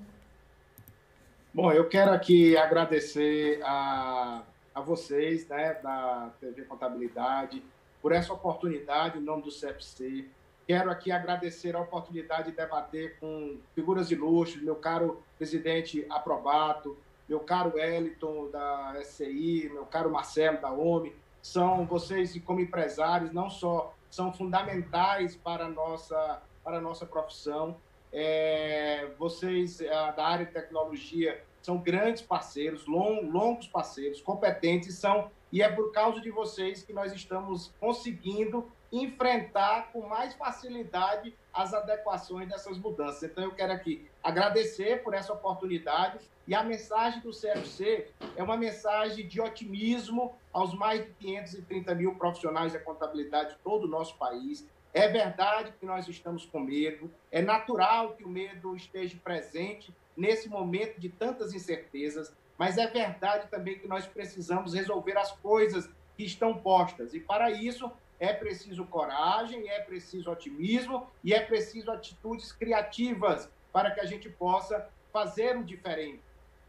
Bom, 1.54 1.70
eu 1.70 1.88
quero 1.88 2.10
aqui 2.10 2.56
agradecer 2.56 3.60
a, 3.62 4.42
a 4.74 4.80
vocês, 4.80 5.46
né, 5.46 5.74
da 5.74 6.32
TV 6.40 6.62
Contabilidade, 6.62 7.62
por 8.00 8.12
essa 8.12 8.32
oportunidade 8.32 9.18
em 9.18 9.22
nome 9.22 9.42
do 9.42 9.50
CFC. 9.50 10.26
Quero 10.66 10.90
aqui 10.90 11.10
agradecer 11.10 11.74
a 11.74 11.80
oportunidade 11.80 12.50
de 12.50 12.56
debater 12.56 13.18
com 13.18 13.58
figuras 13.74 14.10
luxo, 14.10 14.62
meu 14.62 14.76
caro 14.76 15.22
presidente 15.36 16.06
Aprobato, 16.10 16.96
meu 17.28 17.40
caro 17.40 17.72
Wellington 17.74 18.50
da 18.50 18.94
SCI, 19.02 19.70
meu 19.72 19.86
caro 19.86 20.10
Marcelo 20.10 20.60
da 20.60 20.70
OMI. 20.70 21.14
São 21.40 21.86
vocês, 21.86 22.38
como 22.44 22.60
empresários, 22.60 23.32
não 23.32 23.48
só 23.48 23.94
são 24.10 24.32
fundamentais 24.32 25.36
para 25.36 25.66
a 25.66 25.68
nossa, 25.68 26.42
para 26.64 26.78
a 26.78 26.80
nossa 26.80 27.06
profissão, 27.06 27.76
é, 28.12 29.06
vocês 29.18 29.78
da 29.78 30.26
área 30.26 30.46
de 30.46 30.52
tecnologia 30.52 31.42
são 31.62 31.78
grandes 31.78 32.22
parceiros, 32.22 32.86
long, 32.86 33.28
longos 33.30 33.66
parceiros, 33.66 34.20
competentes, 34.20 34.96
são 34.96 35.30
e 35.52 35.62
é 35.62 35.68
por 35.68 35.92
causa 35.92 36.20
de 36.20 36.30
vocês 36.30 36.82
que 36.82 36.92
nós 36.92 37.12
estamos 37.12 37.72
conseguindo 37.80 38.70
enfrentar 38.90 39.92
com 39.92 40.06
mais 40.06 40.34
facilidade 40.34 41.34
as 41.52 41.74
adequações 41.74 42.48
dessas 42.48 42.78
mudanças. 42.78 43.22
Então, 43.22 43.44
eu 43.44 43.54
quero 43.54 43.72
aqui 43.72 44.08
agradecer 44.22 45.02
por 45.02 45.14
essa 45.14 45.32
oportunidade 45.32 46.18
e 46.46 46.54
a 46.54 46.62
mensagem 46.62 47.20
do 47.20 47.30
CFC 47.30 48.08
é 48.36 48.42
uma 48.42 48.56
mensagem 48.56 49.26
de 49.26 49.40
otimismo 49.40 50.34
aos 50.52 50.72
mais 50.74 51.04
de 51.04 51.12
530 51.14 51.94
mil 51.94 52.14
profissionais 52.14 52.72
da 52.72 52.78
contabilidade 52.78 53.50
de 53.50 53.58
todo 53.58 53.84
o 53.84 53.88
nosso 53.88 54.16
país. 54.16 54.66
É 54.94 55.06
verdade 55.08 55.74
que 55.78 55.84
nós 55.84 56.08
estamos 56.08 56.46
com 56.46 56.60
medo, 56.60 57.10
é 57.30 57.42
natural 57.42 58.14
que 58.14 58.24
o 58.24 58.28
medo 58.28 58.74
esteja 58.74 59.18
presente 59.22 59.94
nesse 60.16 60.48
momento 60.48 60.98
de 60.98 61.10
tantas 61.10 61.52
incertezas, 61.52 62.32
mas 62.58 62.76
é 62.76 62.86
verdade 62.88 63.48
também 63.48 63.78
que 63.78 63.86
nós 63.86 64.06
precisamos 64.06 64.74
resolver 64.74 65.16
as 65.16 65.30
coisas 65.30 65.88
que 66.16 66.24
estão 66.24 66.58
postas. 66.58 67.14
E 67.14 67.20
para 67.20 67.50
isso 67.52 67.90
é 68.18 68.32
preciso 68.32 68.84
coragem, 68.84 69.68
é 69.68 69.80
preciso 69.80 70.30
otimismo 70.30 71.06
e 71.22 71.32
é 71.32 71.40
preciso 71.40 71.92
atitudes 71.92 72.50
criativas 72.50 73.48
para 73.72 73.92
que 73.92 74.00
a 74.00 74.04
gente 74.04 74.28
possa 74.28 74.88
fazer 75.12 75.56
o 75.56 75.62
diferente. 75.62 76.20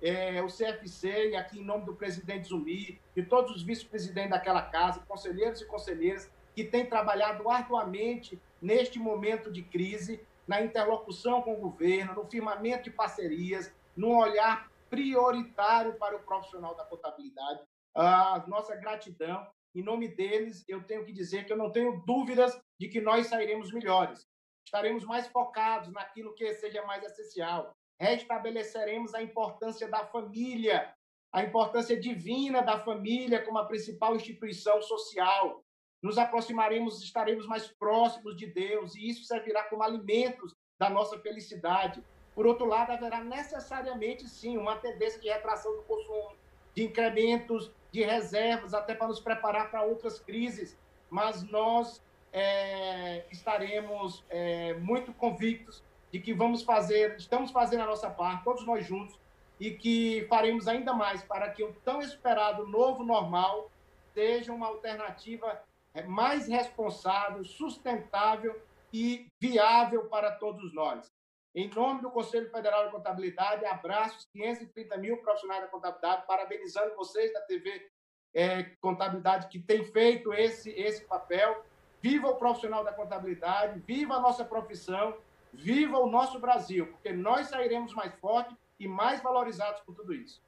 É, 0.02 0.42
o 0.42 0.48
CFC, 0.48 1.32
e 1.32 1.36
aqui 1.36 1.60
em 1.60 1.66
nome 1.66 1.86
do 1.86 1.94
presidente 1.94 2.48
Zumi, 2.48 3.02
de 3.16 3.24
todos 3.24 3.56
os 3.56 3.64
vice-presidentes 3.64 4.30
daquela 4.30 4.62
casa, 4.62 5.02
conselheiros 5.08 5.60
e 5.60 5.66
conselheiras, 5.66 6.30
que 6.56 6.64
têm 6.64 6.86
trabalhado 6.86 7.50
arduamente 7.50 8.40
neste 8.62 9.00
momento 9.00 9.52
de 9.52 9.62
crise, 9.62 10.22
na 10.48 10.62
interlocução 10.62 11.42
com 11.42 11.54
o 11.54 11.58
governo, 11.58 12.14
no 12.14 12.26
firmamento 12.26 12.84
de 12.84 12.92
parcerias, 12.92 13.72
no 13.96 14.18
olhar 14.18 14.70
prioritário 14.90 15.98
para 15.98 16.16
o 16.16 16.24
profissional 16.24 16.76
da 16.76 16.86
contabilidade. 16.86 17.62
A 17.96 18.44
nossa 18.48 18.76
gratidão. 18.76 19.46
Em 19.76 19.84
nome 19.84 20.08
deles, 20.08 20.66
eu 20.68 20.84
tenho 20.84 21.06
que 21.06 21.14
dizer 21.14 21.46
que 21.46 21.54
eu 21.54 21.58
não 21.58 21.72
tenho 21.72 22.02
dúvidas 22.06 22.60
de 22.80 22.88
que 22.88 23.00
nós 23.00 23.28
sairemos 23.28 23.72
melhores. 23.72 24.26
Estaremos 24.66 25.04
mais 25.06 25.28
focados 25.28 25.92
naquilo 25.92 26.34
que 26.34 26.54
seja 26.56 26.86
mais 26.86 27.04
essencial. 27.04 27.72
Restabeleceremos 28.00 29.14
a 29.14 29.22
importância 29.22 29.88
da 29.88 30.06
família, 30.06 30.94
a 31.34 31.44
importância 31.44 32.00
divina 32.00 32.62
da 32.62 32.80
família 32.80 33.44
como 33.44 33.58
a 33.58 33.66
principal 33.66 34.16
instituição 34.16 34.82
social. 34.82 35.64
Nos 36.02 36.18
aproximaremos, 36.18 37.04
estaremos 37.04 37.46
mais 37.46 37.68
próximos 37.68 38.36
de 38.38 38.48
Deus, 38.48 38.96
e 38.96 39.10
isso 39.10 39.26
servirá 39.26 39.64
como 39.64 39.84
alimentos 39.84 40.56
da 40.80 40.90
nossa 40.90 41.20
felicidade. 41.20 42.04
Por 42.40 42.48
outro 42.48 42.66
lado, 42.66 42.94
haverá 42.94 43.22
necessariamente, 43.22 44.26
sim, 44.30 44.56
uma 44.56 44.78
tendência 44.78 45.20
de 45.20 45.28
retração 45.28 45.76
do 45.76 45.82
consumo, 45.82 46.38
de 46.74 46.86
incrementos 46.86 47.70
de 47.92 48.02
reservas, 48.02 48.74
até 48.74 48.96
para 48.96 49.10
nos 49.10 49.20
preparar 49.20 49.70
para 49.70 49.84
outras 49.84 50.22
crises. 50.22 50.80
Mas 51.10 51.44
nós 51.44 52.02
é, 52.32 53.26
estaremos 53.30 54.24
é, 54.30 54.74
muito 54.76 55.12
convictos 55.12 55.84
de 56.14 56.22
que 56.22 56.34
vamos 56.34 56.64
fazer, 56.64 57.18
estamos 57.18 57.52
fazendo 57.52 57.82
a 57.82 57.88
nossa 57.88 58.10
parte, 58.10 58.46
todos 58.46 58.66
nós 58.66 58.86
juntos, 58.86 59.20
e 59.60 59.72
que 59.72 60.26
faremos 60.30 60.66
ainda 60.66 60.94
mais 60.94 61.22
para 61.22 61.50
que 61.50 61.62
o 61.62 61.74
tão 61.84 62.02
esperado 62.02 62.66
novo 62.66 63.04
normal 63.04 63.70
seja 64.14 64.54
uma 64.54 64.68
alternativa 64.68 65.62
é, 65.94 66.04
mais 66.04 66.48
responsável, 66.48 67.44
sustentável 67.44 68.58
e 68.94 69.28
viável 69.42 70.06
para 70.06 70.32
todos 70.32 70.74
nós. 70.74 71.19
Em 71.56 71.68
nome 71.70 72.02
do 72.02 72.12
Conselho 72.12 72.50
Federal 72.52 72.86
de 72.86 72.92
Contabilidade, 72.92 73.66
abraços 73.66 74.28
530 74.32 74.98
mil 74.98 75.18
profissionais 75.18 75.62
da 75.62 75.68
contabilidade, 75.68 76.28
parabenizando 76.28 76.96
vocês 76.96 77.34
da 77.34 77.42
TV 77.42 77.90
é, 78.34 78.64
Contabilidade 78.80 79.48
que 79.48 79.60
tem 79.60 79.84
feito 79.84 80.32
esse, 80.34 80.70
esse 80.72 81.04
papel. 81.06 81.66
Viva 82.02 82.30
o 82.30 82.36
profissional 82.36 82.84
da 82.84 82.94
contabilidade, 82.94 83.80
viva 83.86 84.16
a 84.16 84.20
nossa 84.22 84.46
profissão, 84.46 85.18
viva 85.52 85.98
o 85.98 86.10
nosso 86.10 86.40
Brasil, 86.40 86.88
porque 86.88 87.12
nós 87.12 87.48
sairemos 87.48 87.94
mais 87.94 88.14
fortes 88.20 88.56
e 88.80 88.88
mais 88.88 89.22
valorizados 89.22 89.82
por 89.82 89.96
tudo 89.96 90.14
isso. 90.14 90.42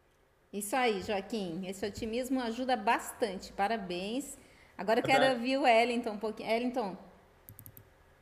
Isso 0.54 0.76
aí, 0.76 1.02
Joaquim. 1.02 1.66
Esse 1.68 1.86
otimismo 1.86 2.40
ajuda 2.42 2.78
bastante. 2.78 3.52
Parabéns. 3.52 4.38
Agora 4.78 5.00
eu 5.00 5.04
quero 5.04 5.34
ouvir 5.34 5.58
o 5.58 5.64
Wellington 5.64 6.12
um 6.12 6.18
pouquinho. 6.18 6.50
Wellington, 6.50 6.98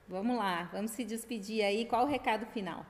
Vamos 0.09 0.37
lá, 0.37 0.63
vamos 0.73 0.89
se 0.89 1.05
despedir 1.05 1.63
aí. 1.63 1.85
Qual 1.85 2.03
o 2.03 2.09
recado 2.09 2.43
final? 2.47 2.83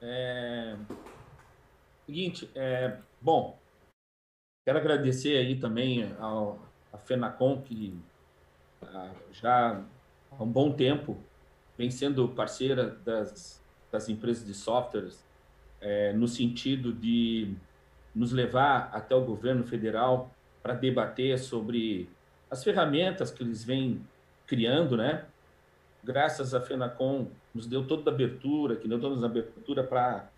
É... 0.00 0.78
Seguinte, 2.06 2.50
é... 2.54 2.96
bom, 3.20 3.58
quero 4.64 4.78
agradecer 4.78 5.36
aí 5.36 5.60
também 5.60 6.10
ao, 6.18 6.58
a 6.90 6.96
FENACOM, 6.96 7.60
que 7.60 7.94
ah, 8.82 9.10
já 9.30 9.84
há 10.32 10.42
um 10.42 10.50
bom 10.50 10.72
tempo 10.72 11.18
vem 11.76 11.90
sendo 11.90 12.26
parceira 12.26 12.96
das, 13.04 13.62
das 13.92 14.08
empresas 14.08 14.46
de 14.46 14.54
softwares 14.54 15.22
é, 15.82 16.14
no 16.14 16.26
sentido 16.26 16.94
de 16.94 17.54
nos 18.14 18.32
levar 18.32 18.88
até 18.90 19.14
o 19.14 19.22
governo 19.22 19.64
federal 19.64 20.30
para 20.62 20.72
debater 20.72 21.38
sobre 21.38 22.08
as 22.50 22.64
ferramentas 22.64 23.30
que 23.30 23.42
eles 23.42 23.62
vêm 23.62 24.02
criando, 24.46 24.96
né? 24.96 25.24
Graças 26.02 26.54
à 26.54 26.60
FENACOM, 26.60 27.28
nos 27.54 27.66
deu 27.66 27.86
toda 27.86 28.10
a 28.10 28.14
abertura, 28.14 28.76
que 28.76 28.86
deu 28.86 29.00
toda 29.00 29.24
a 29.24 29.28
abertura 29.28 29.82
para, 29.82 30.28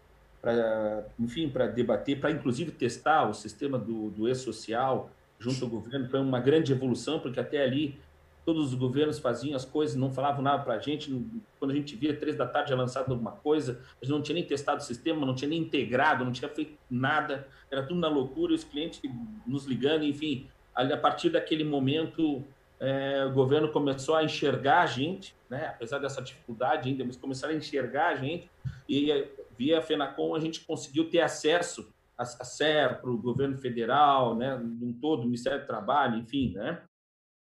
enfim, 1.19 1.49
para 1.49 1.67
debater, 1.67 2.21
para 2.21 2.31
inclusive 2.31 2.71
testar 2.71 3.29
o 3.29 3.35
sistema 3.35 3.79
do, 3.79 4.11
do 4.11 4.29
e-social 4.29 5.11
junto 5.39 5.65
ao 5.65 5.71
governo. 5.71 6.09
Foi 6.09 6.21
uma 6.21 6.41
grande 6.41 6.73
evolução, 6.73 7.19
porque 7.19 7.41
até 7.41 7.63
ali 7.63 7.99
todos 8.45 8.69
os 8.69 8.75
governos 8.75 9.19
faziam 9.19 9.57
as 9.57 9.65
coisas, 9.65 9.97
não 9.97 10.13
falavam 10.13 10.41
nada 10.41 10.63
para 10.63 10.75
a 10.75 10.79
gente. 10.79 11.13
Quando 11.59 11.73
a 11.73 11.75
gente 11.75 11.97
via 11.97 12.15
três 12.15 12.37
da 12.37 12.47
tarde 12.47 12.73
lançado 12.75 13.11
alguma 13.11 13.33
coisa, 13.33 13.81
a 14.01 14.05
gente 14.05 14.15
não 14.15 14.23
tinha 14.23 14.35
nem 14.35 14.45
testado 14.45 14.81
o 14.81 14.85
sistema, 14.85 15.27
não 15.27 15.35
tinha 15.35 15.49
nem 15.49 15.59
integrado, 15.59 16.25
não 16.25 16.31
tinha 16.31 16.49
feito 16.49 16.79
nada, 16.89 17.49
era 17.69 17.83
tudo 17.83 17.99
na 17.99 18.09
loucura, 18.09 18.55
os 18.55 18.63
clientes 18.63 19.01
nos 19.45 19.67
ligando, 19.67 20.05
enfim. 20.05 20.47
A 20.73 20.97
partir 20.97 21.31
daquele 21.31 21.65
momento, 21.65 22.45
é, 22.79 23.25
o 23.25 23.33
governo 23.33 23.73
começou 23.73 24.15
a 24.15 24.25
enxergar 24.25 24.83
a 24.83 24.87
gente, 24.87 25.35
né? 25.49 25.69
apesar 25.69 25.99
dessa 25.99 26.21
dificuldade 26.21 26.89
ainda, 26.89 27.05
mas 27.05 27.17
começaram 27.17 27.55
a 27.55 27.57
enxergar 27.57 28.09
a 28.09 28.17
gente, 28.17 28.51
e 28.89 29.29
via 29.57 29.79
a 29.79 29.83
FENACOM 29.83 30.35
a 30.35 30.41
gente 30.41 30.65
conseguiu 30.65 31.09
ter 31.09 31.21
acesso 31.21 31.93
a, 32.17 32.23
a 32.23 32.45
SER, 32.45 33.01
para 33.01 33.11
o 33.11 33.19
governo 33.19 33.57
federal, 33.57 34.37
né? 34.37 34.55
um 34.57 34.93
todo, 35.01 35.23
o 35.23 35.25
Ministério 35.25 35.61
do 35.61 35.67
Trabalho, 35.67 36.19
enfim, 36.19 36.53
né? 36.55 36.83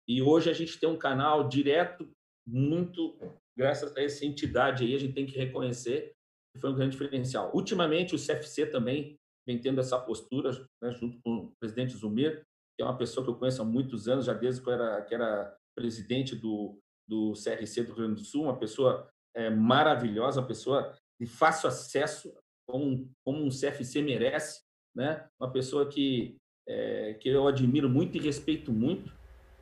E 0.09 0.22
hoje 0.22 0.49
a 0.49 0.53
gente 0.53 0.78
tem 0.78 0.89
um 0.89 0.97
canal 0.97 1.49
direto, 1.49 2.09
muito 2.47 3.18
graças 3.57 3.97
a 3.97 4.03
essa 4.03 4.24
entidade 4.24 4.84
aí, 4.84 4.95
a 4.95 4.99
gente 4.99 5.14
tem 5.14 5.26
que 5.26 5.37
reconhecer 5.37 6.12
que 6.55 6.61
foi 6.61 6.70
um 6.70 6.74
grande 6.74 6.93
diferencial. 6.93 7.51
Ultimamente, 7.55 8.14
o 8.14 8.18
CFC 8.18 8.66
também 8.66 9.18
vem 9.47 9.59
tendo 9.59 9.80
essa 9.80 9.99
postura, 9.99 10.51
né, 10.82 10.91
junto 10.93 11.18
com 11.22 11.37
o 11.37 11.53
presidente 11.59 11.97
Zumir, 11.97 12.43
que 12.77 12.83
é 12.83 12.85
uma 12.85 12.97
pessoa 12.97 13.24
que 13.24 13.31
eu 13.31 13.37
conheço 13.37 13.62
há 13.62 13.64
muitos 13.64 14.07
anos, 14.07 14.27
já 14.27 14.35
desde 14.35 14.61
que 14.61 14.68
eu 14.68 14.74
era, 14.74 15.03
que 15.03 15.14
era 15.14 15.57
presidente 15.74 16.37
do, 16.37 16.79
do 17.09 17.33
CRC 17.33 17.83
do 17.83 17.95
Rio 17.95 17.97
Grande 17.97 18.20
do 18.20 18.27
Sul, 18.27 18.45
uma 18.45 18.59
pessoa 18.59 19.09
é, 19.35 19.49
maravilhosa, 19.49 20.41
uma 20.41 20.47
pessoa 20.47 20.95
de 21.18 21.27
fácil 21.27 21.68
acesso, 21.68 22.33
como, 22.68 23.11
como 23.24 23.43
um 23.43 23.49
CFC 23.49 24.03
merece, 24.03 24.62
né? 24.95 25.27
uma 25.41 25.51
pessoa 25.51 25.87
que, 25.89 26.37
é, 26.68 27.14
que 27.14 27.29
eu 27.29 27.47
admiro 27.47 27.89
muito 27.89 28.16
e 28.16 28.20
respeito 28.20 28.72
muito, 28.72 29.14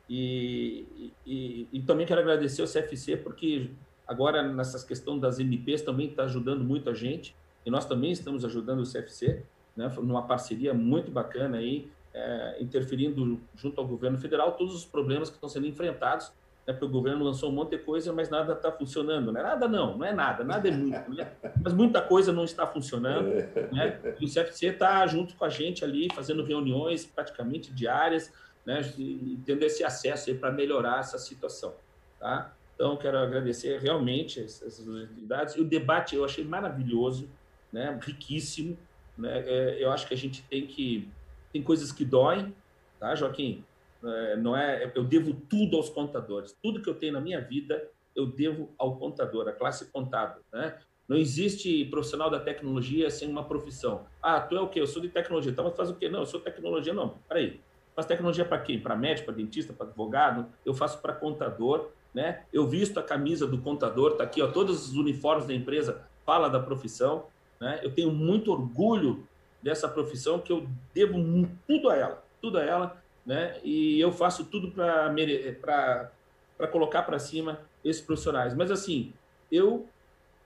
e, 0.09 1.11
e, 1.25 1.67
e, 1.73 1.81
também 1.81 2.05
quero 2.05 2.21
agradecer 2.21 2.61
ao 2.61 2.67
CFC, 2.67 3.17
porque 3.17 3.71
agora 4.05 4.43
nessas 4.43 4.83
questões 4.83 5.19
das 5.19 5.39
MPs 5.39 5.81
também 5.81 6.09
está 6.09 6.23
ajudando 6.25 6.63
muito 6.63 6.89
a 6.89 6.93
gente, 6.93 7.35
e 7.65 7.71
nós 7.71 7.85
também 7.85 8.11
estamos 8.11 8.45
ajudando 8.45 8.81
o 8.81 8.91
CFC, 8.91 9.43
né, 9.75 9.91
numa 9.97 10.27
parceria 10.27 10.73
muito 10.73 11.11
bacana 11.11 11.57
aí, 11.57 11.91
é, 12.15 12.57
interferindo 12.61 13.39
junto 13.55 13.79
ao 13.79 13.87
governo 13.87 14.17
federal 14.17 14.53
todos 14.53 14.73
os 14.73 14.85
problemas 14.85 15.29
que 15.29 15.35
estão 15.35 15.49
sendo 15.49 15.67
enfrentados, 15.67 16.31
né, 16.65 16.73
porque 16.73 16.85
o 16.85 16.89
governo 16.89 17.23
lançou 17.23 17.49
um 17.49 17.53
monte 17.53 17.71
de 17.71 17.79
coisa, 17.79 18.11
mas 18.11 18.29
nada 18.29 18.53
está 18.53 18.71
funcionando, 18.71 19.31
né? 19.31 19.43
Nada 19.43 19.67
não, 19.67 19.97
não 19.97 20.05
é 20.05 20.13
nada, 20.13 20.43
nada 20.43 20.67
é 20.67 20.71
muito, 20.71 21.11
né? 21.13 21.31
mas 21.61 21.73
muita 21.73 22.01
coisa 22.01 22.33
não 22.33 22.43
está 22.43 22.65
funcionando, 22.65 23.29
né? 23.71 23.99
E 24.19 24.25
o 24.25 24.27
CFC 24.27 24.67
está 24.67 25.05
junto 25.05 25.35
com 25.35 25.45
a 25.45 25.49
gente 25.49 25.83
ali, 25.83 26.07
fazendo 26.11 26.43
reuniões 26.43 27.05
praticamente 27.05 27.71
diárias, 27.71 28.33
né, 28.65 28.81
tendo 29.45 29.63
esse 29.63 29.83
acesso 29.83 30.33
para 30.35 30.51
melhorar 30.51 31.01
essa 31.01 31.19
situação. 31.19 31.75
Tá? 32.19 32.51
Então, 32.73 32.97
quero 32.97 33.17
agradecer 33.17 33.79
realmente 33.79 34.41
essas 34.41 34.87
atividades. 34.87 35.55
E 35.55 35.61
o 35.61 35.65
debate 35.65 36.15
eu 36.15 36.25
achei 36.25 36.43
maravilhoso, 36.43 37.29
né, 37.71 37.97
riquíssimo. 38.01 38.77
Né? 39.17 39.43
É, 39.45 39.83
eu 39.83 39.91
acho 39.91 40.07
que 40.07 40.13
a 40.13 40.17
gente 40.17 40.43
tem 40.43 40.65
que. 40.65 41.09
Tem 41.55 41.63
coisas 41.63 41.89
que 41.89 42.03
doem, 42.03 42.53
tá, 42.99 43.15
Joaquim? 43.15 43.63
É, 44.03 44.35
não 44.35 44.57
é, 44.57 44.91
eu 44.93 45.05
devo 45.05 45.33
tudo 45.49 45.77
aos 45.77 45.87
contadores. 45.87 46.53
Tudo 46.61 46.81
que 46.81 46.89
eu 46.89 46.95
tenho 46.95 47.13
na 47.13 47.21
minha 47.21 47.39
vida, 47.39 47.89
eu 48.13 48.27
devo 48.27 48.73
ao 48.77 48.97
contador, 48.97 49.47
à 49.47 49.53
classe 49.53 49.89
contábil. 49.89 50.43
Né? 50.51 50.77
Não 51.07 51.15
existe 51.15 51.85
profissional 51.85 52.29
da 52.29 52.41
tecnologia 52.41 53.09
sem 53.09 53.29
uma 53.29 53.45
profissão. 53.45 54.05
Ah, 54.21 54.41
tu 54.41 54.57
é 54.57 54.59
o 54.59 54.67
quê? 54.67 54.81
Eu 54.81 54.85
sou 54.85 55.01
de 55.01 55.07
tecnologia. 55.07 55.49
Então, 55.49 55.63
mas 55.63 55.77
faz 55.77 55.89
o 55.89 55.95
quê? 55.95 56.09
Não, 56.09 56.19
eu 56.19 56.25
sou 56.25 56.41
tecnologia. 56.41 56.93
Não, 56.93 57.15
peraí. 57.29 57.61
Faço 57.95 58.09
tecnologia 58.09 58.43
para 58.43 58.59
quem? 58.59 58.77
Para 58.77 58.93
médico, 58.93 59.27
para 59.27 59.35
dentista, 59.35 59.71
para 59.71 59.85
advogado. 59.85 60.47
Eu 60.65 60.73
faço 60.73 61.01
para 61.01 61.13
contador, 61.13 61.87
né? 62.13 62.43
Eu 62.51 62.67
visto 62.67 62.99
a 62.99 63.01
camisa 63.01 63.47
do 63.47 63.59
contador, 63.59 64.17
tá 64.17 64.25
aqui, 64.25 64.41
ó, 64.41 64.51
todos 64.51 64.89
os 64.89 64.97
uniformes 64.97 65.47
da 65.47 65.53
empresa 65.53 66.05
fala 66.25 66.49
da 66.49 66.59
profissão, 66.59 67.27
né? 67.61 67.79
Eu 67.81 67.93
tenho 67.93 68.11
muito 68.11 68.51
orgulho 68.51 69.25
dessa 69.65 69.89
profissão 69.89 70.37
que 70.37 70.51
eu 70.51 70.67
devo 70.93 71.17
tudo 71.67 71.89
a 71.89 71.95
ela, 71.95 72.23
tudo 72.39 72.59
a 72.59 72.63
ela, 72.63 73.03
né? 73.25 73.59
E 73.63 73.99
eu 73.99 74.11
faço 74.11 74.45
tudo 74.45 74.69
para 74.69 76.11
para 76.55 76.67
colocar 76.67 77.01
para 77.01 77.17
cima 77.17 77.59
esses 77.83 78.01
profissionais. 78.01 78.53
Mas 78.53 78.69
assim, 78.69 79.11
eu 79.51 79.89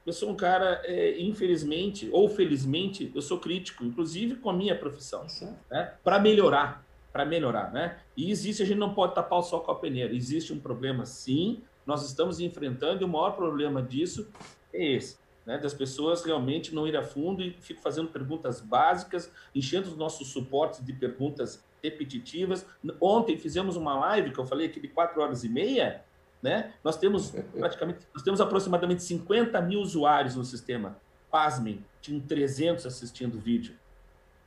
eu 0.05 0.13
sou 0.13 0.29
um 0.29 0.35
cara, 0.35 0.81
é, 0.85 1.19
infelizmente 1.19 2.09
ou 2.13 2.29
felizmente, 2.29 3.11
eu 3.13 3.21
sou 3.21 3.37
crítico, 3.39 3.83
inclusive 3.83 4.37
com 4.37 4.49
a 4.49 4.53
minha 4.53 4.73
profissão, 4.73 5.27
né? 5.69 5.93
para 6.01 6.17
melhorar 6.17 6.85
para 7.11 7.25
melhorar, 7.25 7.73
né? 7.73 7.99
E 8.15 8.31
existe, 8.31 8.63
a 8.63 8.65
gente 8.65 8.77
não 8.77 8.93
pode 8.93 9.15
tapar 9.15 9.39
o 9.39 9.41
sol 9.41 9.61
com 9.61 9.71
a 9.71 9.75
peneira. 9.75 10.13
Existe 10.13 10.53
um 10.53 10.59
problema, 10.59 11.07
sim, 11.07 11.59
nós 11.83 12.05
estamos 12.05 12.39
enfrentando, 12.39 13.01
e 13.01 13.03
o 13.03 13.07
maior 13.07 13.31
problema 13.31 13.81
disso 13.81 14.29
é 14.71 14.93
esse, 14.93 15.17
né? 15.49 15.57
Das 15.57 15.73
pessoas 15.73 16.23
realmente 16.23 16.75
não 16.75 16.87
ir 16.87 16.95
a 16.95 17.01
fundo 17.01 17.41
e 17.41 17.53
ficar 17.53 17.81
fazendo 17.81 18.09
perguntas 18.09 18.61
básicas, 18.61 19.31
enchendo 19.55 19.89
os 19.89 19.97
nossos 19.97 20.27
suportes 20.27 20.85
de 20.85 20.93
perguntas 20.93 21.65
repetitivas. 21.81 22.67
Ontem 23.01 23.35
fizemos 23.35 23.75
uma 23.75 23.97
live 23.97 24.29
que 24.29 24.37
eu 24.37 24.45
falei 24.45 24.67
aqui 24.67 24.79
de 24.79 24.87
quatro 24.87 25.19
horas 25.19 25.43
e 25.43 25.49
meia, 25.49 26.05
né? 26.39 26.75
Nós 26.83 26.97
temos 26.97 27.31
praticamente, 27.57 28.05
nós 28.13 28.21
temos 28.21 28.39
aproximadamente 28.39 29.01
50 29.01 29.59
mil 29.61 29.79
usuários 29.79 30.35
no 30.35 30.45
sistema. 30.45 30.99
Pasmem, 31.31 31.83
tinham 31.99 32.21
300 32.21 32.85
assistindo 32.85 33.39
o 33.39 33.41
vídeo 33.41 33.75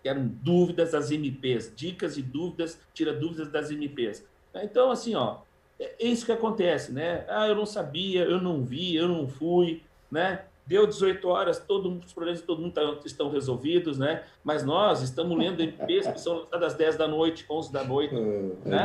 eram 0.04 0.26
dúvidas 0.26 0.90
das 0.90 1.12
MPs, 1.12 1.72
dicas 1.76 2.16
e 2.16 2.22
dúvidas, 2.22 2.80
tira 2.92 3.12
dúvidas 3.12 3.52
das 3.52 3.70
MPs. 3.70 4.26
Então, 4.52 4.90
assim, 4.90 5.14
ó, 5.14 5.42
é 5.78 5.94
isso 6.00 6.26
que 6.26 6.32
acontece, 6.32 6.90
né? 6.90 7.24
Ah, 7.28 7.46
eu 7.46 7.54
não 7.54 7.64
sabia, 7.64 8.24
eu 8.24 8.40
não 8.40 8.64
vi, 8.64 8.96
eu 8.96 9.06
não 9.06 9.28
fui, 9.28 9.84
né? 10.10 10.44
Deu 10.64 10.86
18 10.86 11.26
horas, 11.28 11.58
todos 11.58 12.04
os 12.04 12.12
problemas 12.12 12.40
de 12.40 12.46
todo 12.46 12.62
mundo 12.62 12.72
tá, 12.72 12.82
estão 13.04 13.30
resolvidos, 13.30 13.98
né? 13.98 14.24
Mas 14.44 14.64
nós 14.64 15.02
estamos 15.02 15.36
lendo 15.36 15.60
MPs 15.60 16.06
que 16.06 16.20
são 16.20 16.40
lançadas 16.40 16.72
às 16.72 16.74
10 16.74 16.96
da 16.96 17.08
noite, 17.08 17.44
11 17.50 17.72
da 17.72 17.82
noite, 17.82 18.14
é, 18.14 18.68
né? 18.68 18.84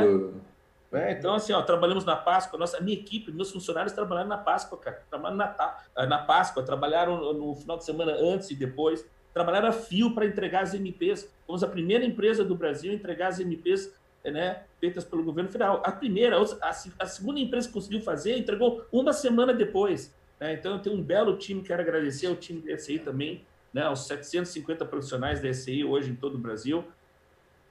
É, 0.90 1.12
então, 1.12 1.34
assim, 1.34 1.52
ó, 1.52 1.62
trabalhamos 1.62 2.04
na 2.04 2.16
Páscoa, 2.16 2.58
nossa, 2.58 2.80
minha 2.80 2.96
equipe, 2.96 3.30
meus 3.30 3.52
funcionários 3.52 3.92
trabalharam 3.92 4.28
na 4.28 4.38
Páscoa, 4.38 4.78
cara. 4.78 5.02
Trabalharam 5.08 5.36
na, 5.36 6.06
na 6.06 6.18
Páscoa, 6.18 6.62
trabalharam 6.62 7.32
no 7.34 7.54
final 7.54 7.76
de 7.76 7.84
semana 7.84 8.12
antes 8.12 8.50
e 8.50 8.54
depois 8.54 9.06
trabalhar 9.34 9.64
a 9.64 9.72
fio 9.72 10.14
para 10.14 10.26
entregar 10.26 10.62
as 10.62 10.74
MPs. 10.74 11.32
Fomos 11.46 11.62
a 11.62 11.68
primeira 11.68 12.04
empresa 12.04 12.44
do 12.44 12.56
Brasil 12.56 12.90
a 12.90 12.94
entregar 12.94 13.28
as 13.28 13.38
MPs 13.38 13.92
né, 14.24 14.62
feitas 14.80 15.04
pelo 15.04 15.22
governo 15.22 15.50
federal. 15.50 15.82
A 15.84 15.92
primeira, 15.92 16.38
a, 16.38 16.70
a, 16.70 17.06
segunda 17.06 17.38
empresa 17.38 17.68
que 17.68 17.74
conseguiu 17.74 18.00
fazer, 18.00 18.36
entregou 18.36 18.84
uma 18.90 19.12
semana 19.12 19.52
depois. 19.52 20.14
Né? 20.40 20.54
Então, 20.54 20.74
eu 20.74 20.78
tenho 20.78 20.96
um 20.96 21.02
belo 21.02 21.36
time, 21.36 21.62
quero 21.62 21.82
agradecer 21.82 22.26
ao 22.26 22.36
time 22.36 22.60
da 22.60 22.76
SI 22.78 22.98
também, 22.98 23.44
né, 23.72 23.82
aos 23.82 24.06
750 24.06 24.84
profissionais 24.84 25.40
da 25.40 25.52
SI 25.52 25.84
hoje 25.84 26.10
em 26.10 26.14
todo 26.14 26.36
o 26.36 26.38
Brasil. 26.38 26.84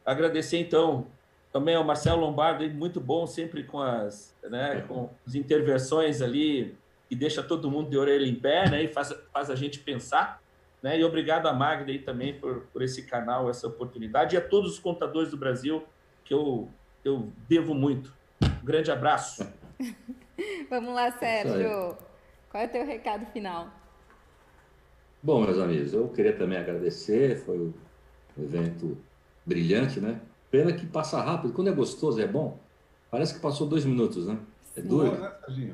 Agradecer, 0.05 0.57
então, 0.57 1.07
também 1.51 1.75
ao 1.75 1.83
Marcelo 1.83 2.21
Lombardo, 2.21 2.67
muito 2.69 2.99
bom 2.99 3.25
sempre 3.25 3.63
com 3.63 3.81
as, 3.81 4.35
né, 4.43 4.83
com 4.87 5.09
as 5.25 5.35
intervenções 5.35 6.21
ali, 6.21 6.75
que 7.09 7.15
deixa 7.15 7.41
todo 7.41 7.71
mundo 7.71 7.89
de 7.89 7.97
orelha 7.97 8.25
em 8.25 8.35
pé 8.35 8.69
né, 8.69 8.83
e 8.83 8.87
faz, 8.89 9.13
faz 9.33 9.49
a 9.49 9.55
gente 9.55 9.79
pensar. 9.79 10.41
Né? 10.81 10.99
E 10.99 11.03
obrigado 11.03 11.47
a 11.47 11.53
Magda 11.53 11.91
aí 11.91 11.99
também 11.99 12.33
por, 12.33 12.61
por 12.71 12.81
esse 12.81 13.03
canal, 13.03 13.49
essa 13.49 13.67
oportunidade, 13.67 14.35
e 14.35 14.37
a 14.37 14.41
todos 14.41 14.73
os 14.73 14.79
contadores 14.79 15.31
do 15.31 15.37
Brasil, 15.37 15.83
que 16.23 16.33
eu, 16.33 16.69
eu 17.03 17.29
devo 17.49 17.73
muito. 17.73 18.13
Um 18.43 18.65
grande 18.65 18.91
abraço. 18.91 19.51
Vamos 20.69 20.93
lá, 20.93 21.11
Sérgio. 21.11 21.97
Qual 22.49 22.63
é 22.63 22.67
o 22.67 22.69
teu 22.69 22.85
recado 22.85 23.25
final? 23.27 23.69
Bom, 25.21 25.43
meus 25.43 25.57
amigos, 25.59 25.93
eu 25.93 26.07
queria 26.09 26.35
também 26.37 26.57
agradecer, 26.57 27.37
foi 27.43 27.57
um 27.57 27.73
evento 28.37 28.97
brilhante, 29.45 29.99
né? 29.99 30.21
Pena 30.49 30.71
que 30.73 30.85
passa 30.85 31.19
rápido, 31.21 31.53
quando 31.53 31.69
é 31.69 31.73
gostoso, 31.73 32.21
é 32.21 32.27
bom. 32.27 32.57
Parece 33.11 33.33
que 33.33 33.39
passou 33.39 33.67
dois 33.67 33.83
minutos, 33.83 34.27
né? 34.27 34.37
É 34.75 34.81
duro. 34.81 35.11
Né, 35.11 35.73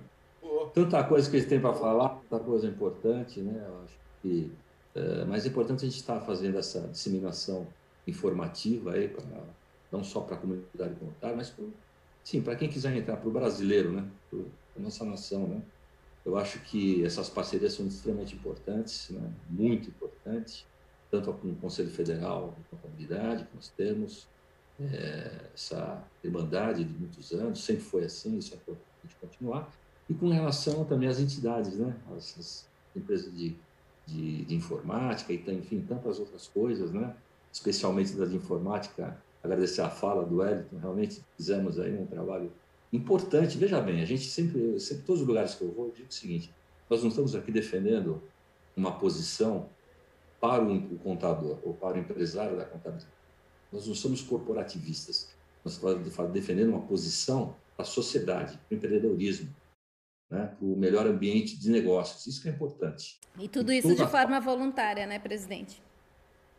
tanta 0.74 1.04
coisa 1.04 1.30
que 1.30 1.36
eles 1.36 1.48
têm 1.48 1.60
para 1.60 1.74
falar, 1.74 2.22
tanta 2.30 2.44
coisa 2.44 2.68
importante, 2.68 3.42
né? 3.42 3.64
Eu 3.68 3.84
acho 3.84 3.98
que 4.22 4.52
é, 4.96 5.26
mas 5.26 5.46
é 5.46 5.50
importante 5.50 5.84
a 5.84 5.90
gente 5.90 5.98
estar 5.98 6.20
fazendo 6.22 6.58
essa 6.58 6.82
disseminação 6.88 7.68
informativa 8.06 8.94
aí, 8.94 9.08
pra, 9.08 9.24
não 9.92 10.04
só 10.04 10.22
para 10.22 10.36
a 10.36 10.40
comunidade 10.40 10.96
contábil, 10.96 11.38
mas 11.38 11.50
pro, 11.50 11.74
sim, 12.24 12.42
para 12.42 12.56
quem 12.56 12.70
quiser 12.70 12.96
entrar, 12.96 13.18
para 13.18 13.28
o 13.28 13.32
brasileiro, 13.32 13.92
né? 13.92 14.08
para 14.30 14.40
a 14.78 14.80
nossa 14.80 15.04
nação. 15.04 15.48
Né? 15.48 15.62
Eu 16.26 16.38
acho 16.38 16.60
que 16.60 17.04
essas 17.04 17.30
parcerias 17.30 17.74
são 17.74 17.86
extremamente 17.86 18.36
importantes, 18.36 19.10
né? 19.10 19.32
muito 19.50 19.90
importantes, 19.90 20.66
tanto 21.12 21.34
com 21.34 21.50
o 21.50 21.56
Conselho 21.56 21.90
Federal 21.90 22.58
com 22.70 22.76
a 22.76 22.80
comunidade 22.80 23.46
que 23.46 23.56
nós 23.56 23.70
temos, 23.70 24.28
é, 24.80 25.50
essa 25.54 26.04
irmandade 26.24 26.84
de 26.84 26.94
muitos 26.94 27.32
anos, 27.34 27.64
sempre 27.64 27.84
foi 27.84 28.06
assim, 28.06 28.38
isso 28.38 28.54
é 28.54 28.58
importante 28.58 29.16
continuar, 29.20 29.72
e 30.10 30.14
com 30.14 30.30
relação 30.30 30.84
também 30.86 31.10
às 31.10 31.20
entidades, 31.20 31.78
né? 31.78 31.96
as, 32.16 32.38
as 32.40 32.70
empresas 32.96 33.36
de 33.36 33.56
de, 34.06 34.46
de 34.46 34.56
informática 34.56 35.32
e, 35.32 35.44
enfim, 35.52 35.82
tantas 35.82 36.20
outras 36.20 36.48
coisas, 36.48 36.92
né? 36.92 37.16
especialmente 37.52 38.14
da 38.14 38.26
de 38.26 38.36
informática. 38.36 39.18
Agradecer 39.44 39.82
a 39.82 39.90
fala 39.90 40.26
do 40.26 40.38
Wellington, 40.38 40.78
realmente 40.78 41.22
fizemos 41.36 41.78
aí 41.78 41.98
um 41.98 42.06
trabalho 42.06 42.52
importante. 42.94 43.58
Veja 43.58 43.82
bem, 43.82 44.02
a 44.02 44.06
gente 44.06 44.30
sempre, 44.30 44.80
sempre 44.80 45.04
todos 45.04 45.22
os 45.22 45.28
lugares 45.28 45.56
que 45.56 45.64
eu 45.64 45.72
vou, 45.72 45.88
eu 45.88 45.92
digo 45.92 46.08
o 46.10 46.14
seguinte: 46.14 46.54
nós 46.90 47.02
não 47.02 47.10
estamos 47.10 47.36
aqui 47.36 47.52
defendendo 47.52 48.22
uma 48.78 48.98
posição 48.98 49.70
para 50.40 50.64
o 50.64 50.98
contador 51.00 51.58
ou 51.64 51.74
para 51.74 51.98
o 51.98 52.00
empresário 52.00 52.56
da 52.56 52.66
contabilidade. 52.66 53.12
Nós 53.72 53.88
não 53.88 53.96
somos 53.96 54.22
corporativistas. 54.22 55.30
Nós 55.64 55.76
estamos 55.76 56.34
defendendo 56.34 56.70
uma 56.70 56.82
posição 56.82 57.56
para 57.76 57.84
a 57.84 57.88
sociedade, 57.88 58.60
para 58.68 58.76
o 58.76 58.78
empreendedorismo, 58.78 59.50
né, 60.30 60.54
para 60.58 60.66
o 60.66 60.76
melhor 60.76 61.08
ambiente 61.08 61.58
de 61.58 61.72
negócios. 61.72 62.28
Isso 62.28 62.42
que 62.42 62.50
é 62.50 62.52
importante. 62.52 63.20
E 63.40 63.48
tudo 63.48 63.72
isso 63.72 63.88
Toda... 63.88 64.06
de 64.06 64.12
forma 64.12 64.40
voluntária, 64.42 65.08
né, 65.08 65.18
presidente? 65.18 65.82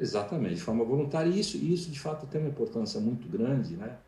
Exatamente, 0.01 0.57
de 0.57 0.63
forma 0.63 0.85
voluntária. 0.85 1.29
E 1.29 1.39
isso, 1.39 1.57
isso 1.59 1.91
de 1.91 2.01
fato, 2.01 2.27
tem 2.27 2.41
uma 2.41 2.51
importância 2.51 2.99
muito 2.99 3.29
grande, 3.29 3.77
né, 3.77 3.99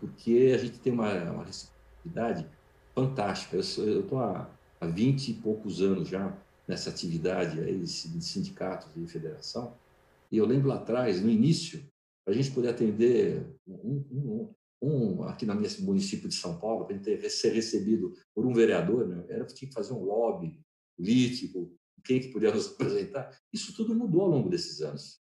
porque 0.00 0.52
a 0.54 0.58
gente 0.58 0.78
tem 0.78 0.92
uma, 0.92 1.12
uma 1.30 1.44
receptividade 1.44 2.46
fantástica. 2.94 3.56
Eu 3.56 4.00
estou 4.00 4.20
há, 4.20 4.50
há 4.80 4.86
20 4.86 5.28
e 5.28 5.34
poucos 5.34 5.80
anos 5.80 6.08
já 6.08 6.36
nessa 6.66 6.90
atividade 6.90 7.60
aí 7.60 7.78
de 7.78 7.88
sindicatos 7.88 8.88
e 8.96 9.06
federação, 9.06 9.76
e 10.32 10.38
eu 10.38 10.46
lembro 10.46 10.68
lá 10.68 10.76
atrás, 10.76 11.20
no 11.20 11.30
início, 11.30 11.84
a 12.26 12.32
gente 12.32 12.50
poder 12.50 12.70
atender 12.70 13.46
um, 13.66 14.04
um, 14.10 14.54
um, 14.82 15.22
aqui 15.24 15.44
no 15.44 15.54
município 15.54 16.28
de 16.28 16.34
São 16.34 16.58
Paulo, 16.58 16.86
para 16.86 16.98
ter, 16.98 17.30
ser 17.30 17.52
recebido 17.52 18.14
por 18.34 18.46
um 18.46 18.52
vereador, 18.52 19.06
né? 19.06 19.24
era 19.28 19.44
tinha 19.44 19.68
que 19.68 19.74
fazer 19.74 19.92
um 19.92 20.02
lobby 20.02 20.58
político, 20.96 21.72
quem 22.04 22.20
que 22.20 22.28
podia 22.28 22.52
nos 22.52 22.66
apresentar. 22.72 23.38
Isso 23.52 23.74
tudo 23.76 23.94
mudou 23.94 24.22
ao 24.22 24.28
longo 24.28 24.48
desses 24.48 24.80
anos, 24.80 25.20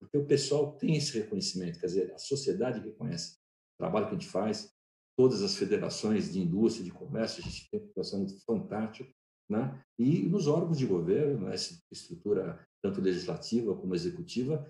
porque 0.00 0.16
o 0.16 0.24
pessoal 0.24 0.72
tem 0.76 0.96
esse 0.96 1.18
reconhecimento, 1.18 1.78
quer 1.78 1.86
dizer, 1.86 2.12
a 2.14 2.18
sociedade 2.18 2.80
reconhece 2.80 3.36
trabalho 3.78 4.06
que 4.06 4.14
a 4.14 4.18
gente 4.18 4.30
faz, 4.30 4.72
todas 5.16 5.42
as 5.42 5.56
federações 5.56 6.32
de 6.32 6.40
indústria, 6.40 6.84
de 6.84 6.90
comércio, 6.90 7.42
a 7.42 7.48
gente 7.48 7.68
tem 7.70 7.80
um 7.80 7.90
relacionamento 7.94 8.44
fantástico, 8.44 9.12
né? 9.48 9.82
e 9.98 10.22
nos 10.22 10.46
órgãos 10.46 10.78
de 10.78 10.86
governo, 10.86 11.46
né? 11.46 11.54
essa 11.54 11.78
estrutura 11.92 12.66
tanto 12.82 13.00
legislativa 13.00 13.74
como 13.74 13.94
executiva, 13.94 14.66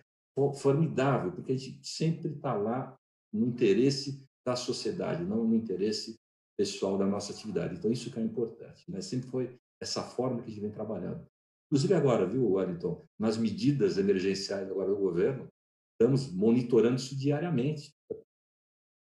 formidável, 0.56 1.32
porque 1.32 1.52
a 1.52 1.58
gente 1.58 1.86
sempre 1.86 2.32
está 2.32 2.54
lá 2.54 2.96
no 3.32 3.46
interesse 3.46 4.22
da 4.46 4.56
sociedade, 4.56 5.24
não 5.24 5.44
no 5.44 5.54
interesse 5.54 6.18
pessoal 6.56 6.98
da 6.98 7.06
nossa 7.06 7.32
atividade. 7.32 7.74
Então, 7.74 7.90
isso 7.90 8.10
que 8.10 8.18
é 8.18 8.22
importante. 8.22 8.88
Né? 8.90 9.00
Sempre 9.00 9.28
foi 9.28 9.58
essa 9.80 10.02
forma 10.02 10.42
que 10.42 10.46
a 10.46 10.50
gente 10.50 10.60
vem 10.60 10.70
trabalhando. 10.70 11.26
Inclusive 11.66 11.94
agora, 11.94 12.26
viu, 12.26 12.52
Wellington, 12.52 13.04
nas 13.18 13.36
medidas 13.36 13.98
emergenciais 13.98 14.70
agora 14.70 14.90
do 14.90 14.96
governo, 14.96 15.48
estamos 15.92 16.32
monitorando 16.32 16.96
isso 16.96 17.16
diariamente. 17.16 17.92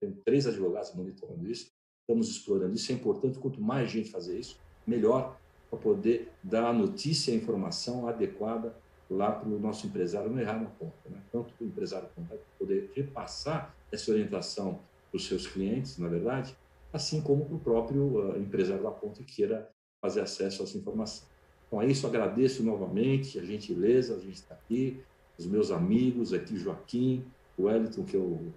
Tem 0.07 0.13
três 0.25 0.47
advogados 0.47 0.95
monitorando 0.95 1.51
isso, 1.51 1.73
estamos 2.01 2.29
explorando 2.29 2.75
isso. 2.75 2.93
É 2.93 2.95
importante, 2.95 3.39
quanto 3.39 3.61
mais 3.61 3.91
gente 3.91 4.11
fazer 4.11 4.39
isso, 4.39 4.59
melhor 4.87 5.37
para 5.69 5.79
poder 5.79 6.31
dar 6.43 6.69
a 6.69 6.73
notícia 6.73 7.33
a 7.33 7.37
informação 7.37 8.07
adequada 8.07 8.75
lá 9.11 9.33
para 9.33 9.49
o 9.49 9.59
nosso 9.59 9.87
empresário 9.87 10.31
não 10.31 10.39
errar 10.39 10.61
na 10.61 10.71
conta. 10.71 11.09
Né? 11.09 11.21
Tanto 11.33 11.53
para 11.53 11.65
o 11.65 11.67
empresário 11.67 12.09
contábil 12.15 12.45
poder 12.59 12.91
repassar 12.95 13.75
essa 13.91 14.11
orientação 14.13 14.81
para 15.11 15.17
os 15.17 15.27
seus 15.27 15.47
clientes, 15.47 15.99
na 15.99 16.09
verdade, 16.09 16.57
assim 16.93 17.21
como 17.21 17.45
para 17.45 17.57
o 17.57 17.59
próprio 17.59 18.31
uh, 18.31 18.39
empresário 18.39 18.83
da 18.83 18.91
ponta 18.91 19.23
que 19.25 19.37
queira 19.37 19.69
fazer 20.01 20.21
acesso 20.21 20.63
a 20.63 20.65
essa 20.65 20.79
informação. 20.79 21.27
Então, 21.67 21.83
é 21.83 21.87
isso, 21.87 22.07
agradeço 22.07 22.63
novamente 22.63 23.39
a 23.39 23.45
gentileza, 23.45 24.15
a 24.15 24.21
gente 24.21 24.37
está 24.37 24.55
aqui, 24.55 25.03
os 25.37 25.47
meus 25.47 25.71
amigos 25.71 26.33
aqui, 26.33 26.57
Joaquim, 26.57 27.25
o 27.59 27.65
Wellington, 27.65 28.05
que 28.05 28.17
eu 28.17 28.53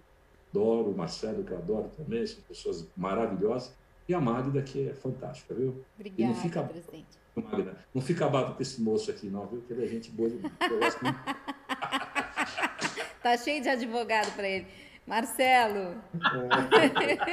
adoro, 0.49 0.91
o 0.91 0.97
Marcelo, 0.97 1.43
que 1.43 1.51
eu 1.51 1.57
adoro 1.57 1.89
também, 1.95 2.25
são 2.25 2.41
pessoas 2.43 2.87
maravilhosas, 2.95 3.73
e 4.07 4.13
a 4.13 4.19
Magda, 4.19 4.61
que 4.61 4.89
é 4.89 4.93
fantástica, 4.93 5.53
viu? 5.53 5.83
Obrigada, 5.95 6.21
e 6.21 6.25
não 6.25 6.35
fica, 6.35 6.63
presidente. 6.63 7.19
Magda, 7.35 7.77
não 7.93 8.01
fica 8.01 8.25
abado 8.25 8.55
com 8.55 8.61
esse 8.61 8.81
moço 8.81 9.11
aqui, 9.11 9.27
não, 9.27 9.45
viu? 9.45 9.61
Que 9.61 9.73
ele 9.73 9.85
é 9.85 9.87
gente 9.87 10.11
boa 10.11 10.29
demais. 10.29 10.53
tá 13.21 13.37
cheio 13.37 13.61
de 13.61 13.69
advogado 13.69 14.33
para 14.35 14.47
ele. 14.47 14.67
Marcelo. 15.05 15.95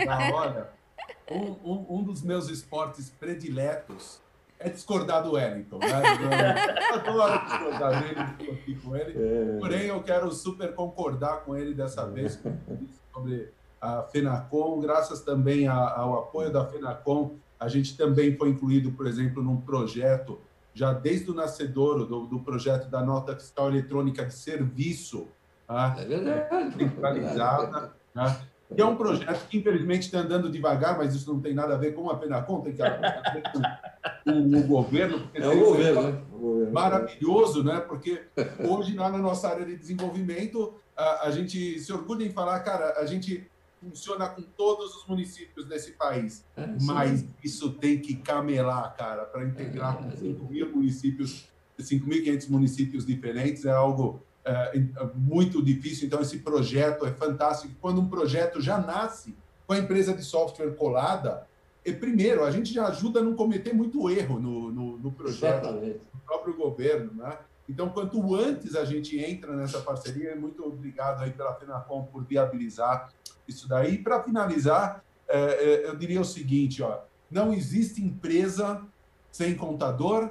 É, 0.06 0.32
olha, 0.32 0.70
um, 1.30 1.56
um, 1.64 1.86
um, 1.96 2.02
dos 2.02 2.22
meus 2.22 2.48
esportes 2.48 3.10
prediletos 3.10 4.20
é 4.58 4.68
discordar 4.68 5.22
do 5.22 5.32
Wellington. 5.32 5.78
Né? 5.78 5.88
Eu 6.90 6.94
adoro 6.94 7.44
discordar 7.46 8.02
dele, 8.02 8.20
aqui 8.20 8.74
com 8.76 8.96
ele. 8.96 9.12
É. 9.16 9.58
Porém, 9.58 9.82
eu 9.86 10.02
quero 10.02 10.30
super 10.32 10.74
concordar 10.74 11.44
com 11.44 11.56
ele 11.56 11.74
dessa 11.74 12.06
vez 12.06 12.40
sobre 13.12 13.52
a 13.80 14.02
FENACOM, 14.02 14.80
graças 14.80 15.20
também 15.20 15.68
ao 15.68 16.18
apoio 16.18 16.50
da 16.50 16.64
FENACOM, 16.64 17.36
a 17.58 17.68
gente 17.68 17.96
também 17.96 18.36
foi 18.36 18.50
incluído, 18.50 18.92
por 18.92 19.06
exemplo, 19.06 19.42
num 19.42 19.60
projeto, 19.60 20.40
já 20.74 20.92
desde 20.92 21.30
o 21.30 21.34
nascedouro 21.34 22.04
do, 22.04 22.26
do 22.26 22.40
projeto 22.40 22.88
da 22.88 23.02
nota 23.02 23.34
fiscal 23.34 23.68
eletrônica 23.68 24.24
de 24.24 24.34
serviço, 24.34 25.28
é 25.68 26.04
verdade. 26.04 26.74
centralizada, 26.76 27.92
tá? 28.12 28.40
que 28.74 28.80
é 28.80 28.84
um 28.84 28.96
projeto 28.96 29.46
que, 29.48 29.58
infelizmente, 29.58 30.02
está 30.02 30.18
andando 30.18 30.50
devagar, 30.50 30.98
mas 30.98 31.14
isso 31.14 31.32
não 31.32 31.40
tem 31.40 31.54
nada 31.54 31.74
a 31.74 31.78
ver 31.78 31.92
com 31.92 32.10
a 32.10 32.18
FENACOM, 32.18 32.60
tem 32.62 32.74
que 32.74 32.82
o, 34.26 34.58
o 34.58 34.62
governo. 34.64 35.20
Porque 35.20 35.38
é 35.38 35.48
o 35.48 35.58
governo, 35.58 36.02
né? 36.02 36.70
Maravilhoso, 36.72 37.62
né? 37.62 37.80
Porque 37.80 38.22
hoje, 38.68 38.94
lá 38.94 39.10
na 39.10 39.18
nossa 39.18 39.48
área 39.48 39.64
de 39.64 39.76
desenvolvimento, 39.76 40.74
a, 40.96 41.28
a 41.28 41.30
gente 41.30 41.78
se 41.78 41.92
orgulha 41.92 42.24
em 42.24 42.30
falar, 42.30 42.60
cara, 42.60 42.98
a 42.98 43.06
gente 43.06 43.48
funciona 43.80 44.28
com 44.28 44.42
todos 44.42 44.96
os 44.96 45.06
municípios 45.06 45.66
desse 45.66 45.92
país. 45.92 46.44
É, 46.56 46.66
mas 46.82 47.24
isso 47.42 47.72
tem 47.74 48.00
que 48.00 48.16
camelar, 48.16 48.94
cara, 48.96 49.24
para 49.24 49.44
integrar 49.44 49.98
é, 49.98 50.02
com 50.02 50.16
5 50.16 50.52
mil 50.52 50.72
municípios, 50.72 51.48
5.500 51.78 52.48
municípios 52.48 53.06
diferentes 53.06 53.64
é 53.64 53.70
algo 53.70 54.22
é, 54.44 54.72
muito 55.14 55.62
difícil. 55.62 56.06
Então, 56.06 56.20
esse 56.20 56.38
projeto 56.38 57.04
é 57.06 57.12
fantástico. 57.12 57.74
Quando 57.80 58.00
um 58.00 58.08
projeto 58.08 58.60
já 58.60 58.78
nasce 58.78 59.36
com 59.66 59.72
a 59.72 59.78
empresa 59.78 60.14
de 60.14 60.22
software 60.22 60.74
colada, 60.74 61.46
primeiro, 61.92 62.44
a 62.44 62.50
gente 62.50 62.72
já 62.72 62.88
ajuda 62.88 63.20
a 63.20 63.22
não 63.22 63.34
cometer 63.34 63.72
muito 63.72 64.10
erro 64.10 64.40
no, 64.40 64.72
no, 64.72 64.98
no 64.98 65.12
projeto, 65.12 65.72
do 65.72 66.20
próprio 66.24 66.56
governo, 66.56 67.12
né? 67.14 67.38
Então, 67.68 67.88
quanto 67.88 68.34
antes 68.34 68.76
a 68.76 68.84
gente 68.84 69.18
entra 69.18 69.54
nessa 69.54 69.80
parceria, 69.80 70.36
muito 70.36 70.64
obrigado 70.64 71.22
aí 71.22 71.32
pela 71.32 71.54
FENACOM 71.54 72.04
por 72.06 72.24
viabilizar 72.24 73.08
isso 73.46 73.68
daí. 73.68 73.94
E 73.94 73.98
para 73.98 74.22
finalizar, 74.22 75.04
é, 75.28 75.38
é, 75.38 75.88
eu 75.88 75.96
diria 75.96 76.20
o 76.20 76.24
seguinte: 76.24 76.82
ó, 76.82 77.00
não 77.30 77.52
existe 77.52 78.02
empresa 78.02 78.82
sem 79.32 79.54
contador 79.54 80.30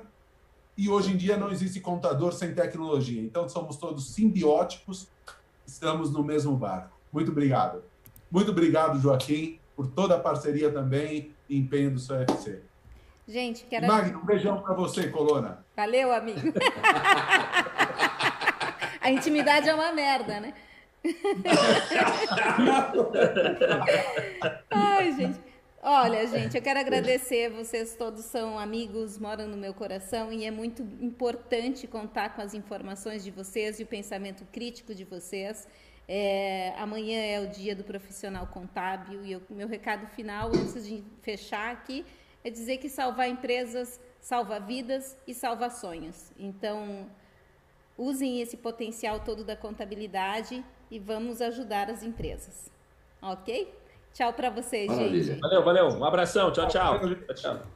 e 0.78 0.90
hoje 0.90 1.14
em 1.14 1.18
dia 1.18 1.38
não 1.38 1.52
existe 1.52 1.80
contador 1.80 2.34
sem 2.34 2.54
tecnologia. 2.54 3.22
Então, 3.22 3.50
somos 3.50 3.76
todos 3.76 4.14
simbióticos, 4.14 5.08
estamos 5.66 6.12
no 6.12 6.24
mesmo 6.24 6.56
barco. 6.56 6.98
Muito 7.12 7.32
obrigado. 7.32 7.84
Muito 8.32 8.52
obrigado, 8.52 9.00
Joaquim, 9.00 9.60
por 9.76 9.88
toda 9.88 10.16
a 10.16 10.20
parceria 10.20 10.72
também 10.72 11.35
empenho 11.50 11.92
do 11.92 12.00
CFC. 12.00 12.62
Gente, 13.28 13.66
quero. 13.66 13.88
Magno, 13.88 14.20
um 14.20 14.26
beijão 14.26 14.62
para 14.62 14.74
você, 14.74 15.10
Colona. 15.10 15.66
Valeu, 15.76 16.14
amigo. 16.14 16.40
a 19.02 19.12
intimidade 19.12 19.68
é 19.68 19.74
uma 19.74 19.92
merda, 19.92 20.40
né? 20.40 20.54
Ai, 24.70 25.12
gente. 25.14 25.40
Olha, 25.82 26.26
gente, 26.26 26.56
eu 26.56 26.62
quero 26.64 26.80
agradecer. 26.80 27.52
Vocês 27.52 27.96
todos 27.96 28.26
são 28.26 28.58
amigos, 28.58 29.20
moram 29.20 29.48
no 29.48 29.56
meu 29.56 29.72
coração 29.74 30.32
e 30.32 30.44
é 30.44 30.50
muito 30.50 30.82
importante 31.00 31.86
contar 31.86 32.36
com 32.36 32.42
as 32.42 32.56
informações 32.56 33.24
de 33.24 33.30
vocês 33.30 33.80
e 33.80 33.84
o 33.84 33.88
pensamento 33.88 34.44
crítico 34.52 34.96
de 34.96 35.04
vocês. 35.04 35.68
É, 36.08 36.74
amanhã 36.78 37.20
é 37.20 37.40
o 37.40 37.48
dia 37.48 37.76
do 37.76 37.84
profissional 37.84 38.46
contábil 38.48 39.26
e 39.26 39.36
o 39.36 39.42
meu 39.50 39.68
recado 39.68 40.06
final, 40.08 40.50
antes 40.50 40.86
de 40.86 41.04
fechar 41.22 41.72
aqui, 41.72 42.06
é 42.44 42.50
dizer 42.50 42.78
que 42.78 42.90
salvar 42.90 43.28
empresas 43.28 44.00
salva 44.20 44.60
vidas 44.60 45.18
e 45.28 45.34
salva 45.34 45.70
sonhos. 45.70 46.32
Então, 46.38 47.08
usem 47.98 48.42
esse 48.42 48.58
potencial 48.58 49.20
todo 49.20 49.44
da 49.44 49.56
contabilidade 49.56 50.64
e 50.90 51.00
vamos 51.00 51.42
ajudar 51.42 51.90
as 51.90 52.04
empresas. 52.04 52.72
Ok? 53.22 53.74
Tchau 54.14 54.32
para 54.34 54.50
vocês, 54.50 54.88
Maravilha. 54.88 55.24
gente. 55.24 55.42
Valeu, 55.42 55.64
valeu. 55.64 55.88
Um 55.90 56.06
abração. 56.06 56.52
Tchau, 56.52 56.68
tchau. 56.68 57.00
tchau, 57.00 57.36
tchau. 57.36 57.68